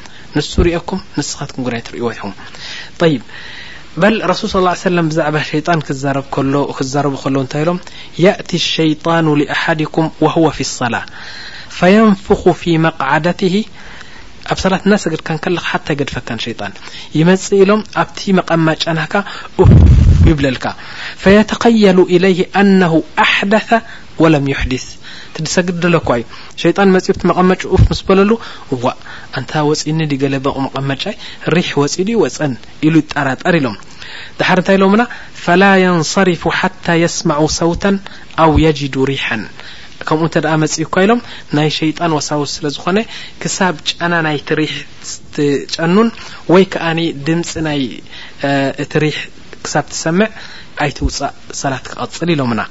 ን 0.37 0.41
ሪኩም 0.67 0.99
ንስኻትኩ 1.15 1.57
ትሪእዎ 1.87 2.07
ኹ 2.23 2.29
ይ 3.11 3.15
በል 4.01 4.15
رሱል 4.31 4.49
صى 4.53 4.75
ሰ 4.81 5.03
ብዛዕባ 5.11 5.37
ሸጣን 5.49 5.79
ክዘረቡ 5.87 6.25
ከሎ 7.25 7.35
እንታይ 7.45 7.61
ኢሎም 7.63 7.79
يأቲ 8.25 8.49
الሸيጣኑ 8.61 9.25
لኣሓድኩም 9.41 10.05
وهو 10.23 10.45
في 10.57 10.61
الصላة 10.67 11.01
فيንፍኩ 11.77 12.43
في 12.61 12.71
መقዓደት 12.85 13.41
ኣብ 14.51 14.57
ሰላት 14.63 14.83
እናሰገድካን 14.87 15.37
ከለካ 15.43 15.63
ሓታ 15.71 15.87
ገድፈካን 15.99 16.39
ሸጣን 16.45 16.73
ይመፅእ 17.17 17.57
ኢሎም 17.63 17.81
ኣብቲ 18.03 18.19
መቐማጫናካ 18.37 19.13
ይብለልካ 20.29 20.65
يተኸሉ 21.37 21.97
إለይ 22.15 22.37
ኣن 22.61 22.81
ኣደ 23.27 23.53
ድ 24.29 24.75
እቲ 24.77 25.43
ድሰግድ 25.45 25.83
ለኳ 25.93 26.07
እዩ 26.19 26.23
ሸይጣን 26.61 26.89
መፅቲ 26.95 27.19
መቐመጪ 27.29 27.61
ኡፍ 27.75 27.81
ምስ 27.91 27.99
በለሉ 28.07 28.31
ዋ 28.83 28.87
እንታ 29.37 29.51
ወፂኒ 29.67 29.99
ዲገለ 30.11 30.35
በቁ 30.45 30.55
መቐመጫይ 30.65 31.15
ሪሕ 31.55 31.69
ወፂድ 31.81 32.09
ዩ 32.13 32.17
ወፀን 32.23 32.53
ኢሉ 32.87 32.95
ይጣራጠር 33.03 33.55
ኢሎም 33.59 33.75
ድሓሪ 34.39 34.57
እንታይ 34.61 34.77
ሎምና 34.83 35.01
ፈላ 35.45 35.63
ንሰሪፉ 36.01 36.43
ሓታ 36.59 36.85
የስማዑ 37.03 37.41
ሰውታ 37.59 37.83
ኣው 38.45 38.51
የጂዱ 38.65 38.95
ሪሓን 39.11 39.43
ከምኡ 40.09 40.29
እንተ 40.41 40.53
መፅካ 40.63 40.95
ኢሎም 41.05 41.19
ናይ 41.57 41.69
ሸይጣን 41.79 42.15
ወሳውስ 42.17 42.53
ስለዝኾነ 42.57 42.99
ክሳብ 43.41 43.75
ጨና 43.89 44.13
ናይቲ 44.27 44.49
ሪሕ 44.61 44.75
ትጨኑን 45.35 46.09
ወይ 46.53 46.65
ከኣ 46.75 46.87
ድምፂ 47.29 47.51
ናይ 47.69 47.81
እቲ 48.85 48.91
ሪሕ 49.05 49.17
ክሳብ 49.65 49.85
ትሰምዕ 49.93 50.29
ኣይትውፃእ 50.83 51.33
ሰላት 51.61 51.85
ክቐፅል 51.93 52.29
ኢሎምና 52.35 52.61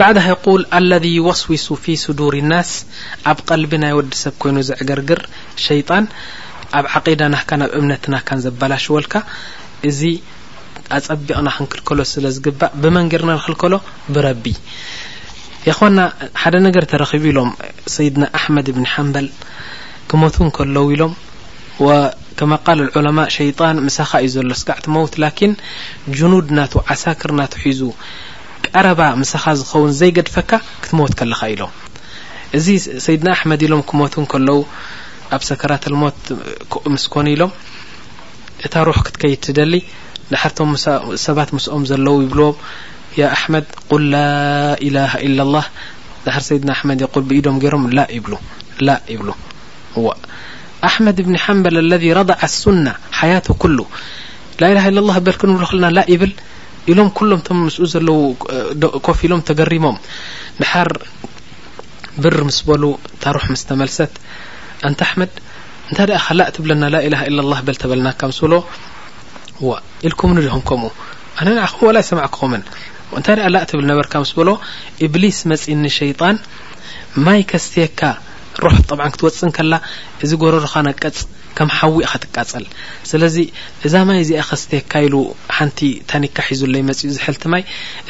ባድ 0.00 0.16
ቁል 0.52 0.62
ኣለذ 0.78 1.04
ስዊሱ 1.40 1.66
ፊ 1.82 1.94
ስዱር 2.02 2.34
ናስ 2.50 2.70
ኣብ 3.30 3.38
ቀልቢ 3.48 3.72
ናይ 3.82 3.92
ወዲሰብ 3.98 4.34
ኮይኑ 4.42 4.56
ዘዕገርግር 4.68 5.20
ሸይጣን 5.66 6.04
ኣብ 6.78 6.86
ዓቂዳ 6.98 7.20
ናካ 7.34 7.50
ናብ 7.60 7.70
እምነ 7.78 7.92
ናካን 8.14 8.40
ዘበላሽወልካ 8.46 9.14
እዚ 9.90 10.00
ኣፀቢቕና 10.98 11.48
ክንክልከሎ 11.56 12.00
ስለዝግባእ 12.12 12.72
ብመንገድና 12.82 13.30
ክልከሎ 13.46 13.74
ብረቢ 14.16 14.44
ይኮና 15.68 15.98
ሓደ 16.42 16.54
ነገር 16.66 16.84
ተረኺቡ 16.92 17.24
ኢሎም 17.32 17.50
ሰይድና 17.94 18.24
ኣሕመድ 18.40 18.68
ብን 18.76 18.86
ሓንበል 18.92 19.26
ክመቱ 20.10 20.36
ከለው 20.56 20.86
ኢሎም 20.94 21.12
ከመቃል 22.38 22.80
ዑለማ 22.98 23.18
ሸጣን 23.36 23.76
ሳኻ 23.98 24.12
እዩ 24.26 24.34
ዘሎ 24.36 24.52
ስጋዕት 24.62 24.86
መውት 24.96 25.14
ጅኑድ 26.18 26.48
ና 26.58 26.68
ሳክር 27.04 27.30
ና 27.40 27.44
ሒዙ 27.64 27.80
ረባኻ 28.86 29.22
ኸውን 29.70 29.90
ዘገድፈካ 30.00 30.52
ክትሞት 30.82 31.12
ካ 31.18 31.22
ኢሎም 31.54 31.72
እዚ 32.58 32.66
ሰይድና 33.06 33.28
ኣመድ 33.40 33.60
ኢሎም 33.66 33.82
ክሞት 33.90 34.14
ከለዉ 34.32 34.58
ኣብ 35.36 35.42
ሰከራት 35.48 35.84
ልሞት 35.92 36.20
ምስኮኑ 36.94 37.26
ኢሎም 37.34 37.52
እታ 38.66 38.74
ሩሕ 38.88 38.98
ክትከይድ 39.06 39.40
ትደሊ 39.46 39.74
ዳሕርቶም 40.32 40.70
ሰባት 41.26 41.50
ምስኦም 41.56 41.82
ዘለው 41.90 42.16
ይብልዎም 42.24 42.56
ያ 43.20 43.26
ኣሕመድ 43.36 43.66
ቁል 43.90 44.04
ላኢላሃ 44.14 45.12
ኢላ 45.26 45.38
ላህ 45.54 45.66
ዳሕር 46.26 46.42
ሰይድና 46.48 46.70
ኣመድ 46.80 47.00
የቁል 47.04 47.24
ብኢዶም 47.30 47.58
ገይሮም 47.64 47.84
ላ 47.96 48.00
ይብሉ 48.16 48.32
ላ 48.86 48.90
ይብሉ 49.14 49.28
መድ 51.06 51.18
ብኒ 51.26 51.36
ሓምበል 51.44 51.76
ለ 51.90 51.94
ረضዓ 52.18 52.36
ሱ 52.60 52.64
በብና 54.60 55.86
ኢሎም 56.92 57.08
ኩሎምቶም 57.18 57.58
ምስኡ 57.66 57.84
ዘለው 57.92 58.18
ኮፍ 59.06 59.18
ኢሎም 59.26 59.40
ተገሪሞም 59.48 59.96
ድሓር 60.60 60.90
ብር 62.24 62.36
ምስ 62.48 62.58
በሉ 62.68 62.82
ታሩሕ 63.22 63.46
ምስተመልሰት 63.54 64.12
ኣንታሕመድ 64.88 65.32
እንታይ 65.88 66.06
ደኣ 66.10 66.18
ካላእ 66.26 66.48
ትብለና 66.56 66.84
ላኢላሃ 66.94 67.20
ኢላ 67.30 67.40
ላ 67.52 67.58
በል 67.66 67.78
ተበልናካ 67.82 68.20
ምስ 68.32 68.38
በሎ 68.44 68.54
ኢልኩምን 70.08 70.40
ድኹም 70.46 70.62
ከምኡ 70.68 70.90
ኣነ 71.40 71.48
ንዓኹም 71.58 71.82
ወላይ 71.88 72.04
ሰም 72.10 72.20
ክኸምን 72.36 72.62
እንታይ 73.18 73.36
ደ 73.38 73.50
ላእ 73.54 73.64
ትብል 73.72 73.84
ነበርካ 73.90 74.14
ምስ 74.24 74.32
በሎ 74.38 74.48
እብሊስ 75.06 75.40
መፂኒ 75.52 75.84
ሸይጣ 76.00 76.20
ሮሕ 78.64 78.76
ጠብ 78.90 79.00
ክትወፅን 79.14 79.50
ከላ 79.56 79.74
እዚ 80.24 80.30
ገረዶኻነ 80.42 80.88
ቀፅ 81.02 81.16
ከም 81.56 81.68
ሓዊእ 81.78 82.06
ካትቃፀል 82.10 82.64
ስለዚ 83.10 83.36
እዛ 83.86 83.94
ማይ 84.08 84.18
እዚኣ 84.24 84.42
ኸስተየካ 84.50 84.92
ኢሉ 85.06 85.14
ሓንቲ 85.56 85.78
ታኒካ 86.10 86.38
ሒዙለይ 86.50 86.82
መፅኡ 86.88 87.08
ዝሕልቲ 87.16 87.42
ማይ 87.54 87.62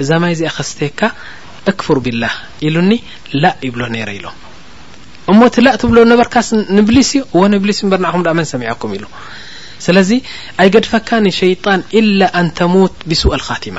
እዛ 0.02 0.08
ማይ 0.22 0.32
እዚኣ 0.36 0.50
ኸስተየካ 0.58 1.00
ኣክፍር 1.72 1.98
ቢላህ 2.04 2.34
ኢሉኒ 2.68 2.92
ላእ 3.42 3.54
ይብሎ 3.66 3.82
ነይረ 3.94 4.10
ኢሎ 4.18 4.26
እሞ 5.32 5.40
እቲ 5.50 5.56
ላእ 5.66 5.76
ትብሎ 5.82 5.98
ነበርካስ 6.12 6.48
ንብሊስ 6.76 7.10
እዩ 7.18 7.22
ዋንብሊስ 7.42 7.80
እ 7.84 7.90
በርንዕኹም 7.92 8.24
ዳኣ 8.26 8.34
መን 8.38 8.48
ሰሚዐኩም 8.54 8.92
ኢሉ 8.98 9.04
ስለዚ 9.86 10.10
ኣይገድፈካ 10.62 11.08
ንሸይጣን 11.26 11.80
ኢላ 12.00 12.20
ኣንተሙት 12.42 12.96
ብሱ 13.10 13.22
ቲማ 13.64 13.78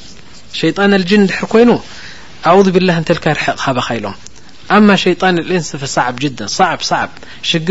ሸጣ 0.59 0.77
ን 0.91 0.99
ድሕር 1.29 1.45
ኮይኑ 1.53 1.71
ብላ 2.75 2.89
ርቕ 3.17 3.25
ኢሎ 3.97 4.05
ሸጣ 5.03 5.21
እንስ 5.41 5.73
ር 5.81 5.83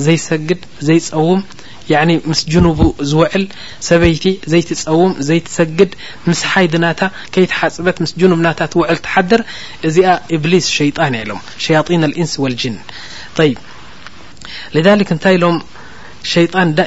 ዘይሰግድ 0.06 0.62
ዘይፀውም 0.88 1.42
ምስ 2.30 2.40
ጅኑቡ 2.54 2.80
ዝውዕል 3.10 3.44
ሰበይቲ 3.88 4.26
ዘይትፀውም 4.52 5.14
ዘይትሰግድ 5.30 5.92
ምስ 6.30 6.42
ሓይድ 6.50 6.74
ናታ 6.84 7.02
ከይትሓፅበት 7.36 7.98
ምስ 8.04 8.12
ናታ 8.46 8.60
ትውዕል 8.74 8.98
ትሓደር 9.06 9.42
እዚኣ 9.90 10.10
ብሊስ 10.44 10.68
ሸጣን 10.78 11.16
ሎ 11.30 11.40
ሸ 11.66 11.80
እንስ 11.96 12.34
ንታይ 15.18 15.38
ሎም 15.46 15.58
ጣ 16.54 16.56
ና 16.78 16.80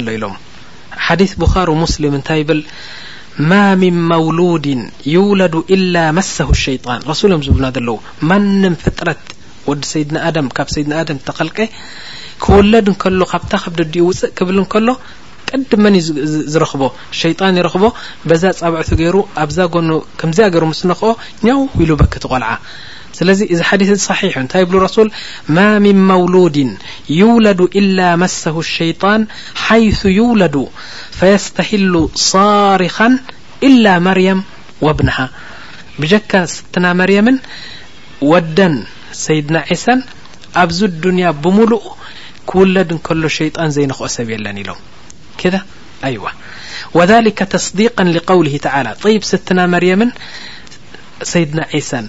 ኣሎ 0.00 0.06
ኢሎ 0.16 0.24
ሓዲስ 1.06 1.32
ብኻሪ 1.42 1.68
ሙስሊም 1.84 2.14
እንታይ 2.18 2.40
ይብል 2.42 2.60
ማ 3.50 3.60
ምን 3.80 3.96
መውሉድ 4.10 4.66
ዩውለዱ 5.14 5.54
ኢላ 5.74 5.94
መሰሁ 6.18 6.48
ሸይጣን 6.66 7.00
ረሱሉ 7.10 7.30
እም 7.36 7.42
ዝብብና 7.46 7.66
ዘለዉ 7.76 7.96
ማንም 8.30 8.74
ፍጥረት 8.82 9.22
ወዲ 9.68 9.82
ሰይድና 9.92 10.16
ኣድም 10.28 10.48
ካብ 10.58 10.68
ሰይድና 10.74 10.94
ኣድም 11.02 11.18
ተኸልቀ 11.28 11.58
ክወለድ 12.44 12.86
እንከሎ 12.92 13.20
ካብታ 13.32 13.52
ኸብ 13.62 13.72
ደ 13.80 13.86
ዲኡ 13.94 14.04
ውፅእ 14.08 14.32
ክብል 14.38 14.56
ንከሎ 14.64 14.88
ቀድ 15.50 15.70
መን 15.84 15.94
እ 16.00 16.02
ዝረኽቦ 16.52 16.82
ሸይጣን 17.22 17.58
ይረኽቦ 17.60 17.84
በዛ 18.28 18.44
ጻብዕቱ 18.60 18.88
ገይሩ 19.00 19.16
ኣብዛ 19.44 19.58
ጎኑ 19.74 19.90
ከምዚያ 20.20 20.46
ገይሩ 20.54 20.64
ምስ 20.72 20.82
ንኽኦ 20.90 21.10
ኛው 21.48 21.60
ኢሉ 21.82 21.90
በክት 22.00 22.24
ቆልዓ 22.32 22.50
ل 23.22 23.62
حدث 23.64 23.92
صحيح 24.04 24.38
ل 24.38 24.46
رسول 24.74 25.12
ما 25.48 25.78
من 25.78 26.06
مولود 26.08 26.76
يولد 27.10 27.60
إلا 27.60 28.16
مسه 28.16 28.58
الشيطان 28.58 29.26
حيث 29.54 30.04
يولد 30.06 30.68
فيستهل 31.10 32.08
صارخا 32.14 33.18
إلا 33.62 33.98
مريم 33.98 34.42
وابنها 34.80 35.30
بجك 35.98 36.44
ست 36.44 36.78
مريم 36.78 37.26
ود 38.22 38.58
سيد 39.26 39.46
عسا 39.70 39.94
ب 40.54 41.06
الني 41.06 41.32
بملؤ 41.32 41.82
كو 42.46 42.66
كل 43.08 43.30
شيان 43.36 43.70
زينخ 43.70 43.98
س 44.16 44.20
لم 44.20 44.64
كد 45.40 45.54
ي 46.04 46.18
وذلك 46.94 47.38
تصديقا 47.38 48.04
لقوله 48.04 48.54
تعلى 48.56 48.90
طي 49.02 49.14
ستن 49.32 49.58
مريم 49.74 50.12
سيد 51.32 51.52
سا 51.90 52.08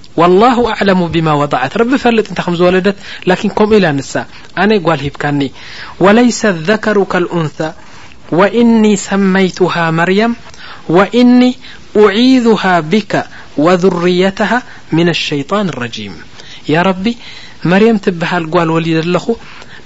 والله 0.17 0.71
أعلم 0.73 1.07
بما 1.07 1.33
وضعت 1.33 1.77
رب 1.77 1.95
فلط 1.95 2.29
انت 2.29 2.49
م 2.49 2.55
زولدت 2.55 2.95
لكن 3.27 3.49
كمو 3.49 3.77
إلا 3.77 3.91
نسا 3.91 4.25
أن 4.57 4.71
ال 4.71 4.85
هبكني 4.89 5.51
وليس 5.99 6.45
الذكرك 6.45 7.15
الأنثى 7.15 7.73
وإني 8.31 8.95
سميتها 8.95 9.91
مريم 9.91 10.35
وإني 10.89 11.55
أعيذها 11.97 12.79
بك 12.79 13.25
وذريتها 13.57 14.63
من 14.91 15.09
الشيطان 15.09 15.69
الرجيم 15.69 16.13
يا 16.69 16.81
ربي 16.81 17.17
مريم 17.65 17.97
تبهل 17.97 18.43
ال 18.43 18.69
ولد 18.69 18.87
ال 18.87 19.17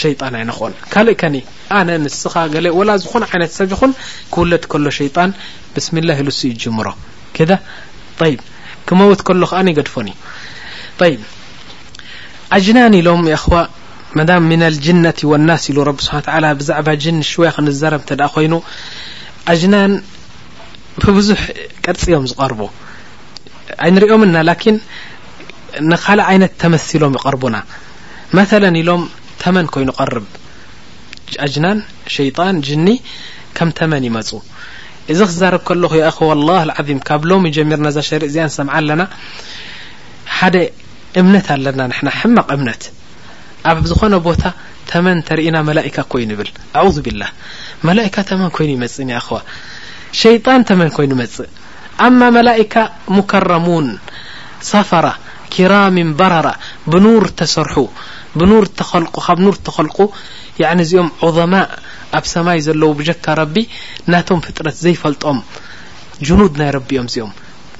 ዝ 0.00 0.12
ሰብ 0.20 0.54
ውድ 0.60 0.74
ጣ 0.94 0.94
ፎ 0.94 1.02
ሎ 1.06 2.08
ስ 3.56 3.66
ክ 18.06 18.40
ይ 18.40 19.66
ን 19.68 19.86
ብብዙ 21.04 21.28
ቅርፂዮም 21.84 22.24
ዝር 22.30 22.52
ተመን 29.42 29.66
ይኑ 29.82 29.90
ርብ 30.14 30.26
ጅናን 31.54 31.78
ሸጣን 32.14 32.56
ጅኒ 32.66 32.86
ከም 33.56 33.68
ተመን 33.78 34.04
ይመፁ 34.08 34.30
እዚ 35.12 35.20
ክዛርብ 35.30 35.62
ከለኹ 35.68 35.92
ኸዋ 36.16 36.30
ላ 36.48 36.74
ዓም 36.82 36.98
ካብ 37.08 37.22
ሎሚ 37.30 37.46
ጀሚርና 37.56 37.88
ዛ 37.96 38.04
ሸር 38.08 38.22
እዚኣንሰምዓ 38.28 38.74
ኣለና 38.80 39.02
ሓደ 40.38 40.56
እምነት 41.20 41.46
ኣለና 41.54 41.80
ንና 41.92 42.08
ማቕ 42.36 42.48
እምነት 42.58 42.82
ኣብ 43.70 43.78
ዝኾነ 43.90 44.14
ቦታ 44.28 44.42
ተመን 44.90 45.18
ተርእና 45.26 45.56
መላካ 45.68 45.96
ኮይኑ 46.12 46.30
ብል 46.40 46.50
ኣ 46.82 46.84
ብላ 47.06 47.22
መላካ 47.88 48.14
ተመን 48.30 48.50
ኮይኑ 48.56 48.70
ይመጽእን 48.76 49.10
ኸዋ 49.26 49.38
ሸይጣን 50.20 50.62
ተመን 50.70 50.90
ኮይኑ 50.96 51.10
ይመፅእ 51.18 51.50
ኣማ 52.06 52.20
መላካ 52.38 52.74
ሙከረሙን 53.16 53.88
ሰፋራ 54.72 55.06
ኪራም 55.54 55.96
በረራ 56.18 56.48
ብኑር 56.92 57.24
ተሰርሑ 57.38 57.76
ር 58.40 58.64
ተኸል 58.78 59.04
እዚኦም 60.84 61.08
عظማء 61.26 61.66
ኣብ 62.18 62.24
ሰማይ 62.32 62.58
ዘለዉ 62.66 62.90
ብጀካ 62.98 63.24
ረቢ 63.40 63.54
ናቶም 64.12 64.38
ፍጥረት 64.44 64.76
ዘይፈልጦም 64.84 65.38
ኑድ 66.38 66.52
ናይ 66.60 66.70
ቢእኦም 66.88 67.06
እዚኦም 67.10 67.32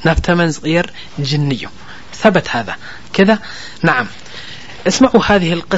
ናብ 0.06 0.18
ተመን 0.26 0.50
ዝቕየር 0.56 0.86
جን 1.28 1.48
እዩ 1.56 1.64
ذ 2.20 2.22
ق 5.72 5.74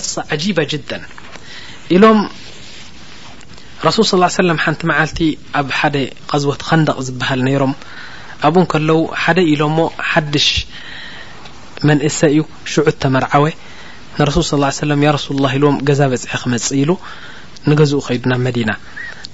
ኢሎም 1.95 2.19
ሱል 3.95 4.03
ص 4.05 4.07
ሰ 4.35 4.37
ሓንቲ 4.65 4.81
ዓልቲ 5.01 5.19
ኣብ 5.59 5.67
ሓደ 5.79 5.97
غዝወት 6.33 6.61
ከንደቕ 6.69 6.99
ዝበሃል 7.07 7.41
ሮም 7.63 7.73
ኣብኡን 8.49 8.83
ለ 8.89 8.91
ሓደ 9.23 9.39
ኢሎ 9.53 9.63
ሓሽ 10.11 10.47
መእሰ 11.89 12.21
እዩ 12.35 12.41
ንረሱ 14.19 14.37
ص 14.51 14.55
ሰለም 14.83 15.01
ያ 15.05 15.09
ረሱሉ 15.17 15.37
ላ 15.45 15.49
ኢሎዎም 15.57 15.77
ገዛ 15.89 16.01
በፅሒ 16.11 16.33
ክመፅ 16.43 16.67
ኢሉ 16.81 16.91
ንገዝኡ 17.71 17.99
ከይዱ 18.07 18.23
ናብ 18.33 18.41
መዲና 18.47 18.71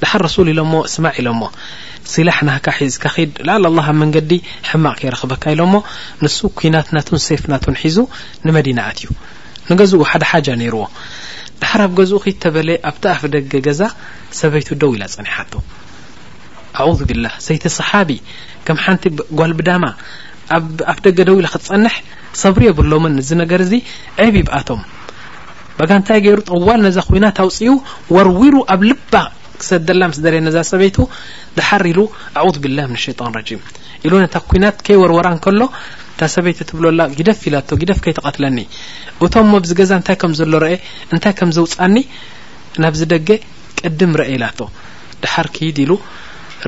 ድሓር 0.02 0.20
ረሱል 0.26 0.48
ኢሎሞ 0.52 0.72
ስማዕ 0.92 1.12
ኢሎሞ 1.20 1.42
ስላሕ 2.12 2.38
ናካ 2.48 2.66
ሒዝካ 2.76 3.04
ድ 3.32 3.48
ዓ 3.54 3.56
ኣ 3.70 3.82
ኣብ 3.90 3.96
መንገዲ 4.02 4.32
ሕማቅ 4.70 4.94
ከይረክበካ 5.00 5.44
ኢሎሞ 5.56 5.74
ንሱ 6.24 6.38
ኩናትናቱን 6.60 7.20
ሰፍናቱን 7.26 7.76
ሒዙ 7.82 7.98
ንመዲናትእዩ 8.46 9.08
ኡሓደ 10.04 10.22
ሓ 10.30 10.42
ዎ 10.82 10.86
ድሓር 11.62 11.80
ኣብ 11.88 11.92
ገዝኡ 12.00 12.20
ተበ 12.42 12.56
ኣብታፍ 12.90 13.20
ደገ 13.34 13.52
ገዛ 13.68 13.80
ሰበይቱ 14.40 14.68
ደው 14.82 14.92
ኢላ 14.96 15.04
ፀኒ 15.16 15.28
ብላ 17.10 17.26
ይቲቢ 17.48 18.18
ቲጓል 19.36 19.54
ኣፍ 20.92 20.98
ደገ 21.06 21.18
ደው 21.28 21.36
ክትፀንሕ 21.52 21.94
ሰብሪ 22.42 22.62
የብሎምን 22.68 23.14
እዚ 23.22 23.30
ነገር 23.42 23.60
እዚ 23.66 23.72
ብ 24.32 24.34
ይብኣቶም 24.40 24.80
በጋ 25.78 25.90
እንታይ 26.00 26.18
ገይሩ 26.24 26.38
ጥዋል 26.52 26.80
ነዛ 26.86 26.96
ኩናት 27.10 27.36
ኣውፅኡ 27.44 27.66
ወርዊሩ 28.14 28.54
ኣብ 28.74 28.80
ልባ 28.90 29.12
ክሰላ 29.60 30.02
ስሰበይቱ 30.56 30.98
ሓር 31.68 31.84
ኢ 31.92 31.94
ኣ 32.40 32.44
ብላ 32.64 32.78
ን 32.92 32.96
ኢሉ 34.04 34.12
ታ 34.34 34.38
ናት 34.64 34.76
ከይወርወ 34.86 35.16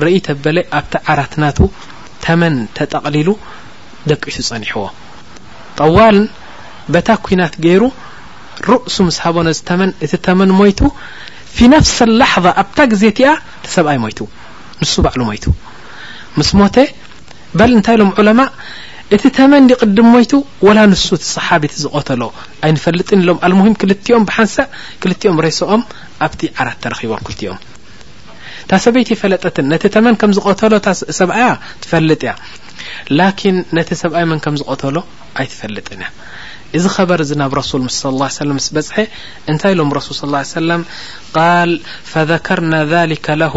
ሎሰይቲብላፍኢእቶውፃኢኢበኣዓራትና 0.03 1.43
ተመ 2.25 2.41
ተጠቅሊሉ 2.77 3.29
ጠዋል 5.79 6.17
በታ 6.93 7.09
ኩናት 7.25 7.53
ገይሩ 7.65 7.83
እሱ 8.89 8.95
ምስ 9.07 9.17
ሃቦ 9.23 9.35
ነ 9.47 9.49
ተመን 9.69 9.89
እቲ 10.05 10.11
ተመን 10.27 10.49
ሞቱ 10.59 10.79
ፊ 11.55 11.57
ፍስ 11.87 11.97
ላሕظ 12.21 12.45
ኣብታ 12.61 12.77
ግዜ 12.91 13.03
ቲኣ 13.17 13.29
ሰብኣይ 13.75 13.97
ን 14.03 14.05
ዕ 14.11 14.13
ምስ 16.39 16.49
ሞ 16.59 16.61
ባ 17.57 17.59
እንታይ 17.77 17.95
ሎም 18.01 18.09
ለማ 18.27 18.39
እቲ 19.15 19.23
ተመን 19.37 19.63
ይቅድም 19.71 20.07
ሞይቱ 20.13 20.31
ላ 20.77 20.79
ንሱ 20.91 21.07
صሓቢ 21.35 21.63
ዝቆተሎ 21.81 22.21
ኣይንፈልጥ 22.65 23.09
ኢሎም 23.17 23.37
ኣም 23.47 23.71
ክልኦም 23.81 24.23
ብሓንሰ 24.29 24.55
ልኦም 25.09 25.35
ሶኦም 25.59 25.81
ኣብ 26.25 26.31
ዓራ 26.61 26.67
ተቦም 26.83 27.21
ኦም 27.53 27.59
ታ 28.69 28.71
ሰበይቲ 28.85 29.09
ፈለጠትን 29.21 29.65
ነ 30.07 30.09
መ 30.29 30.31
ዝቆሎ 30.37 30.73
ሰብያ 31.19 31.45
ትፈልጥ 31.83 32.21
እያ 32.25 32.31
لكن 33.09 33.65
نت 33.73 33.93
سبي 33.93 34.25
من 34.25 34.39
كم 34.43 34.55
قتل 34.69 34.95
ي 35.41 35.45
تفلطن 35.51 36.01
اዚ 36.77 36.87
خبر 36.87 37.19
نب 37.41 37.53
رسول 37.61 37.83
صى 37.99 38.07
الله 38.11 38.27
عي 38.41 38.45
لم 38.49 38.57
س 38.65 38.69
بح 38.75 38.95
انتይ 39.51 39.73
لم 39.79 39.89
رسول 39.99 40.15
صى 40.19 40.23
الل 40.25 40.35
عيه 40.35 40.51
سلم 40.57 40.81
قال 41.37 41.69
فذكرنا 42.11 42.79
ذلك 42.95 43.27
له 43.43 43.55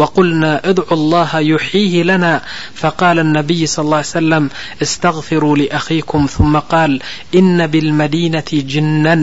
وقلنا 0.00 0.52
ادعو 0.70 0.92
الله 0.98 1.30
يحيه 1.52 1.94
لنا 2.10 2.34
فقال 2.80 3.16
النبي 3.26 3.62
صلى 3.72 3.84
الله 3.86 4.00
عي 4.02 4.14
وسلم 4.16 4.44
استغفروا 4.84 5.56
لأخيكم 5.62 6.22
ثم 6.36 6.54
قال 6.72 6.92
إن 7.38 7.58
بالمدينة 7.72 8.50
جنا 8.72 9.16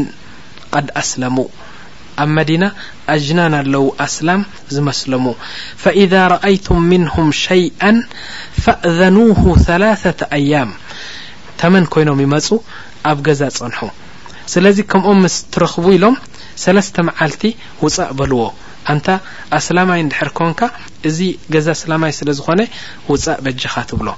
قد 0.74 0.86
أسلمو 1.01 1.45
ኣብ 2.24 2.30
መዲና 2.38 2.63
ኣጅናና 3.13 3.55
ለው 3.74 3.86
ኣስላም 4.05 4.41
ዝመስለሙ 4.76 5.26
ፈኢዛ 5.84 6.13
ረአይቱም 6.34 6.80
ምንሁም 6.91 7.30
ሸይአ 7.43 7.84
ፈእዘኑሁ 8.63 9.41
3ላ 9.68 9.84
ኣያም 10.38 10.72
ተመን 11.61 11.86
ኮይኖም 11.95 12.22
ይመፁ 12.26 12.47
ኣብ 13.11 13.18
ገዛ 13.28 13.41
ፀንሑ 13.57 13.80
ስለዚ 14.53 14.78
ከምኦም 14.93 15.20
ምስ 15.26 15.36
እትረኽቡ 15.43 15.86
ኢሎም 15.97 16.16
ሰለስተ 16.63 16.97
መዓልቲ 17.09 17.43
ውፃእ 17.84 18.11
በልዎ 18.18 18.41
አንታ 18.91 19.07
ኣስላማይ 19.57 19.99
እንድሕር 20.05 20.30
ኮንካ 20.39 20.59
እዚ 21.09 21.18
ገዛ 21.53 21.68
ኣስላማይ 21.78 22.11
ስለዝኾነ 22.20 22.61
ውፃእ 23.11 23.39
በጀኻ 23.45 23.74
ትብሎ 23.91 24.09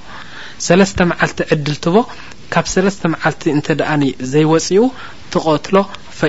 ሰለስተ 0.66 0.98
መዓልቲ 1.10 1.38
ዕድል 1.54 1.76
ትቦ 1.84 1.96
ካብ 2.52 2.66
ሰለስተ 2.74 3.02
መዓልቲ 3.14 3.42
እንተ 3.56 3.66
ደኣኒ 3.80 4.04
ዘይወፂኡ 4.32 4.82
ትቐትሎ 5.32 5.76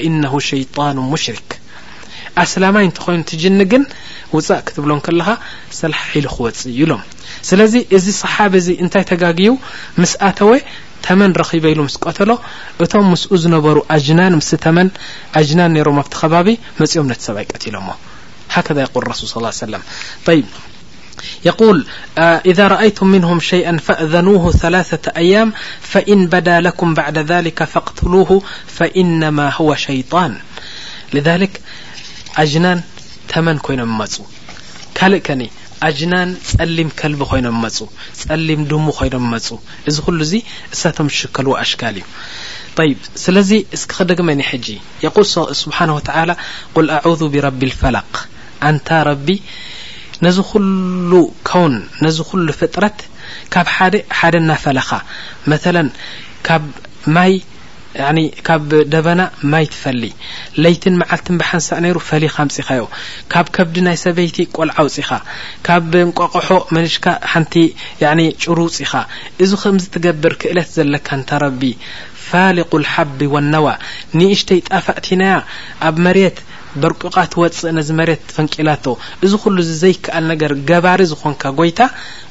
ኢነ 0.08 0.26
ሸይጣኑ 0.50 0.98
ሙሽሪክ 1.14 1.50
ኣስላማይ 2.44 2.84
እንትኮይኑ 2.88 3.22
ትጅን 3.30 3.56
ግን 3.72 3.84
ውፃእ 4.36 4.62
ክትብሎም 4.68 5.00
ከለኻ 5.06 5.30
ሰላሕ 5.80 6.02
ሒሉ 6.16 6.28
ክወፅእ 6.36 6.76
ኢሎም 6.84 7.02
ስለዚ 7.50 7.74
እዚ 7.98 8.06
ሰሓብ 8.22 8.54
እዚ 8.60 8.68
እንታይ 8.84 9.04
ተጋግዩ 9.12 9.50
ምስኣተወ 10.02 10.52
ተመን 11.08 11.32
ረኺበኢሉ 11.42 11.80
ምስ 11.88 11.96
ቀተሎ 12.06 12.32
እቶም 12.86 13.06
ምስኡ 13.14 13.32
ዝነበሩ 13.44 13.78
ኣጅናን 13.96 14.34
ምስ 14.40 14.50
ተመን 14.66 14.88
ኣጅናን 15.40 15.74
ነይሮም 15.78 16.00
ኣብቲ 16.04 16.14
ከባቢ 16.22 16.48
መፂኦም 16.80 17.10
ነት 17.12 17.22
ሰብ 17.28 17.36
ኣይ 17.42 17.48
ቀትሎሞ 17.54 17.88
ሃከዛ 18.56 18.78
ይቁል 18.88 19.06
ረሱል 19.12 19.46
ሰለም 19.68 19.84
يقول 21.46 21.86
إذا 22.18 22.68
رأيتم 22.68 23.08
منهم 23.08 23.40
شيئ 23.40 23.78
فأذنوه 23.78 24.52
ثلاثة 24.52 25.12
ايام 25.18 25.54
فإن 25.82 26.28
بدى 26.28 26.60
لكم 26.60 26.94
بعد 26.94 27.18
ذلك 27.18 27.64
فاقتلوه 27.64 28.42
فإنما 28.68 29.50
هو 29.56 29.76
شيطان 29.76 30.38
لذلك 31.14 31.62
جنان 32.40 32.82
ተمن 33.28 33.60
كينم 33.60 33.98
مو 33.98 34.06
ل 35.04 35.18
كن 35.18 35.48
جنا 35.86 36.22
لم 36.60 36.90
كلب 37.00 37.22
ين 37.34 37.48
مو 37.50 37.68
لم 38.30 38.52
م 38.70 38.94
ي 39.04 39.16
مو 39.16 39.38
ل 40.08 40.26
س 40.26 40.88
شكل 41.22 41.46
شك 41.72 41.86
ي 41.90 42.04
ل 43.36 43.38
اسك 43.74 44.02
م 44.22 44.30
ج 44.66 44.68
ول 45.16 45.26
سبحنه 45.64 45.94
وتعى 45.98 46.24
ل 46.30 46.36
عوذ 47.06 47.22
برب 47.34 47.62
الفلق 47.70 48.12
ر 49.08 49.08
ነዚ 50.26 50.38
ኩሉ 50.50 51.12
ከውን 51.50 51.76
ነዝ 52.06 52.18
ኩሉ 52.30 52.48
ፍጥረት 52.62 52.98
ካብ 53.54 53.68
ሓደ 53.76 53.94
ሓደ 54.20 54.34
እናፈለኻ 54.44 54.90
መለ 55.52 55.78
ካብ 56.48 56.64
ማይ 57.16 57.34
ካብ 58.48 58.64
ደበና 58.94 59.22
ማይ 59.52 59.66
ትፈሊ 59.74 60.02
ለይትን 60.64 60.96
መዓልቲ 61.02 61.26
ን 61.34 61.38
በሓንሳእ 61.42 61.80
ነይሩ 61.86 61.98
ፈሊ 62.10 62.24
ካምፅኸዮ 62.36 62.84
ካብ 63.32 63.46
ከብዲ 63.56 63.76
ናይ 63.88 63.98
ሰበይቲ 64.04 64.38
ቆልዓውፂ 64.58 64.96
ኻ 65.10 65.20
ካብ 65.68 65.90
ንቋቕሖ 66.10 66.50
መንሽካ 66.76 67.06
ሓንቲ 67.32 67.54
ጭሩውፅ 68.44 68.78
ኢኻ 68.86 68.94
እዚ 69.46 69.52
ከምዚ 69.64 69.86
ትገብር 69.96 70.36
ክእለት 70.42 70.70
ዘለካ 70.78 71.08
እንተ 71.20 71.30
ረቢ 71.46 71.62
ፋሊቁ 72.30 72.72
ልሓቢ 72.86 73.20
ዋናዋ 73.36 73.68
ንእሽተይ 74.18 74.60
ጣፋእቲናያ 74.70 75.36
ኣብ 75.88 75.96
መሬት 76.08 76.38
በርቁቓት 76.84 77.32
ወፅእ 77.42 77.74
ነዚ 77.78 77.90
መሬት 78.00 78.26
ፈንቂላቶ 78.38 78.86
እዚ 79.26 79.32
ኩሉ 79.44 79.56
ዘይከኣል 79.84 80.26
ነገር 80.32 80.52
ገባሪ 80.70 81.02
ዝኾንካ 81.12 81.44
ጐይታ 81.60 81.82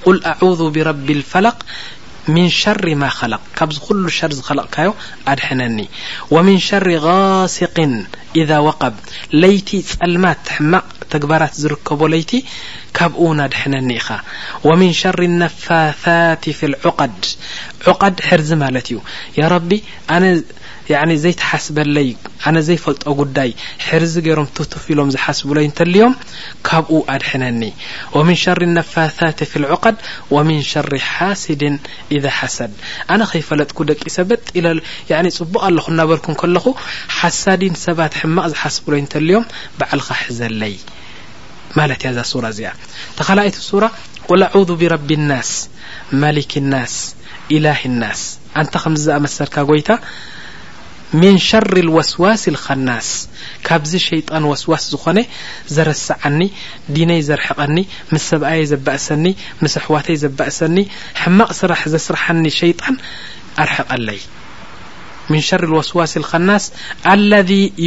قል 0.05 0.19
ኣعذ 0.33 0.61
ብረቢ 0.75 1.07
ፈላق 1.33 1.59
ምን 2.35 2.47
ሸር 2.61 2.81
ማ 3.01 3.05
خለ 3.19 3.33
ካብዚ 3.59 3.77
ኩሉ 3.87 4.03
ሸር 4.19 4.33
ዝኸለቕካዮ 4.39 4.91
ኣድሐነኒ 5.33 5.79
وምን 6.35 6.59
ሸር 6.69 6.85
غሲق 7.07 7.77
إذ 8.41 8.51
وቀብ 8.67 8.95
ለይቲ 9.41 9.69
ጸልማት 9.91 10.45
ሕማቕ 10.57 10.89
ተግባራት 11.13 11.53
ዝርከቦ 11.63 12.01
ለይቲ 12.15 12.33
ካብኡ 12.97 13.21
ውን 13.31 13.39
ኣድሐነኒ 13.47 13.89
ኢኻ 14.01 14.09
ምን 14.81 14.93
ሸር 15.01 15.17
لነፋثት 15.25 16.43
ፊ 16.59 16.71
ዑقድ 16.89 17.21
قድ 18.03 18.17
ሕርዚ 18.29 18.51
ማለት 18.65 18.87
እዩ 18.93 18.99
ዘይተሓስበለይ 21.23 22.09
ኣነ 22.49 22.57
ዘይፈልጦ 22.69 23.05
ጉዳይ 23.21 23.51
ሕርዚ 23.87 24.15
ገይሮም 24.27 24.47
ትቱፍ 24.57 24.85
ኢሎም 24.93 25.09
ዝሓስብለይ 25.15 25.65
እንተልዮም 25.69 26.13
ካብኡ 26.67 26.91
ኣድሕነኒ 27.15 27.63
ምን 28.27 28.37
ሸር 28.43 28.59
ነፋታት 28.77 29.39
ፊ 29.51 29.63
ዕقድ 29.77 29.97
ምን 30.49 30.61
شር 30.71 30.89
ሓስድ 31.15 31.63
ኢ 32.17 32.21
ሓሰድ 32.39 32.73
ኣነ 33.13 33.21
ከይፈለጥኩ 33.33 33.79
ደቂ 33.91 34.01
ሰበጥ 34.19 34.41
ፅቡቅ 35.39 35.59
ኣለኹ 35.69 35.85
እናበርኩ 35.95 36.27
ከለኹ 36.41 36.67
ሓሳዲን 37.19 37.75
ሰባት 37.87 38.13
ሕማቅ 38.21 38.47
ዝሓስብለይ 38.55 39.01
ንተልዮም 39.07 39.45
ብዓልካ 39.81 40.09
ሕዘለይ 40.25 40.77
ያ 42.07 42.11
ዛ 42.19 42.21
እዚኣተቲ 42.55 44.35
ኣ 44.45 44.59
ብረቢ 44.81 45.11
ስ 45.53 45.55
መክ 46.25 46.53
ስ 48.15 49.43
ን 51.21 51.29
ሸር 51.49 51.65
ወስዋስ 51.97 52.43
ልኸናስ 52.55 53.09
ካብዚ 53.67 53.93
ሸይጣን 54.07 54.45
ወስዋስ 54.51 54.83
ዝኾነ 54.93 55.19
ዘረስዓኒ 55.75 56.41
ዲነይ 56.97 57.21
ዘርሐቐኒ 57.29 57.77
ምስ 58.13 58.25
ሰብኣየ 58.31 58.63
ዘባእሰኒ 58.73 59.25
ምስ 59.63 59.75
ኣሕዋተይ 59.81 60.17
ዘባእሰኒ 60.23 60.77
ሕማቕ 61.21 61.49
ስራሕ 61.61 61.81
ዘስርሐኒ 61.95 62.45
ሸይጣን 62.59 62.97
ኣርቀለይ 63.65 64.21
ን 65.33 65.41
ሸር 65.47 65.63
ወስዋስ 65.79 66.13
ኸናስ 66.33 66.65
ኣለ 67.13 67.33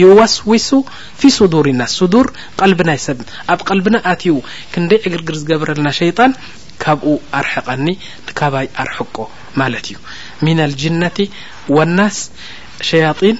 ዩስውሱ 0.01 0.69
ፊ 1.21 1.31
ዱር 1.55 1.67
ናስ 1.81 1.95
ዱር 2.15 2.27
ቀልብና 2.59 2.89
ይ 2.97 3.01
ሰብ 3.07 3.19
ኣብ 3.53 3.59
ቀልብና 3.67 3.95
ኣትኡ 4.13 4.35
ክንደይ 4.73 4.99
ዕግርግር 5.09 5.35
ዝገብረልና 5.41 5.89
ሸይጣን 5.99 6.33
ካብኡ 6.85 7.09
ኣርሕቐኒ 7.41 7.85
ንከባይ 8.25 8.67
ኣርሐቆ 8.83 9.15
ማለት 9.61 9.85
እዩ 9.93 9.97
ን 10.57 10.67
ልጅነት 10.73 11.17
ናስ 11.97 12.17
ሸያጢን 12.89 13.37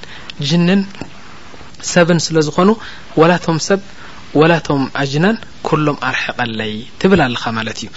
ጅንን 0.47 0.81
ሰብን 1.93 2.19
ስለ 2.25 2.35
ዝኾኑ 2.47 2.69
ወላቶም 3.21 3.57
ሰብ 3.67 3.81
ወላቶም 4.39 4.83
ኣጅናን 5.01 5.37
ኩሎም 5.67 5.97
ኣርሐቀለይ 6.09 6.73
ትብል 7.01 7.21
ኣለካ 7.25 7.43
ማለት 7.57 7.79
እዩ 7.83 7.89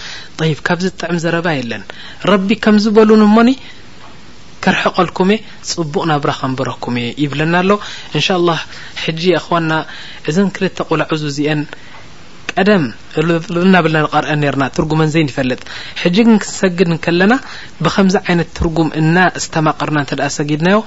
ይብ 0.51 0.61
ካብዚ 0.67 0.85
ዝጣዕሚ 0.93 1.19
ዘረባ 1.25 1.47
የለን 1.57 1.83
ረቢ 2.31 2.49
ከምዝበሉን 2.65 3.23
ሞኒ 3.37 3.51
ከርሐቀልኩምእ 4.65 5.41
ፅቡቅ 5.73 6.03
ናብራ 6.11 6.31
ከንበረኩምእ 6.41 7.09
ይብለና 7.23 7.55
ኣሎ 7.63 7.71
እንሻ 8.17 8.29
ላ 8.47 8.51
ሕጂ 9.05 9.23
ኣኸዋና 9.41 9.73
እዘን 10.31 10.49
ክልተ 10.57 10.79
ቁልዕዙ 10.91 11.23
እዚአን 11.33 11.61
ቀደም 12.59 12.83
እናብልና 13.63 13.99
ቀርአ 14.15 14.29
ነርና 14.41 14.65
ትርጉመን 14.77 15.09
ዘይ 15.13 15.23
ንፈለጥ 15.29 15.59
ሕጂግን 16.03 16.37
ክንሰግድ 16.43 16.91
ከለና 17.05 17.35
ብከምዚ 17.85 18.15
ዓይነት 18.27 18.49
ትርጉም 18.59 18.89
እና 19.01 19.17
ስተማቕርና 19.45 19.99
እተ 20.05 20.13
ሰጊድናዮ 20.37 20.79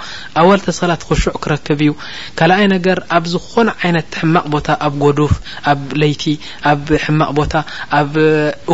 ኣዋልተሰላት 0.41 1.01
ኩሹዕ 1.09 1.35
ክረክብ 1.43 1.81
እዩ 1.85 1.91
ካልኣይ 2.39 2.63
ነገር 2.75 2.99
ኣብ 3.17 3.25
ዝኾነ 3.33 3.69
ዓይነት 3.83 4.11
ሕማቕ 4.21 4.45
ቦታ 4.55 4.69
ኣብ 4.87 4.95
ጎዱፍ 5.03 5.33
ኣብ 5.73 5.81
ለይቲ 6.01 6.23
ኣብ 6.71 6.83
ሕማቕ 7.05 7.31
ቦታ 7.39 7.53
ኣብ 7.99 8.13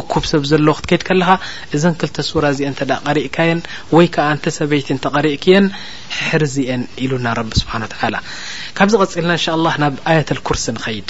እኩብ 0.01 0.23
ሰብ 0.31 0.43
ዘሎዎ 0.51 0.75
ክትከይድ 0.83 1.03
ከለኻ 1.09 1.29
እዘን 1.77 1.97
ክልተ 2.01 2.17
ሱራ 2.31 2.45
እዚአ 2.55 2.71
ተ 2.81 2.89
ቀሪእካየን 3.07 3.61
ወይ 3.97 4.09
ከዓ 4.17 4.27
እንተ 4.37 4.45
ሰበይቲ 4.59 4.87
እተቀሪእክ 4.99 5.45
የን 5.53 5.67
ሕርዚአን 6.27 6.83
ኢሉና 7.05 7.27
ቢ 7.49 7.61
ስብሓን 7.63 7.85
ላ 8.15 8.17
ካብቀፂልና 8.79 9.33
ን 9.59 9.77
ናብ 9.85 9.95
ኣያት 10.11 10.31
ኩርስ 10.47 10.65
ንኸይድ 10.77 11.09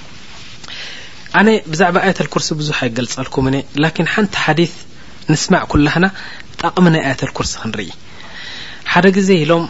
ኣነ 1.39 1.49
ብዛዕባ 1.73 1.95
ኣያትል 2.05 2.27
ኩርሲ 2.33 2.47
ብዙሕ 2.59 2.77
ኣይገልፀልኩምእነ 2.85 3.55
ላኪን 3.83 4.07
ሓንቲ 4.13 4.33
ሓዲት 4.45 4.73
ንስማዕ 5.31 5.61
ኩላህና 5.71 6.05
ጣቕሚ 6.61 6.85
ናይ 6.93 7.01
ኣያተል 7.07 7.31
ኩርሲ 7.37 7.53
ክንርኢ 7.61 7.87
ሓደ 8.93 9.05
ግዜ 9.17 9.29
ኢሎም 9.43 9.63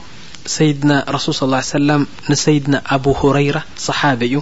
ሰይድና 0.56 0.92
ረሱል 1.16 1.34
ስ 1.40 1.70
ሰለም 1.76 2.02
ንሰይድና 2.32 2.76
ኣብ 2.96 3.06
ሁረይራ 3.20 3.58
صሓቢ 3.86 4.22
እዩ 4.30 4.38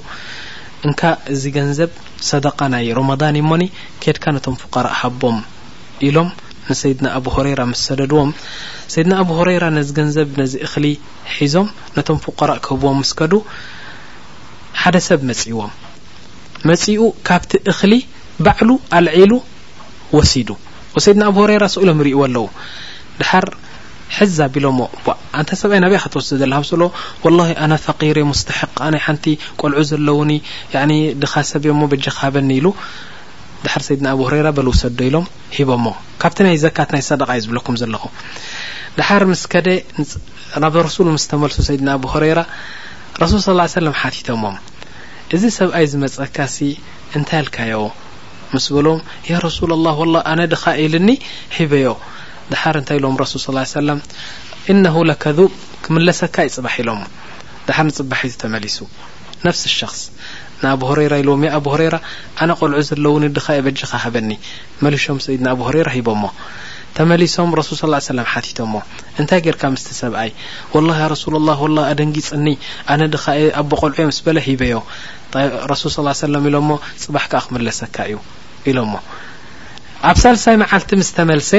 እንከ 0.88 1.02
እዚ 1.34 1.44
ገንዘብ 1.58 1.92
ሰደቃ 2.30 2.60
ናይ 2.74 2.88
ሮማን 3.00 3.38
የሞኒ 3.42 3.64
ኬድካ 4.06 4.26
ነቶም 4.38 4.56
ፍቀራእ 4.64 4.96
ሃቦም 5.02 5.38
ኢሎም 6.10 6.30
ንሰይድና 6.72 7.08
ኣብ 7.18 7.26
ሁረይራ 7.36 7.62
ምስ 7.74 7.82
ሰደድዎም 7.90 8.32
ሰይድና 8.94 9.14
ኣብ 9.24 9.30
ሁረይራ 9.40 9.66
ነዚ 9.78 9.90
ገንዘብ 10.00 10.30
ነዚ 10.42 10.54
እኽሊ 10.70 10.86
ሒዞም 11.36 11.68
ነቶም 11.98 12.20
ፍቀራእ 12.28 12.62
ክህብዎም 12.68 12.98
ምስከዱ 13.04 13.34
ሓደ 14.84 14.96
ሰብ 15.10 15.22
መፅዎም 15.32 15.72
መፂኡ 16.68 17.02
ካብቲ 17.28 17.52
እኽሊ 17.72 17.94
ባዕሉ 18.46 18.70
ኣልዒሉ 18.98 19.34
ወሲዱ 20.18 20.50
ወሰይድና 20.96 21.24
ኣብ 21.32 21.38
ራ 21.64 21.66
ሰ 21.74 21.82
ኢሎም 21.84 22.00
ርእዎ 22.08 22.20
ኣለው 22.28 22.46
ድሓር 23.20 23.46
ዝ 24.38 24.46
ቢሎሰብ 24.54 26.16
ወስዘሎረ 26.20 26.66
ስ 28.40 28.46
ንቲ 29.16 29.26
ቆልዑ 29.62 29.82
ዘለውኒ 29.90 30.32
ድኻሰብጀካበኒ 31.24 32.50
ኢሉ 32.60 32.68
ድና 34.00 34.08
ብ 34.58 34.66
ውሰዶ 34.72 35.00
ኢሎሂካብ 35.10 36.42
ይዘናእዩ 37.02 37.44
ዝብኩ 37.46 37.68
ዘለኹ 37.84 38.04
ስከ 39.44 39.54
ናብ 40.66 40.76
ሱ 40.96 41.08
ስመልሱ 41.28 41.58
ድ 41.84 43.32
ኣሱ 43.62 44.36
እዚ 45.36 45.44
ሰብኣይ 45.58 45.86
ዝመጸካሲ 45.92 46.56
እንታይ 47.18 47.42
ልካዮ 47.48 47.74
ምስ 48.54 48.66
በሎም 48.76 49.00
ያ 49.32 49.40
ረሱላ 49.48 49.72
ላህ 49.88 49.98
ወላ 50.04 50.16
ኣነ 50.32 50.42
ድኻ 50.54 50.64
ኢልኒ 50.84 51.10
ሂበዮ 51.56 51.90
ድሓር 52.52 52.76
እንታይ 52.80 52.98
ኢሎም 53.00 53.16
ረሱል 53.24 53.42
ስ 53.44 53.74
ሰላም 53.80 54.00
ኢነሁ 54.74 54.96
ለከዱብ 55.10 55.52
ክምለሰካ 55.84 56.36
እይጽባሕ 56.48 56.76
ኢሎ 56.84 56.90
ድሓር 57.68 57.86
ንጽባሒ 57.90 58.22
ቱ 58.34 58.40
ተመሊሱ 58.44 58.78
ነፍሲ 59.48 59.64
ሸኽስ 59.78 60.02
ንኣብ 60.64 60.82
ሁሬራ 60.90 61.14
ኢልዎም 61.24 61.44
እየ 61.46 61.52
ኣብ 61.60 61.68
ሁሬይራ 61.74 61.96
ኣነ 62.44 62.50
ቆልዑ 62.62 62.82
ዘለውኒ 62.90 63.26
ድኻ 63.38 63.48
የበጅኻ 63.60 63.92
ሃበኒ 64.06 64.32
መሊሾም 64.86 65.20
ሰኢድንኣብ 65.28 65.62
ሁሬራ 65.68 65.88
ሂቦሞ 65.98 66.24
ተመሊሶም 66.98 67.50
ረሱል 67.60 67.78
ስ 67.78 68.08
ሰለም 68.12 68.28
ሓቲቶምሞ 68.34 68.76
እንታይ 69.22 69.40
ጌርካ 69.46 69.64
ምስቲ 69.74 69.90
ሰብአይ 70.04 70.30
ወላ 70.76 70.90
ያ 71.02 71.06
ረሱላ 71.14 71.36
ላህ 71.50 71.60
ወላ 71.66 71.78
ኣደንጊፅኒ 71.92 72.48
ኣነ 72.94 73.02
ድኸእ 73.14 73.46
ኣብቆልዑዮ 73.62 74.06
ምስ 74.10 74.20
በለ 74.26 74.38
ሂበዮ 74.48 74.76
ረሱል 75.72 75.92
ስ 75.98 76.18
ሰለም 76.24 76.46
ኢሎ 76.50 76.58
ሞ 76.70 76.80
ጽባሕ 77.04 77.26
ከ 77.34 77.44
ክምለሰካ 77.46 77.96
እዩ 78.10 78.18
ኢሎሞ 78.72 78.94
ኣብ 80.10 80.18
ሳልሳይ 80.24 80.56
መዓልቲ 80.64 80.90
ምስ 81.02 81.10
ተመልሰ 81.18 81.52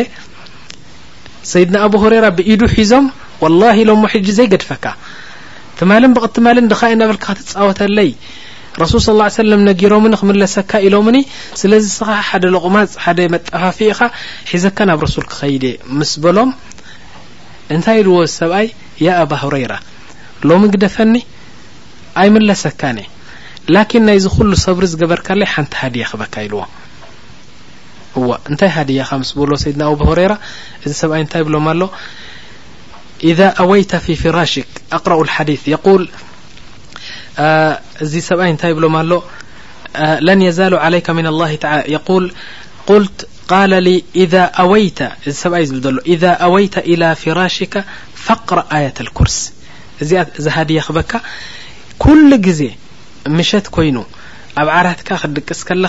ሰይድና 1.52 1.76
ኣብ 1.86 1.92
ሁሬራ 2.04 2.24
ብኢዱ 2.38 2.62
ሒዞም 2.76 3.06
ወላሂ 3.44 3.76
ኢሎምሞ 3.86 4.04
ሕጂ 4.14 4.26
ዘይገድፈካ 4.38 4.84
ትማልን 5.80 6.12
ብቕ 6.16 6.24
ትማልን 6.36 6.66
ድኸእ 6.70 6.94
ናበልክ 7.00 7.22
ካትፃወተለይ 7.26 8.10
ረሱል 8.78 8.98
صى 9.06 9.30
ሰለም 9.42 9.60
ነጊሮምኒ 9.68 10.14
ክምለሰካ 10.20 10.70
ኢሎምኒ 10.88 11.18
ስለዚ 11.60 11.84
ስኻ 11.98 12.08
ሓደ 12.28 12.44
ለቑማፅ 12.54 12.90
ሓደ 13.04 13.18
መጣፋፊ 13.34 13.78
ኢኻ 13.92 14.00
ሒዘካ 14.50 14.78
ናብ 14.88 14.98
ረሱል 15.06 15.24
ክኸይዲእ 15.30 15.76
ምስ 15.98 16.12
በሎም 16.24 16.50
እንታይ 17.74 17.96
ኢልዎ 18.02 18.14
ሰብኣይ 18.38 18.66
ያ 19.06 19.08
ኣባ 19.22 19.32
ረይራ 19.54 19.72
ሎሚ 20.48 20.62
ግደፈኒ 20.74 21.14
ኣይ 22.20 22.28
መለሰካእ 22.36 22.94
ናይዚ 24.06 24.24
ኩሉ 24.36 24.50
ሰብሪ 24.66 24.84
ዝገበርካይ 24.94 25.44
ሓንቲ 25.54 25.72
ያ 26.02 26.04
ክበካኢልዎንታይያ 26.12 29.00
ስሎድና 29.30 29.82
ኣ 29.90 29.92
እዚ 30.84 30.92
ሰብኣይ 31.02 31.22
ንታ 31.26 31.34
ብሎም 31.50 31.66
ኣኣ 31.74 31.82
سي 38.04 38.34
بلم 38.74 38.96
ا 38.96 39.22
لن 40.22 40.42
يال 40.42 40.74
عليك 40.74 41.10
من 41.10 41.26
الله 41.26 41.58
على 41.64 41.84
يقول 41.92 42.32
قل 42.86 43.08
قالل 43.48 44.02
ذ 44.16 44.46
وي 44.60 44.92
ذا 46.08 46.44
وي 46.44 46.70
الى 46.76 47.14
فراشك 47.14 47.84
فقر 48.14 48.64
ية 48.72 48.94
الكر 49.00 49.26
ي 50.70 50.80
ك 51.02 51.12
كل 51.98 52.42
ز 52.48 52.64
شت 53.40 53.66
كين 53.74 54.04
عرتك 54.58 55.12
قس 55.50 55.72
ل 55.72 55.86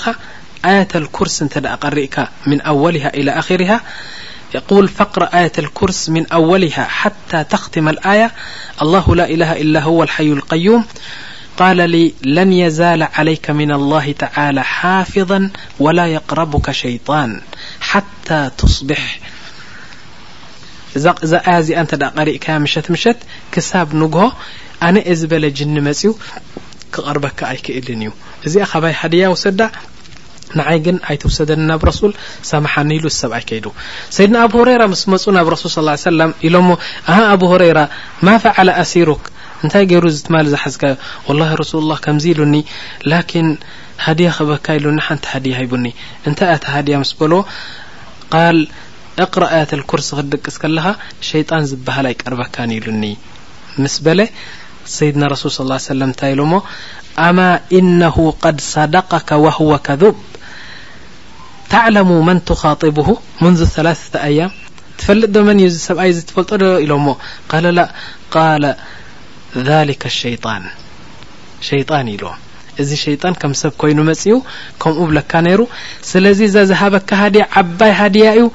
ية 0.68 0.88
الكرس 0.96 1.44
قرك 1.84 2.30
من 2.48 2.68
وله 2.70 3.08
الى 3.08 3.80
يقول 4.56 4.88
فاقر 4.88 5.24
ية 5.34 5.52
الكر 5.60 5.92
من 6.08 6.28
أولها 6.32 6.84
حتى 6.84 7.44
تختم 7.44 7.90
الية 7.90 8.32
الله 8.82 9.16
لا 9.16 9.30
اله 9.30 9.52
إلا 9.62 9.80
هو 9.80 10.04
الحي 10.04 10.28
القيم 10.32 10.84
ለን 12.36 12.50
يዛل 12.64 13.02
علይك 13.18 13.48
ن 13.50 13.72
الله 13.80 14.06
ተى 14.22 14.48
ሓፍظ 14.78 15.32
وላ 15.86 16.00
يقረቡካ 16.18 16.68
ሸይጣን 16.84 17.32
ሓታى 17.90 18.40
صብ 18.76 18.90
እዛ 20.98 21.06
ያ 21.52 21.54
እዚኣ 21.64 21.78
እተ 21.86 21.92
ቀሪእከ 22.18 22.46
ሸት 22.74 22.88
ምሸት 22.94 23.20
ክሳብ 23.54 23.88
ንግሆ 24.02 24.22
ኣነ 24.88 24.96
ዝበለ 25.20 25.44
ጅኒ 25.58 25.76
መፅኡ 25.88 26.10
ክቐርበካ 26.94 27.40
ኣይክእልን 27.52 28.02
እዩ 28.06 28.10
እዚኣ 28.48 28.64
ኸበይ 28.72 28.94
ሃድያ 29.02 29.24
ውሰዳ 29.34 29.62
ንዓይ 30.60 30.78
ግን 30.86 30.98
ኣይትውሰደኒ 31.08 31.62
ናብ 31.72 31.84
ሱል 32.00 32.14
ሰምሓኒ 32.52 32.90
ኢሉ 32.98 33.06
ሰብ 33.22 33.32
ኣይከይዱ 33.38 33.68
ሰድና 34.16 34.36
ኣብ 34.48 34.54
ራ 34.68 34.70
ስ 35.04 35.06
መፁ 35.14 35.24
ናብ 35.38 35.46
صى 35.64 35.70
ሰኢ 38.92 39.06
እንታይ 39.66 39.84
ገይሩ 39.92 40.06
ዝትማ 40.18 40.36
ዝሓዝካእዩ 40.52 40.98
ላ 41.40 41.48
ረሱ 41.62 41.74
ላ 41.90 41.98
ከምዚ 42.06 42.26
ኢሉኒ 42.34 42.56
ላ 43.12 43.20
ሃድያ 44.06 44.28
ክእበካ 44.38 44.66
ኢሉኒ 44.78 45.00
ሓንቲ 45.08 45.26
ሃድያ 45.32 45.56
ይቡኒ 45.64 45.86
እንታይ 46.30 46.50
ኣታ 46.54 46.66
ሃድያ 46.76 46.96
ስ 47.10 47.16
በልዎ 47.20 47.40
ቕረ 49.34 49.44
ኣያት 49.56 49.72
ኩርስ 49.90 50.08
ክድቅስ 50.18 50.56
ከለኻ 50.62 50.86
ሸጣን 51.28 51.66
ዝበሃይ 51.72 52.16
ቀርበካ 52.22 52.56
ኢሉኒ 52.78 53.04
ስ 53.96 54.00
ድ 54.06 54.08
ሱል 55.44 55.72
صى 55.86 55.96
ንታይ 56.12 56.34
ኢ 56.38 56.40
እሞ 56.48 56.54
ኣማ 57.28 57.40
እነ 57.80 58.00
ቀድ 58.44 58.58
صደቀካ 58.74 59.30
ه 59.58 59.78
ከذብ 59.88 60.18
ተሙ 61.74 62.10
መን 62.30 62.40
ጢቡሁ 62.84 63.08
ን 63.44 63.54
3 63.76 64.18
ኣ 64.24 64.50
ትፈጥ 65.02 65.36
መእ 65.50 65.60
ዚ 65.74 65.78
ሰብኣ 65.90 66.04
ፈልጠዶ 66.36 66.64
ኢሎሞ 66.86 67.06
ላ 67.78 68.70
ሊ 69.68 69.94
ሸይጣን 70.19 70.64
ሸይጣን 71.69 72.06
ኢልዎም 72.14 72.40
እዚ 72.82 72.90
ሸይጣን 73.06 73.34
ከም 73.41 73.53
ሰብ 73.61 73.73
ኮይኑ 73.82 73.99
መፅ 74.10 74.22
ኡ 74.36 74.38
ከምኡ 74.82 74.99
ብለካ 75.10 75.32
ነይሩ 75.48 75.61
ስለዚ 76.10 76.40
እዘዝሃበካ 76.48 77.10
ሃድያ 77.22 77.44
ዓባይ 77.61 77.91
ሃድያ 77.99 78.28
እዩ 78.38 78.45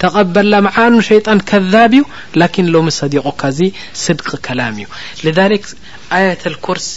ተቐበላ 0.00 0.52
መዓኑ 0.66 0.94
ሸይጣን 1.10 1.40
ከዛብ 1.50 1.92
እዩ 1.98 2.04
ላኪን 2.40 2.68
ሎሚ 2.74 2.88
ሰዲቆካ 3.00 3.42
እዚ 3.54 3.60
ስድቂ 4.04 4.28
ከላም 4.46 4.78
እዩ 4.82 4.86
ልልክ 5.24 5.66
ኣያት 6.18 6.42
ልኩርስ 6.54 6.88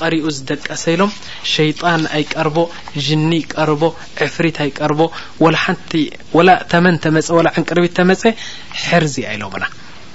ቀሪኡ 0.00 0.24
ዝደቀሰ 0.36 0.84
ኢሎም 0.96 1.10
ሸይጣን 1.54 2.02
ኣይቀርቦ 2.18 2.56
ጅኒ 3.06 3.30
ቀርቦ 3.54 3.82
ዕፍሪት 4.26 4.58
ኣይ 4.66 4.70
ቀርቦ 4.78 5.00
ወላ 5.46 5.56
ሓንቲ 5.64 5.92
ወላ 6.38 6.48
ተመን 6.72 6.98
ተመፀ 7.06 7.28
ወላ 7.40 7.48
ዕንቅርቢት 7.58 7.94
ተመፀ 8.00 8.24
ሕርዚ 8.86 9.16
አይሎምና 9.32 9.64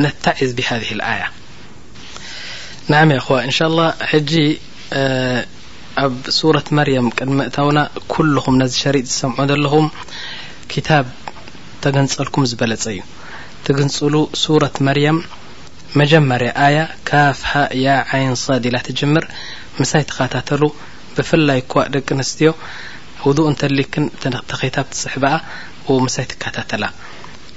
ንዓ 0.00 0.30
ይ 3.14 3.18
ኹዋ 3.24 3.36
እንሻ 3.46 3.58
ላ 3.78 3.80
ሕጂ 4.10 4.32
ኣብ 6.04 6.14
ሱረት 6.38 6.68
መርያም 6.78 7.06
ቅድሚእታውና 7.18 7.78
ኩልኹም 8.12 8.54
ነዚ 8.60 8.72
ሸሪጥ 8.84 9.04
ዝሰምዑ 9.10 9.44
ዘለኹም 9.52 9.86
ክታብ 10.72 11.06
ተገንፀልኩም 11.84 12.44
ዝበለፀ 12.50 12.84
እዩ 12.94 13.00
ትግንፅሉ 13.66 14.14
ሱረት 14.44 14.76
መርያም 14.88 15.18
መጀመርያ 16.00 16.50
ኣያ 16.66 16.78
ካፍሃ 17.08 17.52
ያ 17.84 17.88
ዓይንሰ 18.16 18.44
ዲላ 18.66 18.76
ትጅምር 18.88 19.24
ምሳይ 19.80 20.04
ትኸታተሉ 20.10 20.62
ብፍላይ 21.16 21.60
ከ 21.72 21.86
ደቂ 21.96 22.08
ኣንስትዮ 22.18 22.50
ውዱእ 23.26 23.48
እንተሊክን 23.52 24.06
ተ 24.48 24.52
ከታብ 24.62 24.86
ትስሕበኣ 24.94 25.34
ምሳይ 26.06 26.26
ትከታተላ 26.32 26.84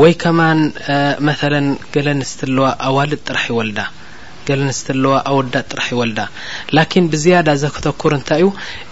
ወይ 0.00 0.12
ከማ 0.20 0.40
መ 1.28 1.32
ገለ 1.94 2.06
ንስ 2.18 2.30
ኣለዋ 2.46 2.66
ኣዋል 2.88 3.10
ጥራሕ 3.26 3.42
ይወልዳ 3.50 3.78
ስ 4.78 4.84
ኣለዋ 4.94 5.12
ኣወዳ 5.30 5.54
ጥራሕ 5.70 5.86
ይወልዳ 5.94 6.18
ላ 6.76 6.84
ብዝያዳ 7.12 7.48
ዘከተኩር 7.64 8.12
እንታይ 8.18 8.40
እዩ 8.42 8.48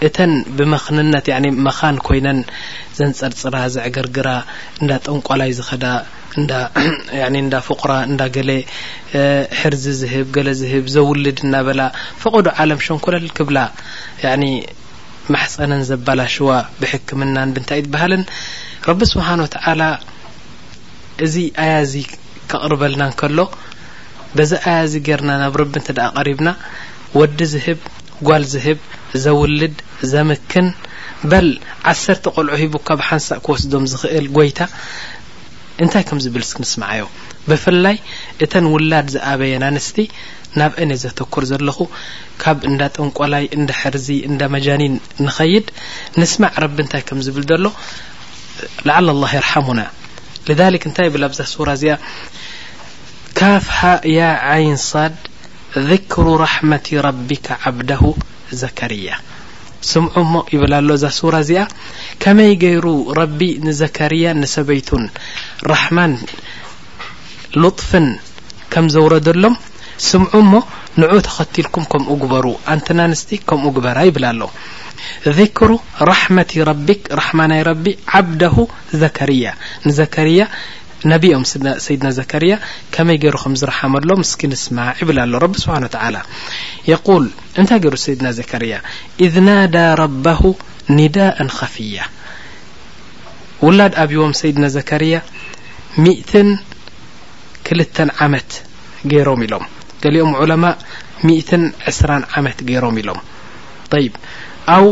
እተን 0.07 0.31
ብመክንነት 0.57 1.25
መኻን 1.67 1.97
ኮይነን 2.07 2.39
ዘንፀርፅራ 2.97 3.55
ዘዕገርግራ 3.75 4.29
እንዳ 4.81 4.91
ጠንቋላይ 5.07 5.51
ዝኸዳ 5.59 5.85
ዳ 7.53 7.63
ፍቁራ 7.69 7.91
እዳ 8.11 8.21
ገ 8.37 8.39
ሕርዚ 9.61 9.85
ዝህብ 10.01 10.27
ገለ 10.37 10.49
ዝህብ 10.61 10.85
ዘውልድ 10.97 11.39
እናበላ 11.47 11.81
ፈቐዱ 12.23 12.45
ዓለም 12.65 12.81
ሸንኮል 12.89 13.17
ክብላ 13.39 13.57
ማሕፀነን 15.33 15.83
ዘበላሽዋ 15.89 16.49
ብክምና 16.79 17.37
ታ 17.69 17.75
በ 19.01 19.05
እዚ 21.25 21.35
ኣያእዚ 21.63 21.93
ካቕርበልና 22.51 23.03
ንከሎ 23.11 23.39
በዛ 24.37 24.51
ኣያዚ 24.69 24.93
ገርና 25.07 25.31
ናብ 25.41 25.55
ረቢ 25.61 25.73
እንተደ 25.81 25.99
ቀሪብና 26.17 26.49
ወዲ 27.19 27.39
ዝህብ 27.53 27.79
ጓል 28.27 28.43
ዝህብ 28.53 28.79
ዘውልድ 29.23 29.75
ዘምክን 30.11 30.67
በል 31.31 31.47
ዓሰርተ 31.91 32.25
ቆልዑ 32.35 32.53
ሂቡ 32.61 32.73
ካብ 32.87 32.99
ሓንሳእ 33.07 33.39
ክወስዶም 33.45 33.85
ዝኽእል 33.91 34.27
ጎይታ 34.37 34.59
እንታይ 35.83 36.03
ከም 36.09 36.19
ዝብል 36.25 36.43
እስኪ 36.47 36.57
ምስማዕ 36.63 36.91
ዮ 37.01 37.05
ብፍላይ 37.49 37.97
እተን 38.45 38.65
ውላድ 38.73 39.07
ዝኣበየን 39.15 39.63
ኣንስቲ 39.69 39.99
ናብ 40.59 40.73
እነ 40.83 40.91
ዘተኩር 41.03 41.43
ዘለኹ 41.51 41.77
ካብ 42.41 42.57
እንዳጠንቋላይ 42.71 43.45
እንዳ 43.57 43.69
ሕርዚ 43.81 44.07
እንዳ 44.29 44.41
መጃኒን 44.55 44.95
ንኸይድ 45.27 45.67
ንስማዕ 46.21 46.53
ረቢ 46.65 46.77
እንታይ 46.85 47.03
ከም 47.09 47.21
ዝብል 47.27 47.45
ዘሎ 47.51 47.65
ላዓል 48.89 49.09
ኣላ 49.15 49.23
የርሓሙና 49.37 49.81
እንታይ 50.49 51.07
ብ 51.13 51.17
ኣብዛ 51.25 51.39
ሱራ 51.53 51.69
እዚኣ 51.77 51.93
ካፍሃ 53.39 53.79
ያ 54.17 54.21
ዓይንሳድ 54.53 55.15
ذክሩ 55.89 56.25
ራحመት 56.45 56.85
ረቢካ 57.07 57.47
ዓብዳ 57.69 57.91
ዘከርያ 58.61 59.09
ስምዑ 59.89 60.15
ሞ 60.31 60.41
ይብል 60.53 60.73
ኣሎ 60.79 60.89
እዛ 60.99 61.05
ሱራ 61.19 61.35
እዚኣ 61.45 61.63
ከመይ 62.23 62.51
ገይሩ 62.63 62.85
ረቢ 63.19 63.39
ንዘከርያ 63.67 64.25
ንሰበይቱን 64.41 65.05
ራማን 65.71 66.13
ሉطፍን 67.61 68.07
ከም 68.73 68.85
ዘውረደሎም 68.95 69.55
ን 70.99 71.03
ተኸትልኩም 71.27 71.83
ከምኡ 71.91 72.09
ግበሩ 72.21 72.45
ኣንትናንስቲ 72.73 73.29
ከምኡ 73.49 73.65
ግበራ 73.77 73.97
ይብላ 74.09 74.25
ኣሎ 74.33 74.41
ذክሩ 75.37 75.69
ራመት 76.09 76.51
ረቢ 76.69 76.87
ራማ 77.21 77.39
ናይ 77.51 77.61
ረቢ 77.69 77.85
ዓብደ 78.19 78.43
ዘከርያ 79.01 79.45
ንዘያ 79.87 80.43
ነቢኦም 81.11 81.43
ሰይድና 81.85 82.07
ዘርያ 82.17 82.53
ከመይ 82.95 83.17
ገይሩ 83.21 83.35
ከም 83.43 83.53
ዝረሓመሎ 83.61 84.09
ምስኪ 84.21 84.41
ንስማ 84.51 84.77
ይብላ 84.99 85.19
ሎ 85.31 85.39
ረቢ 85.43 85.53
ስብሓ 85.63 85.75
ተ 85.95 86.01
ል 86.13 86.17
እንታይ 87.61 87.79
ገይሩ 87.85 87.95
ሰድና 88.05 88.27
ዘከርያ 88.39 88.73
እذ 89.25 89.33
ናዳ 89.47 89.75
ረب 90.03 90.25
ኒዳء 90.97 91.35
ከፊያ 91.57 91.97
ውላድ 93.65 93.93
ኣብዎም 94.03 94.31
ሰይድና 94.41 94.65
ዘከርያ 94.77 95.15
ክልተ 97.67 97.97
ዓመት 98.25 98.51
ገይሮም 99.11 99.41
ኢሎም 99.45 99.65
ገሊኦም 100.03 100.31
ዑለማ 100.41 100.65
ትን 101.49 101.63
ዕስራን 101.89 102.23
ዓመት 102.37 102.59
ገይሮም 102.67 102.95
ኢሎም 103.01 103.19
ይ 104.03 104.07
ኣው 104.75 104.85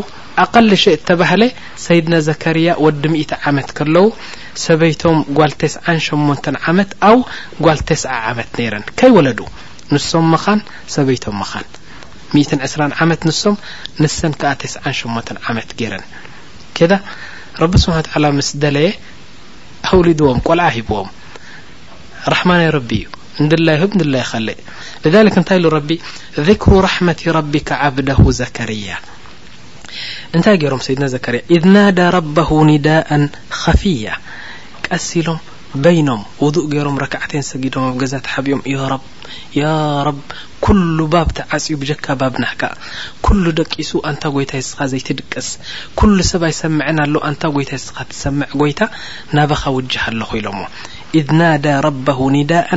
ኣቀሊ 0.43 0.69
ሸ 0.81 0.85
እተባህለ 0.97 1.41
ሰይድና 1.85 2.15
ዘካርያ 2.27 2.69
ወዲ 2.83 3.03
ሚኢት 3.13 3.31
ዓመት 3.49 3.69
ከለው 3.77 4.05
ሰበይቶም 4.63 5.17
ጓል 5.37 5.51
ተስዓን 5.61 5.99
ሸሞንተን 6.07 6.55
ዓመት 6.69 6.91
ኣው 7.09 7.17
ጓል 7.65 7.79
ተስዓ 7.89 8.11
ዓመት 8.29 8.49
ነይረን 8.59 8.85
ከይ 8.99 9.11
ወለዱ 9.17 9.39
ንሶም 9.93 10.25
መኻን 10.33 10.61
ሰበይቶም 10.95 11.37
መኻን 11.41 11.67
ን 12.57 12.67
ስራ 12.73 12.81
ዓመት 13.05 13.21
ንሶም 13.29 13.55
ንሰን 14.03 14.33
ከዓ 14.41 14.51
ተስን 14.63 14.95
ሸሞንተ 15.01 15.29
ዓመት 15.51 15.69
ገይረን 15.81 16.05
ከዳ 16.79 16.93
ረቢ 17.63 17.75
ስሓ 17.85 17.97
ላ 18.23 18.29
ምስ 18.39 18.51
ደለየ 18.65 18.89
ኣውሊድዎም 19.93 20.41
ቆልዓ 20.47 20.67
ሂብዎም 20.77 21.09
ራማና 22.33 22.61
ቢ 22.89 22.93
እዩ 23.05 23.13
እንድላ 23.43 23.69
ብ 23.91 23.99
ድላ 24.01 24.15
ኸለ 24.29 24.47
ክ 25.33 25.35
እንታይ 25.41 25.57
ኢሉ 25.59 25.65
ረቢ 25.77 25.89
ክሩ 26.63 26.73
ራመት 26.87 27.19
ረቢካ 27.37 27.69
ዓብደ 27.87 28.09
ዘከርያ 28.39 28.89
እንታይ 30.37 30.57
ገይሮም 30.61 30.81
ሰይድና 30.87 31.05
ዘከርያ 31.13 31.39
ኢዝ 31.55 31.63
ናዳ 31.75 31.99
ረበሁ 32.17 32.49
ኒዳء 32.69 33.05
ኸፊያ 33.61 34.07
ቀሲ 34.87 35.07
ኢሎም 35.21 35.39
በይኖም 35.85 36.21
ውضእ 36.43 36.67
ገይሮም 36.73 36.95
ረክዓተን 37.03 37.43
ሰጊዶም 37.51 37.83
ኣብ 37.89 37.95
ገዛተ 38.03 38.27
ሓቢኦም 38.33 38.61
ያ 38.81 38.85
ብ 38.99 39.01
ያ 39.61 39.71
ብ 40.17 40.19
ኩሉ 40.65 40.97
ባብቲ 41.13 41.37
ዓፅዩ 41.55 41.75
ብጀካ 41.81 42.05
ባብናሕካ 42.21 42.63
ኩሉ 43.25 43.43
ደቂሱ 43.59 43.91
ኣንታ 44.09 44.23
ጐይታ 44.35 44.51
የስኻ 44.61 44.79
ዘይትድቀስ 44.93 45.49
ኩሉ 45.99 46.17
ሰብ 46.31 46.43
ኣይሰምዐን 46.49 46.99
ኣሎው 47.05 47.23
አንታ 47.29 47.43
ጐይታ 47.57 47.71
የስኻ 47.79 47.97
ትሰምዕ 48.13 48.49
ጐይታ 48.61 48.81
ናባኻ 49.37 49.63
ውጅሃ 49.77 50.03
ኣለኹ 50.13 50.31
ኢሎምዎ 50.41 50.67
إذ 51.17 51.25
ናاዳى 51.39 51.71
ረبه 51.87 52.19
ኒዳاء 52.35 52.69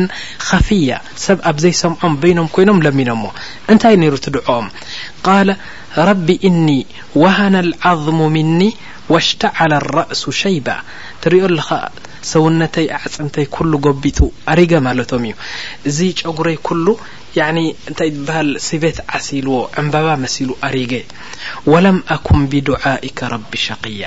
خፍያ 0.49 0.89
ሰብ 1.25 1.39
ኣብ 1.49 1.57
ዘይሰምዖም 1.65 2.15
በይኖም 2.21 2.47
ኮይኖም 2.55 2.79
ለሚኖሞ 2.87 3.23
እንታይ 3.73 3.95
ነይሩ 4.03 4.15
ትድعኦም 4.27 4.67
قل 5.27 5.49
رቢ 6.09 6.29
እኒ 6.49 6.67
وሃና 7.23 7.55
الዓظሙ 7.67 8.19
ምኒي 8.37 8.71
واሽተዓለ 9.13 9.73
الرእሱ 9.83 10.23
ሸيባ 10.43 10.67
ትሪኦ 11.23 11.43
ኣለኸ 11.51 11.69
ሰውነተይ 12.33 12.87
ኣعፅንተይ 12.99 13.47
ኩل 13.57 13.73
ጎቢጡ 13.87 14.19
ኣሪገ 14.53 14.73
ማለቶም 14.87 15.25
እዩ 15.31 15.35
እዚ 15.89 15.99
ጨጉረይ 16.21 16.57
ኩሉ 16.69 16.87
እንታይ 17.49 18.11
ትበሃል 18.17 18.49
ስቤት 18.69 18.99
ዓሲልዎ 19.19 19.57
ዕንበባ 19.83 20.07
መሲሉ 20.25 20.49
ኣሪ 20.69 20.77
وለም 21.73 21.99
ኣኩን 22.17 22.41
ብድعኢك 22.55 23.19
رቢ 23.35 23.51
ሸقያ 23.67 24.03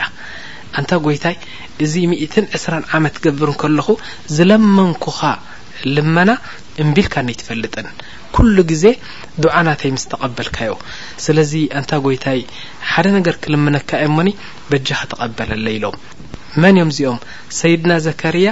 እንታ 0.79 0.93
ጐይታይ 1.05 1.35
እዚ 1.83 1.93
ምእትን 2.11 2.45
2ስራ 2.55 2.73
ዓመት 2.97 3.15
ገብርን 3.25 3.57
ከለኹ 3.61 3.87
ዝለመንኩኻ 4.35 5.19
ልመና 5.95 6.29
እምቢልካ 6.83 7.13
ነ 7.27 7.33
ትፈልጥን 7.39 7.87
ኩሉ 8.35 8.55
ግዜ 8.71 8.83
ድዓናተይ 9.43 9.91
ምስ 9.95 10.05
ተቐበልካዮ 10.11 10.71
ስለዚ 11.25 11.51
እንታ 11.79 11.91
ጎይታይ 12.05 12.39
ሓደ 12.91 13.05
ነገር 13.17 13.35
ክልምነካ 13.43 13.89
እየእሞኒ 14.01 14.29
በጃክ 14.69 15.01
ተቐበለለ 15.11 15.65
ኢሎም 15.77 15.97
መን 16.61 16.75
እዮም 16.81 16.91
እዚኦም 16.93 17.19
ሰይድና 17.59 17.93
ዘካርያ 18.07 18.47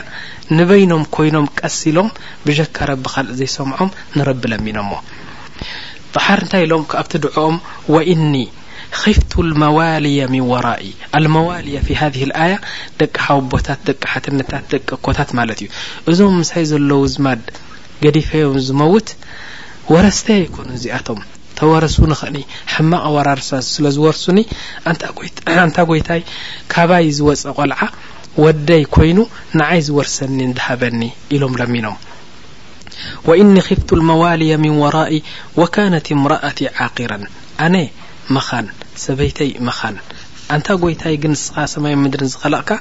ንበይኖም 0.58 1.04
ኮይኖም 1.16 1.48
ቀሲ 1.60 1.80
ሎም 1.98 2.10
ብዠካረ 2.48 2.90
ቢካልእ 3.04 3.38
ዘይሰምዖም 3.41 3.91
ንረቢ 4.18 4.44
ለሚኖሞ 4.54 4.91
ጣሓሪ 6.16 6.40
እንታይ 6.45 6.64
ኢሎም 6.68 6.84
ኣብቲ 7.02 7.14
ድዑኦም 7.24 7.56
ወኢኒ 7.95 8.34
ኽፍቱ 9.02 9.32
ልመዋልያ 9.49 10.20
ምን 10.34 10.44
ወራኢ 10.52 10.86
አልመዋልያ 11.18 11.78
ፊ 11.88 11.95
ሃذህ 12.02 12.24
ኣያ 12.45 12.53
ደቂ 12.99 13.15
ሓውቦታት 13.28 13.80
ደቂ 13.88 14.02
ሓትነታት 14.11 14.64
ደቂ 14.74 14.88
እኮታት 14.99 15.30
ማለት 15.40 15.60
እዩ 15.65 15.70
እዞም 16.11 16.36
ምሳይ 16.41 16.64
ዘለዉ 16.72 17.02
ዝማድ 17.14 17.41
ገዲፈዮም 18.03 18.57
ዝመውት 18.68 19.10
ወረስተይ 19.94 20.38
ኣይኮኑ 20.44 20.68
እዚኣቶም 20.78 21.20
ተወረሱ 21.60 21.98
ንኽእኒ 22.11 22.38
ሕማቕ 22.74 23.03
ወራርሳ 23.15 23.49
ስለ 23.74 23.86
ዝወርሱኒ 23.95 24.40
አንታ 25.64 25.78
ጐይታይ 25.90 26.22
ካባይ 26.74 27.07
ዝወፀ 27.18 27.45
ቘልዓ 27.60 27.80
ወደይ 28.45 28.84
ኮይኑ 28.95 29.20
ንዓይ 29.61 29.82
ዝወርሰኒ 29.88 30.38
እንተሃበኒ 30.49 31.02
ኢሎም 31.38 31.56
ለሚኖም 31.61 31.98
ወእኒ 33.28 33.53
ኽፍቱ 33.68 33.90
ልመዋልያ 34.02 34.53
ምን 34.64 34.76
ወራኢ 34.84 35.14
ወካነት 35.64 36.07
እምራአቲ 36.18 36.60
ዓቂራን 36.88 37.26
ኣነ 37.65 37.76
መኻን 38.36 38.68
ሰበይተይ 39.06 39.52
መኻን 39.68 39.96
ኣንታ 40.56 40.70
ጎይታይ 40.82 41.16
ግን 41.24 41.32
ንስኻ 41.36 41.56
ሰማይ 41.74 41.94
ምድሪ 42.04 42.24
ዝኸላቕካ 42.34 42.72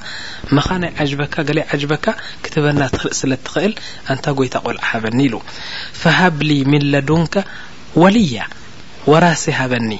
መኻናይ 0.57 0.91
ዓጅበካ 1.03 1.35
ገለይ 1.47 1.65
ዓጅበካ 1.73 2.05
ክትበና 2.43 2.81
ትርእ 2.95 3.15
ስለትኽእል 3.21 3.73
ኣንታ 4.13 4.25
ጎይታ 4.39 4.55
ቆልዓ 4.65 4.83
ሃበኒ 4.91 5.19
ኢሉ 5.27 5.35
ፈሃብሊ 6.01 6.49
ሚንለ 6.71 6.95
ዱንከ 7.09 7.35
ወልያ 8.03 8.37
ወራሲ 9.11 9.45
ሃበኒ 9.59 9.91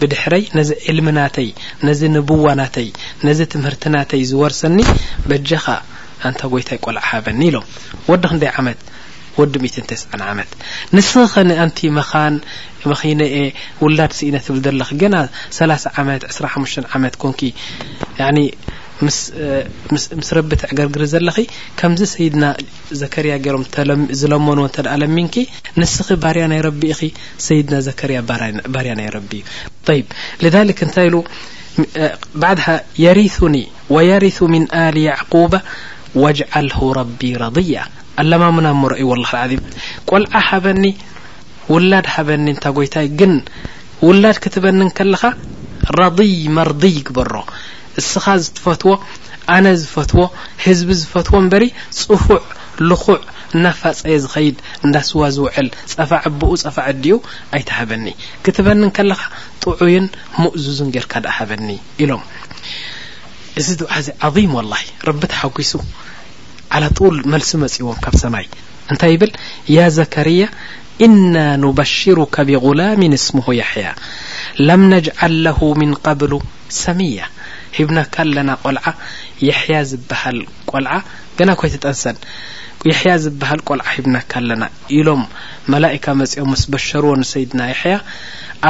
ብድሕረይ 0.00 0.44
ነዚ 0.58 0.70
ዕልምናተይ 0.90 1.48
ነዚ 1.86 2.00
ንብዋናተይ 2.16 2.88
ነዚ 3.28 3.40
ትምህርትናተይ 3.54 4.22
ዝወርሰኒ 4.30 4.78
በጀኻ 5.30 5.66
ኣንታ 6.30 6.40
ጎይታይ 6.54 6.78
ቆልዓ 6.86 7.02
ሃበኒ 7.10 7.40
ኢሎ 7.50 7.56
ወዲ 9.40 9.54
ዓመት 10.32 10.50
ንስ 10.96 11.08
ኸ 11.32 11.44
ኣንቲ 11.64 11.80
መኻን 11.98 12.34
መኺነ 12.90 13.22
ውላድ 13.84 14.12
ስኢነ 14.18 14.36
ትብል 14.46 14.62
ዘለ 14.66 14.82
ገና 15.02 15.16
3 15.60 15.88
ዓመት 16.02 16.22
ሓ 16.52 16.64
ዓመት 16.98 17.14
ኮን 17.24 17.34
ምስ 19.06 20.28
ረቢ 20.36 20.48
ትዕገርግር 20.62 21.02
ዘለ 21.12 21.28
ከምዚ 21.80 22.00
ሰይድና 22.14 22.44
ዘከርያ 23.00 23.34
ገሮም 23.44 23.64
ዝለመኑዎ 24.20 24.64
እተኣ 24.70 24.92
ለሚንኪ 25.02 25.36
ንስኺ 25.80 26.08
ባርያ 26.24 26.42
ናይረቢ 26.52 26.80
ሰይድና 27.46 27.74
ዘከርያ 27.86 28.18
ባርያ 28.74 28.92
ናይ 28.98 29.08
ረቢ 29.16 29.30
እዩ 29.92 30.50
እንታይ 30.86 31.08
ኢሉ 31.10 31.16
ባድ 32.42 32.60
የሪثኒ 33.04 33.56
وየሪث 33.94 34.38
ن 34.62 34.64
ኣሊ 34.84 34.98
ዕقባ 35.16 35.52
ል 36.66 36.70
ረቢ 36.98 37.20
ضያ 37.58 37.78
ኣላማ 38.20 38.44
ሙናብ 38.56 38.76
ምረአዩ 38.82 39.02
ወላ 39.12 39.22
ዓዚም 39.42 39.60
ቆልዓ 40.10 40.32
ሃበኒ 40.48 40.84
ውላድ 41.74 42.06
ሃበኒ 42.14 42.46
እንታ 42.54 42.64
ጐይታይ 42.76 43.06
ግን 43.18 43.32
ውላድ 44.06 44.36
ክትበኒን 44.44 44.90
ከለካ 44.98 45.22
ረضይ 46.00 46.32
መርضይ 46.56 46.92
ይግበሮ 46.98 47.32
እስኻ 48.00 48.24
ዝትፈትዎ 48.44 48.90
ኣነ 49.56 49.66
ዝፈትዎ 49.82 50.20
ህዝቢ 50.64 50.88
ዝፈትዎ 51.02 51.36
እምበሪ 51.44 51.64
ፅፉዕ 52.00 52.40
ልኹዕ 52.88 53.18
እናፋፀየ 53.56 54.16
ዝኸይድ 54.24 54.56
እንዳስዋ 54.86 55.22
ዝውዕል 55.36 55.68
ፀፋዕ 55.94 56.20
ኣቦኡ 56.30 56.52
ፀፋዕ 56.64 56.88
ድኡ 57.04 57.16
ኣይተሃበኒ 57.58 58.06
ክትበኒን 58.44 58.90
ከለኻ 58.98 59.22
ጥዑይን 59.64 60.06
ሙእዝዙን 60.42 60.92
ጌርካ 60.96 61.12
ድኣ 61.24 61.32
ሃበኒ 61.38 61.68
ኢሎም 62.04 62.22
እዚ 63.60 63.68
ድዓ 63.80 63.92
እዚ 64.02 64.08
ዓም 64.28 64.52
ወላሂ 64.60 64.82
ረቢ 65.10 65.22
ተሓጒሱ 65.32 65.72
ዓ 66.78 66.80
ጡል 66.98 67.16
መልሲ 67.32 67.50
መጺዎም 67.62 67.96
ካብ 68.04 68.14
ሰማይ 68.22 68.44
እንታይ 68.90 69.10
ይብል 69.14 69.30
ያ 69.76 69.86
ዘከርያ 69.96 70.42
ኢና 71.04 71.34
ንበሽሩከ 71.62 72.36
ብغላም 72.48 73.00
እስምሁ 73.18 73.46
የሕያ 73.60 73.88
ለም 74.66 74.82
ነጅዓል 74.92 75.34
ለሁ 75.46 75.60
ምን 75.80 75.92
ቀብሉ 76.06 76.32
ሰሚያ 76.84 77.18
ሂብናካ 77.78 78.14
ኣለና 78.24 78.50
ቆልዓ 78.62 78.86
የሕያ 79.48 79.76
ዝበሃል 79.90 80.38
ቆልዓ 80.70 80.92
ገና 81.38 81.50
ኮይ 81.60 81.70
ትጠንሰን 81.74 82.16
የሕያ 82.90 83.12
ዝበሃል 83.24 83.60
ቆልዓ 83.68 83.86
ሂብናካ 83.96 84.30
ኣለና 84.42 84.62
ኢሎም 84.98 85.22
መላእካ 85.74 86.04
መጺኦም 86.22 86.52
ስ 86.62 86.72
በሸርዎ 86.74 87.12
ንሰይድና 87.22 87.60
የሕያ 87.72 87.96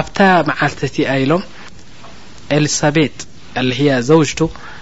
ኣብታ 0.01 0.19
መዓልቲ 0.51 0.81
እቲ 0.91 0.99
ኣ 1.13 1.17
ኢሎም 1.25 1.45
ኤልሳቤጥ 2.59 3.17
ኣልሂያ 3.63 3.93
ዘውጅቱ 4.11 4.43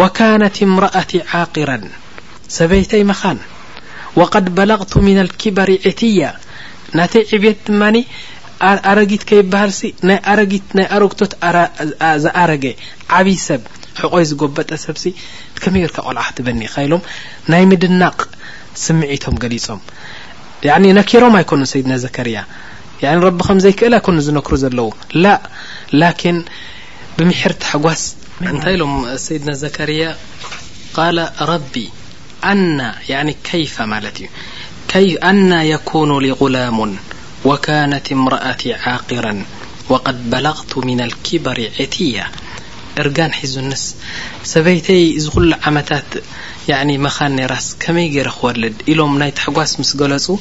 ወካነት 0.00 0.54
እምራአቲ 0.66 1.10
ዓቅራን 1.38 1.82
ሰበይተይ 2.58 3.02
መኻን 3.10 3.38
ወቀድ 4.20 4.46
በለغቱ 4.56 4.92
ምና 5.06 5.18
ልኪበር 5.28 5.70
ዒትያ 5.86 6.30
ናተይ 6.98 7.24
ዕብት 7.36 7.58
ድማኒ 7.66 7.96
ኣረጊት 8.90 9.22
ከይበሃልሲ 9.28 9.80
ናይ 10.08 10.18
ኣረግቶት 10.96 11.32
ዝኣረገ 12.24 12.64
ዓብይ 13.18 13.38
ሰብ 13.46 13.62
ሕቆይ 14.00 14.24
ዝጎበጠ 14.30 14.70
ሰብሲ 14.86 15.04
እከመይ 15.56 15.82
ወርካ 15.86 15.98
ቆልዓክ 16.08 16.28
ትበኒካ 16.38 16.74
ኢሎም 16.86 17.02
ናይ 17.54 17.64
ምድናቅ 17.72 18.18
ስምዒቶም 18.84 19.36
ገሊፆም 19.42 19.80
ኒ 20.82 20.86
ነኪሮም 21.00 21.34
ኣይኮኑ 21.40 21.62
ሰይድና 21.72 21.94
ዘከርያ 22.04 22.38
ኒ 23.16 23.18
ረቢ 23.26 23.40
ከምዘይክእል 23.48 23.94
ኣይኮኑ 23.98 24.16
ዝነክሩ 24.28 24.54
ዘለው 24.64 24.88
ላ 25.24 25.32
ላኪን 26.00 26.38
ብምሕርተጓስ 27.16 28.02
ن 28.42 28.68
لم 28.68 29.16
سيድنا 29.16 29.54
زكري 29.54 30.14
قال 30.94 31.28
ربي 31.40 31.90
يف 33.54 33.80
نا 35.32 35.62
يكون 35.62 36.24
لغلام 36.26 36.96
وكانت 37.44 38.12
امرأت 38.12 38.66
عاقرا 38.68 39.44
وقد 39.88 40.30
بلغت 40.30 40.78
من 40.78 41.00
الكبر 41.00 41.70
عتية 41.80 42.30
ار 42.98 43.30
حزلنس 43.32 43.96
سيتي 44.44 45.16
ل 45.36 45.54
عم 45.66 45.74
من 47.32 47.46
رس 47.46 47.76
كمي 47.80 48.22
ر 48.22 48.32
ولد 48.42 48.74
إلم 48.88 49.22
ي 49.22 49.30
تحጓس 49.30 49.80
مس 49.80 49.96
ل 49.96 50.38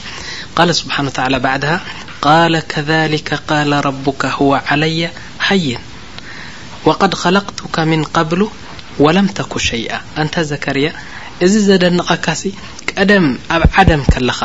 قال 0.55 0.75
سبحن 0.75 1.05
وتعلى 1.05 1.39
بعدها 1.39 1.81
قال 2.21 2.59
كذلك 2.59 3.33
قال 3.47 3.85
ربك 3.85 4.25
هو 4.25 4.55
علي 4.69 5.09
ي 5.51 5.77
ወቀድ 6.89 7.13
ኸለቅቱካ 7.21 7.75
ምን 7.89 8.01
ቀብሉ 8.17 8.41
ወለም 9.05 9.27
ተኩ 9.37 9.51
ሸይኣ 9.67 9.91
እንታ 10.21 10.35
ዘከርያ 10.51 10.87
እዚ 11.45 11.53
ዘደንቐካሲ 11.67 12.41
ቀደም 12.91 13.25
ኣብ 13.55 13.63
ዓደም 13.81 14.01
ከለኻ 14.13 14.39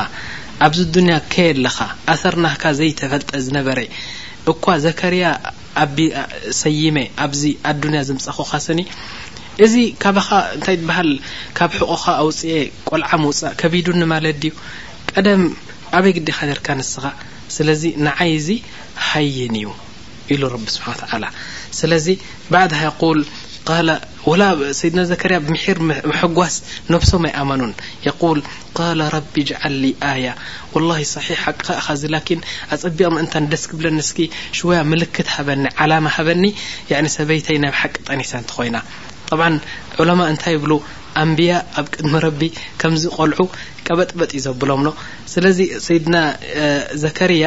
ኣብዚ 0.67 0.81
ዱንያ 0.97 1.15
ከየ 1.33 1.49
ኣለኻ 1.55 1.77
ኣሰርናካ 2.15 2.63
ዘይተፈልጠ 2.81 3.31
ዝነበረ 3.47 3.79
እኳ 4.53 4.65
ዘከርያ 4.85 5.25
ኣብ 5.85 5.97
ሰይመ 6.61 6.97
ኣብዚ 7.27 7.43
ኣዱንያ 7.71 8.01
ዝምፀኩኻስኒ 8.11 8.81
እዚ 9.65 9.75
ካባኻ 10.03 10.29
እንታይ 10.57 10.77
ትበሃል 10.81 11.11
ካብ 11.59 11.71
ሕቑኻ 11.79 12.05
ኣውፅኤ 12.23 12.55
ቆልዓ 12.91 13.11
ምውፃእ 13.23 13.57
ከቢዱኒ 13.63 14.01
ማለ 14.13 14.25
ድዩ 14.43 14.53
ቀደም 15.13 15.45
ኣበይ 15.99 16.15
ግዲኻ 16.19 16.39
ደርካ 16.53 16.67
ንስኻ 16.81 17.05
ስለዚ 17.57 17.83
ንዓይ 18.07 18.31
እዚ 18.39 18.49
ሃይን 19.09 19.55
እዩ 19.63 19.69
ስ 20.27 20.27
ሰድና 20.27 20.47
ዘርያ 25.03 25.15
ር 26.23 26.25
ጓስ 26.39 26.55
ነብሶም 26.93 27.25
ኣመኑ 27.43 27.63
ق 28.77 28.79
ቢ 29.35 29.37
ኣያ 30.11 30.27
ل 30.89 30.91
ص 31.13 31.15
ዚ 32.03 32.05
ኣፀቢቕእንደስ 32.19 33.63
ክብለንስ 33.71 34.09
ሽውያ 34.59 34.79
ክት 35.17 35.29
በኒ 35.49 35.63
ዓላማ 35.85 36.07
በኒ 36.29 36.45
ሰበይተይ 37.19 37.57
ናብ 37.65 37.75
ሓቂ 37.81 37.95
ጠኒሰ 38.09 38.33
ንት 38.45 38.51
ኮይና 38.59 38.77
እንታይ 40.33 40.57
ብ 40.63 40.65
ኣንብያ 41.23 41.53
ኣብ 41.81 41.87
ቅድሚ 41.93 42.13
ረቢ 42.27 42.41
ከምዚ 42.81 43.05
ቆልዑ 43.17 43.39
ቀበጥበጥ 43.87 44.31
ዩ 44.37 44.41
ዘብሎም 44.47 44.83
ድ 45.43 45.45
ዘያ 47.05 47.45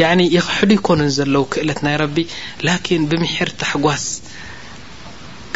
ያኒ 0.00 0.20
ይኸ 0.36 0.44
ሕዱ 0.58 0.70
ይኮንን 0.78 1.10
ዘለዉ 1.16 1.42
ክእለት 1.52 1.80
ናይ 1.86 1.96
ረቢ 2.02 2.16
ላኪን 2.66 3.02
ብምሒር 3.10 3.50
ተሕጓስ 3.60 4.04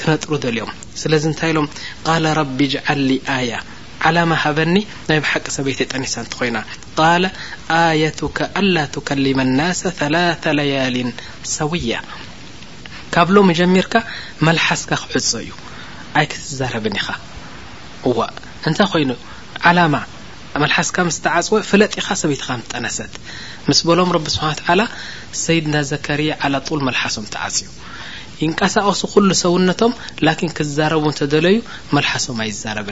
ክነጥሩ 0.00 0.30
ደልዮም 0.44 0.70
ስለዚ 1.02 1.22
እንታይ 1.30 1.50
ኢሎም 1.52 1.66
ቃለ 2.06 2.24
ረቢ 2.40 2.58
ጅዓልሊ 2.74 3.12
ኣያ 3.36 3.54
ዓላማ 4.08 4.32
ሃበኒ 4.42 4.74
ናይ 5.08 5.18
ብሓቂ 5.24 5.46
ሰበይቲ 5.56 5.80
ጠኒሳ 5.92 6.14
እንትኾይና 6.24 6.58
ቃለ 6.98 7.24
ኣየቱካ 7.78 8.38
ኣንላ 8.60 8.76
ትከሊመ 8.96 9.40
ናስ 9.58 9.80
ላ 10.14 10.24
ለያሊን 10.58 11.10
ሰውያ 11.56 11.94
ካብሎም 13.14 13.50
ጀሚርካ 13.60 13.94
መላሓስካ 14.48 14.90
ክዕፀ 15.04 15.14
እዩ 15.44 15.52
ኣይ 16.18 16.26
ክትዛረብን 16.32 16.96
ኢኻ 17.00 17.08
እዋ 18.10 18.18
እንታይ 18.68 18.88
ኮይኑ 18.92 19.10
ዓላማ 19.68 19.94
መልሓስካ 20.62 20.96
ምስ 21.06 21.16
እተዓፅወ 21.20 21.56
ፍለጥ 21.70 21.92
ኢኻ 22.02 22.08
ሰበይትኻ 22.22 22.48
ምጠነሰት 22.60 23.12
ምስ 23.70 23.78
በሎም 23.88 24.10
ብ 24.24 24.28
ስሓ 24.34 24.51
ሰድና 25.44 25.76
ዘርያ 25.90 26.32
ል 26.52 26.59
መሓሶም 26.88 27.24
ተዓፅዩ 27.34 27.68
ንሳቀሱ 28.51 29.02
ሉ 29.26 29.30
ሰውነቶም 29.40 29.93
ክረቡዩ 30.56 31.56
መሶም 31.97 32.40
ኣይረብ 32.44 32.88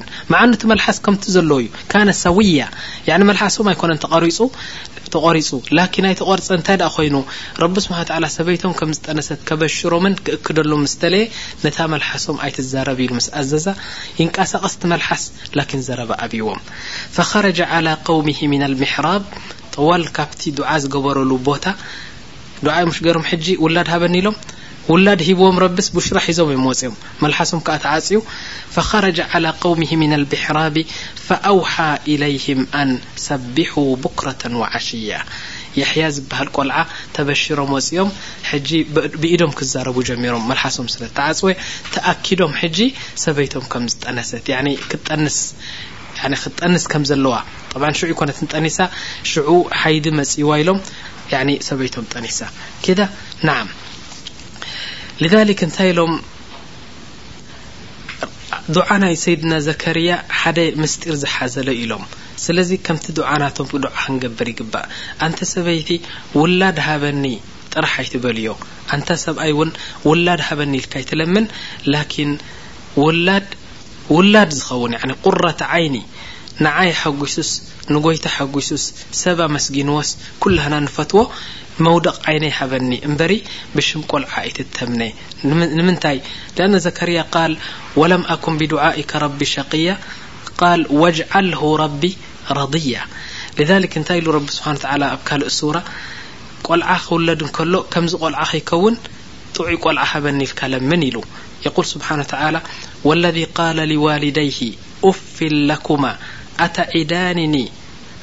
መስ 0.73 0.99
ከም 1.07 1.17
ዘለውእዩ 1.35 1.69
ሰውያ 2.23 2.67
መሶም 3.31 3.69
ኣኮ 3.73 3.83
ተሪፁ 4.05 4.49
ርታይሰዝሰ 5.71 6.57
ሽሮክክደሎ 9.79 10.73
ሶም 12.27 12.39
ኣረብሉ 12.83 13.21
ስ 13.27 13.31
ኣዘሳቀስስዎ 13.41 14.49
ጠዋል 19.77 20.03
ካብቲ 20.17 20.43
ዱዓ 20.59 20.71
ዝገበረሉ 20.83 21.31
ቦታ 21.49 21.65
ድዓ 22.65 22.75
ሽ 22.97 23.01
ገሮም 23.07 23.25
ሕጂ 23.31 23.47
ውላድ 23.65 23.89
ሃበኒ 23.93 24.17
ሎም 24.27 24.37
ውላድ 24.93 25.21
ሂብዎም 25.29 25.57
ረብስ 25.63 25.87
ብሽራ 25.97 26.19
ሒዞም 26.27 26.49
እዮም 26.55 26.65
ወፅኦም 26.71 26.97
መልሓሶም 27.25 27.61
ከዓ 27.67 27.77
ተዓፅዩ 27.85 28.19
ፈረጃ 28.75 29.19
ላ 29.45 29.53
قውም 29.63 29.81
ምና 30.01 30.13
ልብሕራቢ 30.23 30.77
ፈኣውሓ 31.27 31.75
ኢለይህም 32.13 32.61
ኣን 32.81 32.91
ሰቢሑ 33.27 33.73
ቡኩረታ 34.05 34.43
ዓሽያ 34.79 35.15
የሕያ 35.79 36.05
ዝበሃል 36.17 36.51
ቆልዓ 36.57 36.77
ተበሽሮም 37.17 37.73
ወፅኦም 37.77 38.11
ሕጂ 38.51 38.69
ብኢዶም 39.23 39.55
ክዛረቡ 39.61 39.97
ጀሚሮም 40.11 40.45
መልሓሶም 40.51 40.91
ስለተዓፅወ 40.95 41.51
ተኣኪዶም 41.97 42.55
ሕጂ 42.61 42.79
ሰበይቶም 43.25 43.67
ከም 43.75 43.87
ዝጠነሰት 43.95 44.49
ክጠንስ 44.93 45.39
ጠንስ 46.61 46.85
ከ 46.93 47.01
ለዋ 47.25 47.35
ዑ 48.11 48.15
ኮነትጠኒሳ 48.21 48.79
ሓዲ 49.81 50.07
መፅዋ 50.21 50.49
ኢሎም 50.63 50.79
ሰይም 51.69 52.05
ጠኒሳ 52.15 52.41
ንታይ 55.69 55.93
ሎም 55.99 56.15
ዓናይ 58.95 59.15
ሰይድና 59.25 59.55
ዘርያ 59.67 60.11
ሓ 60.41 60.53
ስጢር 60.93 61.17
ዝሓዘለ 61.23 61.69
ኢሎም 61.83 62.05
ስለ 62.45 62.59
ከምቲ 62.87 63.07
ዓናቶም 63.33 63.67
ክንገብር 63.99 64.49
ይባእ 64.53 64.87
ንተ 65.31 65.39
ሰበይቲ 65.55 65.91
ውላድ 66.41 66.79
ሃበኒ 66.87 67.25
ጥራሓ 67.77 67.95
ይበልዮ 68.15 68.51
ንታ 69.01 69.09
ሰብኣይ 69.27 69.53
ው 69.61 69.63
ውላድ 70.11 70.41
ሃበኒ 70.49 70.73
ል 70.85 71.05
ይለም 71.05 71.35
ውላድ 74.13 74.51
ዝኸውን 74.61 74.95
ቁረት 75.27 75.61
ዓይኒ 75.75 75.97
ንዓይ 76.65 76.91
ሓጒሱስ 77.03 77.51
ንጐይታ 77.95 78.27
ሓጒሱስ 78.35 78.83
ሰብ 79.21 79.39
መስጊንዎስ 79.55 80.11
ኩላህና 80.43 80.75
ንፈትዎ 80.87 81.21
መውደቕ 81.85 82.17
ዓይነይሃበኒ 82.31 82.91
እምበሪ 83.09 83.33
ብሽም 83.77 84.03
ቆልዓ 84.11 84.33
ይትተምነ 84.49 85.03
ንምንታይ 85.79 86.19
ነ 86.73 86.81
ዘከርያ 86.87 87.23
ቃል 87.35 87.55
ወለም 88.01 88.23
ኣኩም 88.35 88.57
ብድኢካ 88.61 89.13
ረቢ 89.25 89.41
ሸቅያ 89.55 89.95
ቃል 90.61 90.83
ወጅዓልሁ 91.05 91.63
ረቢ 91.83 92.03
ረضያ 92.61 92.97
እንታይ 94.01 94.19
ኢሉ 94.23 94.29
ረብ 94.39 94.47
ስብሓን 94.59 94.79
ኣብ 95.15 95.21
ካልእ 95.29 95.53
ሱራ 95.61 95.77
ቆልዓ 96.67 96.91
ክውለድ 97.09 97.41
እንከሎ 97.47 97.75
ከምዚ 97.95 98.13
ቆልዓ 98.25 98.41
ክይከውን 98.53 98.95
ጥዑ 99.57 99.67
ቆልዓ 99.85 100.03
ሃበኒ 100.13 100.39
ኢልካለምን 100.47 101.03
ኢሉ 101.09 101.17
يقول 101.67 101.85
سبحانه 101.87 102.23
و 102.23 102.25
تعالى 102.25 102.61
والذي 103.05 103.45
قال 103.45 103.77
لوالديه 103.77 104.73
أفل 105.05 105.69
لكم 105.69 106.11
أتعدانني 106.61 107.69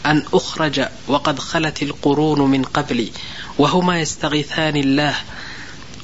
أن 0.05 0.23
أخرج 0.34 0.81
وقد 1.07 1.39
خلت 1.39 1.84
القرون 1.84 2.51
من 2.51 2.63
قبلي 2.63 3.11
وهما 3.59 4.01
يستغيثان 4.01 4.76
الله 4.76 5.15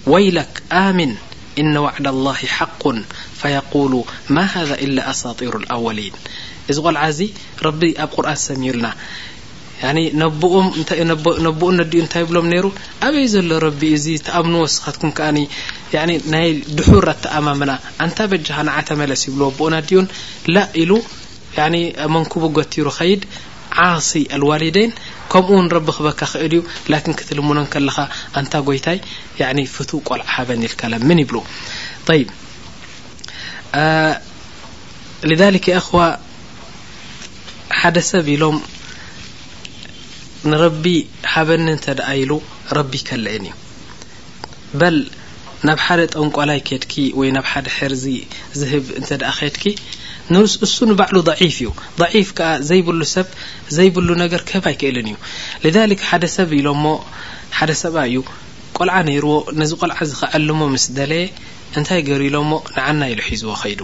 ويلك 0.07 0.63
آمن 0.71 1.15
إن 1.59 1.77
وعد 1.77 2.07
الله 2.07 2.33
حق 2.33 2.83
فيقول 3.41 4.03
ما 4.29 4.43
هذا 4.45 4.73
إلا 4.73 5.09
أساطير 5.09 5.57
الأولين 5.57 6.11
إز 6.69 6.79
لعزي 6.79 7.29
رب 7.63 7.83
أب 7.83 8.07
قرآن 8.13 8.35
سم 8.35 8.67
لنا 8.69 8.93
ቦኡ 10.41 11.61
ነዲኡ 11.79 11.99
እንታይ 12.03 12.23
ብሎም 12.29 12.47
ሩ 12.65 12.67
ኣበይ 13.05 13.25
ዘሎ 13.33 13.51
ረቢ 13.65 13.81
እዚ 13.97 14.05
ተኣምኑ 14.27 14.53
ወስኻትኩም 14.65 15.11
ናይ 16.33 16.47
ድሑር 16.77 17.05
ኣተኣማምና 17.13 17.71
ንታ 18.09 18.17
በጃኻ 18.31 18.57
ንዓተመለስ 18.69 19.21
ይብ 19.29 19.35
ቦኡ 19.59 19.69
ዲኡን 19.89 20.07
ላ 20.55 20.65
ኢሉ 20.83 20.91
መንክቡ 22.15 22.41
ጎቲሩ 22.57 22.87
ኸይድ 22.99 23.21
ዓሲ 23.87 24.11
ኣልዋሊደይ 24.35 24.87
ከምኡውን 25.31 25.67
ረቢ 25.75 25.87
ክበካ 25.95 26.21
ክእል 26.31 26.53
እዩ 26.57 26.61
ላ 26.91 26.97
ክትልሙኖ 27.19 27.59
ለካ 27.87 27.97
ንታ 28.43 28.53
ጎይታይ 28.67 28.97
ፍቱ 29.75 29.91
ቆልዓ 30.09 30.31
በኒ 30.49 30.63
ልምን 30.93 31.21
ይብ 31.25 31.33
ንረቢ 40.51 40.85
ሓበኒ 41.33 41.65
እንተ 41.75 41.85
ደኣ 41.99 42.09
ኢሉ 42.23 42.33
ረቢ 42.77 42.91
ከልአን 43.07 43.45
እዩ 43.47 43.53
በል 44.79 44.97
ናብ 45.67 45.79
ሓደ 45.85 46.01
ጠንቆላይ 46.15 46.59
ኬድኪ 46.67 46.93
ወይ 47.19 47.29
ናብ 47.35 47.45
ሓደ 47.51 47.67
ሕርዚ 47.77 48.05
ዝህብ 48.59 48.85
እንተ 48.99 49.09
ደኣ 49.21 49.31
ከድኪ 49.39 49.63
እሱ 50.67 50.77
ንባዕሉ 50.91 51.15
ضዒፍ 51.29 51.57
እዩ 51.65 51.69
ዒፍ 52.13 52.29
ከዓ 52.37 52.49
ዘይብሉ 52.69 52.99
ሰብ 53.15 53.27
ዘይብሉ 53.77 54.09
ነገር 54.23 54.41
ከህብ 54.49 54.65
ኣይክእልን 54.71 55.07
እዩ 55.67 55.73
ሊሊክ 55.77 56.01
ሓደ 56.09 56.23
ሰብ 56.37 56.49
ኢሎ 56.59 56.67
ሞ 56.83 56.87
ሓደ 57.59 57.71
ሰብኣ 57.83 58.01
እዩ 58.09 58.17
ቆልዓ 58.77 58.95
ነይርዎ 59.09 59.33
ነዚ 59.61 59.71
ቆልዓ 59.81 59.97
ዝ 60.09 60.13
ክዓልሞ 60.21 60.59
ምስ 60.75 60.85
ደለየ 60.99 61.27
እንታይ 61.77 62.01
ገሪ 62.09 62.23
ሎሞ 62.35 62.51
ንዓና 62.75 63.01
ኢሉ 63.13 63.19
ሒዝዎ 63.29 63.51
ኸይዱ 63.63 63.81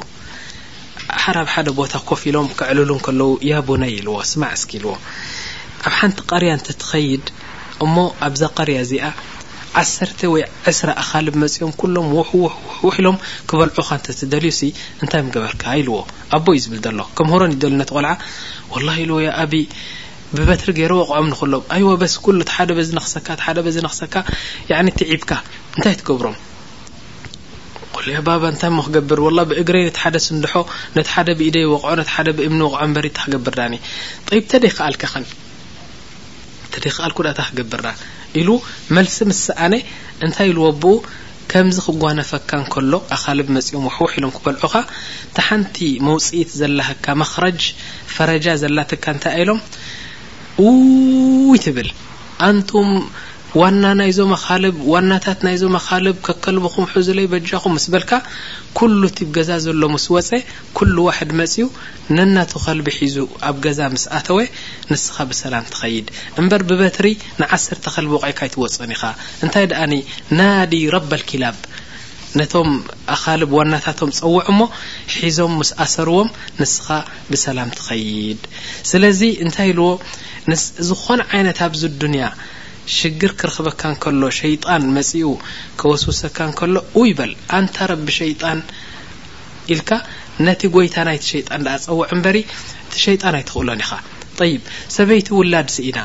ሓርብ 1.23 1.47
ሓደ 1.53 1.67
ቦታ 1.79 1.93
ኮፍ 2.09 2.21
ኢሎም 2.29 2.47
ክዕልሉን 2.59 2.99
ከለው 3.05 3.31
ያ 3.49 3.61
ቡነይ 3.67 3.91
ኢልዎ 3.99 4.13
ስማዕ 4.31 4.51
እስኪ 4.59 4.71
ኢይልዎ 4.79 4.93
ኣብ 5.87 5.91
ሓንቲ 5.99 6.17
ርያ 6.41 6.51
ኸይድ 6.89 7.25
እ 7.83 7.85
ኣብዛ 8.27 8.41
ርያ 8.67 8.77
እዚኣ 8.85 9.03
ስ 9.89 9.91
ኣ 10.99 11.01
ፅኦም 11.55 11.77
ሎ 11.95 11.97
ሎ 13.05 13.07
በኣ 13.49 13.67
ብ 13.75 13.77
ቆ 26.07 26.09
ብ 33.43 33.45
ሎ 33.59 34.51
ተደ 36.73 36.85
ከኣል 36.93 37.11
ኩዳእታ 37.17 37.39
ክግብርራ 37.47 37.87
ኢሉ 38.41 38.49
መልሲ 38.95 39.15
ምስ 39.29 39.39
ሰኣነ 39.47 39.73
እንታይ 40.25 40.47
ኢልዎ 40.51 40.63
ኣብኡ 40.73 40.93
ከምዚ 41.51 41.77
ክጓነፈካ 41.85 42.49
ንከሎ 42.61 42.93
ኣኻሊ 43.15 43.39
ብመፂኦም 43.47 43.83
ውሕዉሕ 43.89 44.13
ኢሎም 44.19 44.31
ክበልዑኻ 44.35 44.75
ታሓንቲ 45.37 45.75
መውፅኢት 46.07 46.49
ዘላክካ 46.61 47.05
መክረጅ 47.21 47.61
ፈረጃ 48.15 48.45
ዘላትካ 48.63 49.05
እንታይ 49.15 49.33
ኣኢሎም 49.37 49.59
ውይ 50.65 51.59
ትብል 51.65 51.89
ንቱ 52.57 52.71
ዋና 53.61 53.81
ናይዞም 53.97 54.31
ኣኻል 54.35 54.63
ዋናታት 54.91 55.39
ናይዞም 55.45 55.75
ኣኻልብ 55.79 56.15
ከከልብኹም 56.27 56.85
ሑዝለይ 56.93 57.25
በጃኹም 57.33 57.75
ስ 57.83 57.89
በልካ 57.93 58.11
ኩሉ 58.77 59.01
እቲብ 59.11 59.27
ገዛ 59.35 59.49
ዘሎ 59.65 59.81
ምስ 59.95 60.05
ወፀ 60.15 60.29
ኩሉ 60.77 60.95
ዋሕድ 61.07 61.31
መፅኡ 61.39 61.65
ነናቱ 62.15 62.51
ኸልቢ 62.63 62.87
ሒዙ 62.99 63.17
ኣብ 63.49 63.55
ገዛ 63.65 63.79
ምስ 63.95 64.05
ኣተወ 64.19 64.37
ንስኻ 64.91 65.15
ብሰላም 65.33 65.65
ትኸይድ 65.73 66.07
እምበር 66.43 66.61
ብበትሪ 66.71 67.07
ንዓስተ 67.41 67.91
ኸልቢ 67.95 68.11
ቀይካ 68.23 68.39
ይትወፅን 68.49 68.91
ኢ 68.95 68.97
እንታይ 69.45 69.65
ኣ 69.83 69.85
ናዲ 70.39 70.73
ባኪላብ 71.11 71.57
ነቶም 72.39 72.71
ኣኻል 73.15 73.41
ዋናታቶም 73.57 74.11
ፀውዕ 74.21 74.47
ሞ 74.57 74.61
ሒዞም 75.17 75.53
ምስ 75.61 75.71
ኣሰርዎም 75.87 76.29
ንስኻ 76.61 76.87
ብሰላም 77.31 77.69
ትኸይድ 77.77 78.41
ስለዚ 78.91 79.21
እንታይ 79.45 79.69
ኢልዎ 79.75 79.87
ዝኾነ 80.89 81.21
ይት 81.45 81.61
ኣዚያ 81.69 82.27
ሽግር 82.97 83.31
ክርክበካ 83.39 83.81
ንከሎ 83.93 84.21
ሸይጣን 84.39 84.83
መጺኡ 84.95 85.29
ከወስውሰካ 85.79 86.37
ንከሎ 86.51 86.75
ውይ 86.99 87.11
በል 87.17 87.31
ኣንታ 87.57 87.75
ረቢ 87.91 88.05
ሸይጣን 88.21 88.59
ኢልካ 89.73 89.89
ነቲ 90.45 90.61
ጎይታ 90.75 90.95
ናይቲ 91.07 91.23
ሸይጣን 91.33 91.61
ዳኣፀውዕ 91.67 92.07
እምበሪ 92.15 92.37
እቲ 92.87 92.93
ሸይጣን 93.05 93.35
ኣይትክእሎን 93.39 93.81
ኢኻ 93.85 93.91
ይ 94.51 94.55
ሰበይቲ 94.95 95.27
ውላድሲ 95.39 95.75
ኢና 95.89 95.99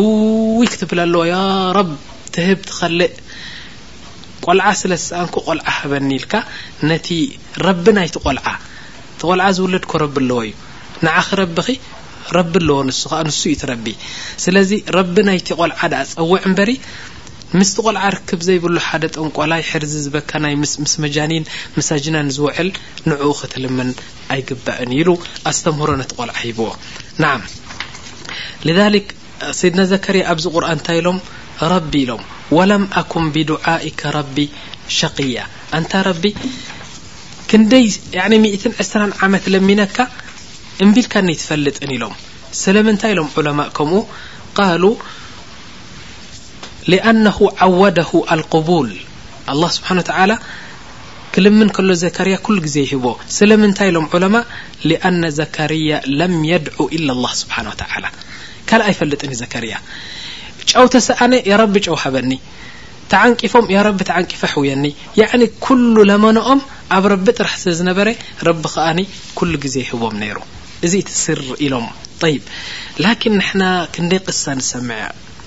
እውይ 0.00 0.66
ክትብላ 0.72 1.00
ኣለዎ 1.08 1.22
ያ 1.32 1.36
ረብ 1.78 1.90
ትህብ 2.34 2.60
ትኸልእ 2.68 3.14
ቆልዓ 4.46 4.66
ስለ 4.82 4.92
ዝሰኣንኩ 5.02 5.34
ቆልዓ 5.48 5.64
ሃበኒ 5.78 6.10
ኢልካ 6.18 6.34
ነቲ 6.90 7.08
ረቢ 7.66 7.84
ናይቲ 7.98 8.14
ቆልዓ 8.26 8.46
ተቆልዓ 9.20 9.46
ዝውለድኮ 9.58 9.92
ረቢ 10.04 10.16
ኣለዎ 10.22 10.38
እዩ 10.48 10.52
ንረብ 11.06 11.58
ረቢ 12.36 12.52
ኣለዎ 12.62 12.76
ንሱ 12.88 13.00
ከ 13.12 13.22
ንሱ 13.28 13.40
እዩ 13.50 13.54
ትረቢ 13.62 13.86
ስለዚ 14.44 14.70
ረቢ 14.96 15.14
ናይቲ 15.28 15.48
ቆልዓ 15.60 15.78
ዳ 15.92 15.96
ኣፀውዕ 16.04 16.38
እበሪ 16.50 16.70
ምስቲ 17.60 17.76
ቆልዓ 17.86 18.02
ርክብ 18.16 18.40
ዘይብሉ 18.48 18.76
ሓደ 18.86 19.04
ጥንቆላይ 19.14 19.62
ሕርዚ 19.70 19.92
ዝበካ 20.04 20.30
ናይ 20.44 20.54
ምስ 20.62 20.94
መጃኒን 21.04 21.44
ምሳጅናን 21.78 22.28
ዝውዕል 22.36 22.68
ንዕኡ 23.10 23.30
ክትልምን 23.40 23.90
ኣይግባእን 24.34 24.92
ኢሉ 25.00 25.08
ኣስተምህሮ 25.50 25.90
ነቲ 26.02 26.12
ቆልዓ 26.20 26.36
ሂብዎ 26.46 26.66
ን 27.22 29.02
ሰይድና 29.58 29.80
ዘከርያ 29.90 30.20
ኣብዚ 30.32 30.44
ቁርአን 30.56 30.74
እንታይ 30.76 30.96
ኢሎም 31.00 31.16
ረቢ 31.70 31.92
ኢሎም 32.02 32.20
ወላም 32.56 32.82
ኣኩም 33.00 33.24
ብድዓኢካ 33.34 34.00
ረቢ 34.16 34.36
ሸቅያ 34.98 35.36
እንታ 35.78 35.92
ቢ 36.22 36.34
እምቢልካኒ 40.84 41.28
ትፈልጥን 41.40 41.90
ኢሎም 41.96 42.14
ስለምንታይ 42.60 43.10
ኢሎም 43.14 43.26
ዑለማ 43.40 43.60
ከምኡ 43.76 43.98
ቃሉ 44.60 44.84
ኣነ 47.10 47.26
ዓወደሁ 47.66 48.10
ኣልقቡል 48.34 48.88
ኣ 49.52 49.68
ስብሓን 49.76 49.98
ላ 50.30 50.36
ክልምን 51.34 51.68
ከሎ 51.76 51.90
ዘርያ 52.00 52.36
ሉ 52.54 52.56
ግዜ 52.64 52.76
ይህ 52.86 52.94
ስለምንታይ 53.36 53.88
ኢሎም 53.92 54.06
ዑለማ 54.16 54.34
ኣ 55.10 55.12
ዘርያ 55.38 55.92
ለም 56.20 56.34
የድዑ 56.50 56.78
ኢላ 56.96 57.08
ላ 57.24 57.28
ስብሓን 57.42 57.68
ላ 58.06 58.10
ካልኣ 58.70 58.86
ይፈልጥን 58.94 59.32
ዘርያ 59.42 59.74
ጨው 60.70 60.88
ተሰኣነ 60.94 61.32
ያ 61.50 61.54
ረቢ 61.62 61.74
ጨው 61.88 61.96
ሃበኒ 62.04 62.32
ተዓንቂፎም 63.12 63.66
ያ 63.74 63.78
ረቢ 63.88 64.00
ተዓንቂፈ 64.10 64.42
ሕውየኒ 64.54 64.84
ኒ 65.42 65.48
ኩሉ 65.66 65.94
ለመኖኦም 66.10 66.60
ኣብ 66.96 67.06
ረቢ 67.14 67.26
ጥራሕ 67.38 67.54
ስለዝነበረ 67.62 68.08
ረቢ 68.50 68.62
ኸኣኒ 68.76 69.00
ሉ 69.52 69.60
ግዜ 69.66 69.76
ይህቦም 69.84 70.16
ነይሩ 70.24 70.38
እዚ 70.86 70.94
እት 71.02 71.10
ስር 71.24 71.40
ኢሎም 71.64 71.84
ይብ 72.32 72.44
ላኪን 73.04 73.34
ንሕና 73.40 73.62
ክንደይ 73.94 74.20
ቅሳ 74.26 74.42
ንሰምዐያ 74.58 75.04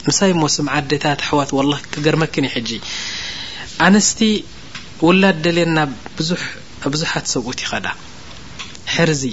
ምሳይ 0.07 0.29
እሞ 0.35 0.41
ስምዓ 0.55 0.73
ዴታት 0.91 1.19
ኣሕዋት 1.25 1.49
ወላ 1.57 1.73
ክገርመክን 1.93 2.45
እይ 2.47 2.51
ሕጂ 2.55 2.69
ኣንስቲ 3.85 4.19
ውላድ 5.05 5.37
ደልየና 5.45 5.77
ብዙ 6.19 6.29
ብዙሓት 6.93 7.25
ሰብኡት 7.33 7.59
ይኸዳ 7.65 7.87
ሕርዚ 8.93 9.23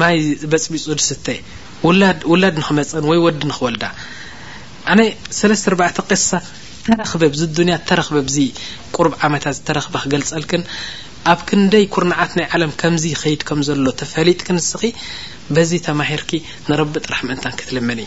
ማይ 0.00 0.18
በፅቢፁ 0.52 0.82
ድስተ 0.98 1.26
ውላድ 2.32 2.56
ንክመፀን 2.62 3.04
ወይ 3.10 3.20
ወዲ 3.26 3.40
ንክወልዳ 3.52 3.84
ኣነ 4.92 5.00
ሰለስተ 5.38 5.66
ዕተ 5.90 5.98
ቅሳ 6.10 6.30
ተረክበብዚዱንያ 6.86 7.74
ተረክበ 7.88 8.16
ዚ 8.36 8.44
ቁሩብ 8.94 9.12
ዓመታት 9.26 9.54
ዝተረክበ 9.58 9.94
ክገልፀልክን 10.04 10.62
ኣብ 11.30 11.40
ክንደይ 11.48 11.84
ኩርናዓት 11.94 12.32
ናይ 12.38 12.46
ዓለም 12.56 12.72
ከምዚ 12.80 13.04
ኸይድ 13.22 13.42
ከም 13.48 13.60
ዘሎ 13.68 13.84
ተፈሊጥ 14.00 14.38
ክንስኺ 14.46 14.84
በዚ 15.54 15.70
ተማሂርኪ 15.88 16.30
ንረቢ 16.70 16.92
ጥራሕ 17.06 17.20
ምእንታ 17.30 17.56
ክትልመን 17.60 18.02